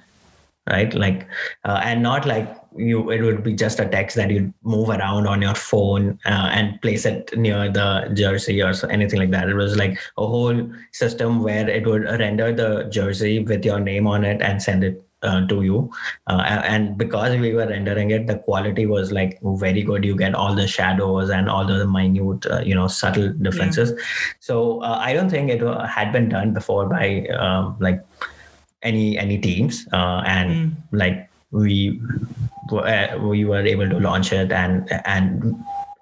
right? 0.68 0.92
Like 0.94 1.26
uh, 1.64 1.80
and 1.82 2.02
not 2.02 2.26
like 2.26 2.56
you 2.76 3.10
it 3.10 3.22
would 3.22 3.42
be 3.42 3.54
just 3.54 3.80
a 3.80 3.88
text 3.88 4.16
that 4.16 4.30
you 4.30 4.52
move 4.62 4.90
around 4.90 5.26
on 5.26 5.40
your 5.40 5.54
phone 5.54 6.18
uh, 6.26 6.50
and 6.52 6.80
place 6.82 7.06
it 7.06 7.36
near 7.36 7.70
the 7.70 8.10
jersey 8.14 8.62
or 8.62 8.72
so, 8.74 8.88
anything 8.88 9.18
like 9.18 9.30
that. 9.30 9.48
It 9.48 9.54
was 9.54 9.76
like 9.76 9.98
a 10.18 10.26
whole 10.26 10.70
system 10.92 11.42
where 11.42 11.68
it 11.68 11.86
would 11.86 12.02
render 12.02 12.52
the 12.52 12.84
jersey 12.90 13.40
with 13.40 13.64
your 13.64 13.80
name 13.80 14.06
on 14.06 14.24
it 14.24 14.42
and 14.42 14.62
send 14.62 14.84
it 14.84 15.05
uh, 15.22 15.46
to 15.46 15.62
you 15.62 15.90
uh, 16.26 16.42
and 16.64 16.96
because 16.98 17.36
we 17.38 17.52
were 17.52 17.66
rendering 17.66 18.10
it 18.10 18.26
the 18.26 18.38
quality 18.38 18.86
was 18.86 19.12
like 19.12 19.38
very 19.42 19.82
good 19.82 20.04
you 20.04 20.16
get 20.16 20.34
all 20.34 20.54
the 20.54 20.66
shadows 20.66 21.30
and 21.30 21.48
all 21.48 21.66
the 21.66 21.86
minute 21.86 22.46
uh, 22.46 22.60
you 22.60 22.74
know 22.74 22.86
subtle 22.86 23.32
differences 23.34 23.90
yeah. 23.90 24.04
so 24.40 24.82
uh, 24.82 24.98
i 25.00 25.12
don't 25.12 25.30
think 25.30 25.50
it 25.50 25.60
had 25.88 26.12
been 26.12 26.28
done 26.28 26.52
before 26.52 26.86
by 26.88 27.26
um, 27.38 27.76
like 27.80 28.00
any 28.82 29.18
any 29.18 29.38
teams 29.38 29.86
uh, 29.92 30.22
and 30.26 30.50
mm. 30.50 30.74
like 30.92 31.28
we 31.50 32.00
uh, 32.72 33.18
we 33.20 33.44
were 33.44 33.64
able 33.64 33.88
to 33.88 33.98
launch 33.98 34.32
it 34.32 34.52
and 34.52 34.90
and 35.04 35.56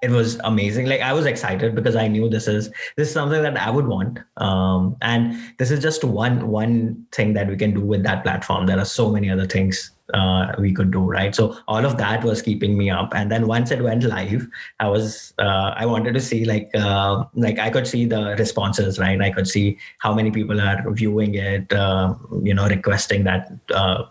it 0.05 0.11
was 0.11 0.39
amazing. 0.45 0.87
Like 0.87 1.01
i 1.01 1.13
was 1.13 1.27
excited 1.33 1.75
because 1.75 1.97
i 1.97 2.07
knew 2.09 2.29
this 2.29 2.47
is 2.47 2.69
this 2.97 3.09
is 3.09 3.15
something 3.15 3.43
that 3.43 3.57
i 3.57 3.71
would 3.71 3.87
want. 3.87 4.21
Um, 4.37 4.97
and 5.01 5.41
this 5.59 5.71
is 5.71 5.81
just 5.89 6.05
one 6.05 6.49
one 6.49 7.07
thing 7.13 7.35
that 7.35 7.49
we 7.49 7.57
can 7.57 7.75
do 7.75 7.81
with 7.81 8.03
that 8.05 8.23
platform. 8.23 8.67
There 8.67 8.79
are 8.79 8.91
so 8.95 9.11
many 9.11 9.31
other 9.31 9.47
things 9.47 9.91
uh, 10.13 10.53
we 10.59 10.73
could 10.79 10.91
do 10.91 11.01
right? 11.01 11.35
So 11.35 11.57
all 11.67 11.87
of 11.87 11.97
that 11.99 12.23
was 12.23 12.43
keeping 12.43 12.77
me 12.77 12.91
up. 12.91 13.15
And 13.15 13.33
then 13.33 13.47
once 13.47 13.71
it 13.71 13.83
went 13.83 14.03
live 14.03 14.47
i 14.81 14.89
was 14.89 15.33
uh, 15.39 15.71
i 15.85 15.87
wanted 15.87 16.19
to 16.19 16.21
see 16.21 16.45
like 16.45 16.69
uh, 16.75 17.25
like 17.47 17.59
i 17.59 17.71
could 17.71 17.87
see 17.95 18.05
the 18.17 18.37
responses 18.43 18.99
right? 18.99 19.21
I 19.29 19.31
could 19.31 19.49
see 19.55 19.79
how 19.99 20.13
many 20.21 20.31
people 20.31 20.61
are 20.61 20.85
viewing 21.03 21.35
it 21.37 21.73
uh, 21.73 22.15
you 22.51 22.55
know 22.61 22.69
requesting 22.77 23.25
that 23.25 23.51
uh, 23.83 24.05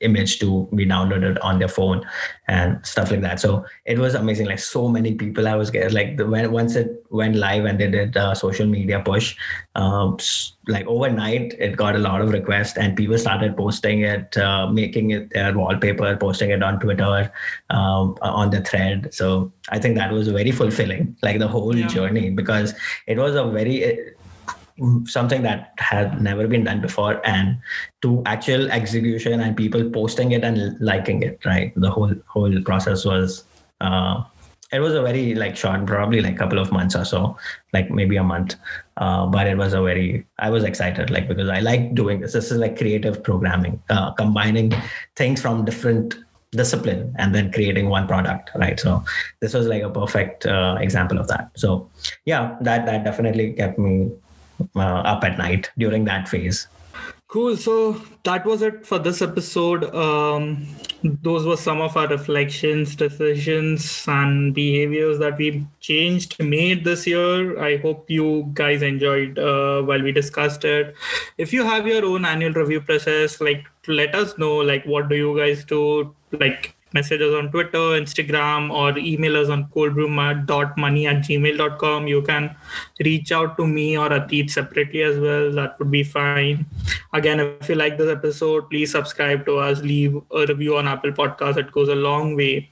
image 0.00 0.38
to 0.38 0.68
be 0.74 0.86
downloaded 0.86 1.38
on 1.42 1.58
their 1.58 1.68
phone 1.68 2.04
and 2.46 2.84
stuff 2.86 3.10
like 3.10 3.20
that. 3.20 3.40
So 3.40 3.64
it 3.84 3.98
was 3.98 4.14
amazing. 4.14 4.46
Like 4.46 4.58
so 4.58 4.88
many 4.88 5.14
people 5.14 5.48
I 5.48 5.54
was 5.54 5.70
getting 5.70 5.92
like 5.92 6.16
the, 6.16 6.26
when 6.26 6.50
once 6.52 6.76
it 6.76 7.04
went 7.10 7.36
live 7.36 7.64
and 7.64 7.78
they 7.78 7.90
did 7.90 8.16
a 8.16 8.34
social 8.34 8.66
media 8.66 9.00
push, 9.00 9.36
um, 9.74 10.16
like 10.66 10.86
overnight 10.86 11.54
it 11.58 11.76
got 11.76 11.96
a 11.96 11.98
lot 11.98 12.20
of 12.20 12.30
requests 12.30 12.76
and 12.76 12.96
people 12.96 13.18
started 13.18 13.56
posting 13.56 14.02
it, 14.02 14.36
uh, 14.36 14.68
making 14.68 15.10
it 15.10 15.30
their 15.30 15.56
wallpaper, 15.56 16.16
posting 16.16 16.50
it 16.50 16.62
on 16.62 16.78
Twitter, 16.78 17.32
um, 17.70 18.16
on 18.22 18.50
the 18.50 18.60
thread. 18.62 19.12
So 19.12 19.52
I 19.70 19.78
think 19.78 19.96
that 19.96 20.12
was 20.12 20.28
very 20.28 20.52
fulfilling, 20.52 21.16
like 21.22 21.38
the 21.38 21.48
whole 21.48 21.76
yeah. 21.76 21.88
journey 21.88 22.30
because 22.30 22.74
it 23.06 23.18
was 23.18 23.34
a 23.34 23.44
very 23.44 24.14
something 25.06 25.42
that 25.42 25.72
had 25.78 26.20
never 26.22 26.46
been 26.46 26.64
done 26.64 26.80
before 26.80 27.20
and 27.26 27.58
to 28.02 28.22
actual 28.26 28.70
execution 28.70 29.40
and 29.40 29.56
people 29.56 29.88
posting 29.90 30.32
it 30.32 30.44
and 30.44 30.78
liking 30.80 31.22
it 31.22 31.44
right? 31.44 31.72
The 31.76 31.90
whole 31.90 32.14
whole 32.26 32.60
process 32.62 33.04
was 33.04 33.44
uh, 33.80 34.22
it 34.72 34.80
was 34.80 34.94
a 34.94 35.02
very 35.02 35.34
like 35.34 35.56
short 35.56 35.86
probably 35.86 36.20
like 36.20 36.36
couple 36.36 36.58
of 36.58 36.70
months 36.70 36.94
or 36.94 37.04
so 37.04 37.36
like 37.72 37.90
maybe 37.90 38.16
a 38.16 38.22
month. 38.22 38.56
Uh, 38.96 39.26
but 39.26 39.46
it 39.46 39.56
was 39.56 39.72
a 39.72 39.82
very 39.82 40.26
i 40.38 40.50
was 40.50 40.64
excited 40.64 41.08
like 41.10 41.28
because 41.28 41.48
i 41.48 41.60
like 41.60 41.94
doing 41.94 42.20
this. 42.20 42.32
This 42.32 42.50
is 42.50 42.58
like 42.58 42.76
creative 42.76 43.22
programming 43.22 43.82
uh, 43.90 44.12
combining 44.12 44.72
things 45.16 45.40
from 45.40 45.64
different 45.64 46.16
discipline 46.52 47.14
and 47.18 47.34
then 47.34 47.52
creating 47.52 47.88
one 47.88 48.06
product 48.06 48.50
right? 48.54 48.78
So 48.78 49.04
this 49.40 49.54
was 49.54 49.66
like 49.66 49.82
a 49.82 49.90
perfect 49.90 50.46
uh, 50.46 50.76
example 50.80 51.18
of 51.18 51.28
that. 51.28 51.50
So 51.56 51.90
yeah 52.24 52.56
that 52.60 52.86
that 52.86 53.04
definitely 53.04 53.54
kept 53.54 53.78
me 53.78 54.10
up 54.76 55.24
at 55.24 55.38
night 55.38 55.70
during 55.78 56.04
that 56.04 56.28
phase. 56.28 56.68
Cool. 57.28 57.58
So 57.58 58.00
that 58.24 58.46
was 58.46 58.62
it 58.62 58.86
for 58.86 58.98
this 58.98 59.20
episode. 59.20 59.94
Um, 59.94 60.66
those 61.04 61.44
were 61.44 61.58
some 61.58 61.82
of 61.82 61.94
our 61.94 62.08
reflections, 62.08 62.96
decisions, 62.96 64.02
and 64.08 64.54
behaviors 64.54 65.18
that 65.18 65.36
we 65.36 65.66
changed, 65.80 66.42
made 66.42 66.84
this 66.84 67.06
year. 67.06 67.62
I 67.62 67.76
hope 67.76 68.08
you 68.08 68.48
guys 68.54 68.80
enjoyed 68.80 69.38
uh, 69.38 69.82
while 69.82 70.02
we 70.02 70.10
discussed 70.10 70.64
it. 70.64 70.96
If 71.36 71.52
you 71.52 71.64
have 71.64 71.86
your 71.86 72.02
own 72.06 72.24
annual 72.24 72.54
review 72.54 72.80
process, 72.80 73.42
like 73.42 73.66
let 73.86 74.14
us 74.14 74.38
know, 74.38 74.56
like 74.56 74.86
what 74.86 75.10
do 75.10 75.14
you 75.16 75.36
guys 75.36 75.66
do, 75.66 76.14
like 76.32 76.74
message 76.92 77.20
us 77.20 77.34
on 77.34 77.50
Twitter, 77.50 77.78
Instagram, 78.00 78.70
or 78.70 78.96
email 78.98 79.36
us 79.36 79.48
on 79.48 79.64
coldbrew.money 79.68 81.06
at 81.06 81.16
gmail.com. 81.16 82.06
You 82.06 82.22
can 82.22 82.54
reach 83.04 83.32
out 83.32 83.56
to 83.58 83.66
me 83.66 83.98
or 83.98 84.08
Atit 84.08 84.50
separately 84.50 85.02
as 85.02 85.18
well. 85.18 85.52
That 85.52 85.78
would 85.78 85.90
be 85.90 86.02
fine. 86.02 86.66
Again, 87.12 87.40
if 87.40 87.68
you 87.68 87.74
like 87.74 87.98
this 87.98 88.10
episode, 88.10 88.70
please 88.70 88.92
subscribe 88.92 89.44
to 89.46 89.58
us, 89.58 89.80
leave 89.80 90.16
a 90.30 90.46
review 90.46 90.76
on 90.76 90.88
Apple 90.88 91.12
Podcasts. 91.12 91.56
It 91.56 91.72
goes 91.72 91.88
a 91.88 91.94
long 91.94 92.36
way. 92.36 92.70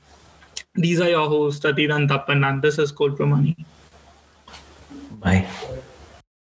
These 0.74 1.00
are 1.00 1.08
your 1.08 1.28
hosts, 1.28 1.64
Atit 1.64 1.94
and 1.94 2.08
Tapan, 2.08 2.46
and 2.48 2.62
this 2.62 2.78
is 2.78 2.92
Cold 2.92 3.16
Brew 3.16 3.26
Money. 3.26 3.56
Bye. 5.20 5.46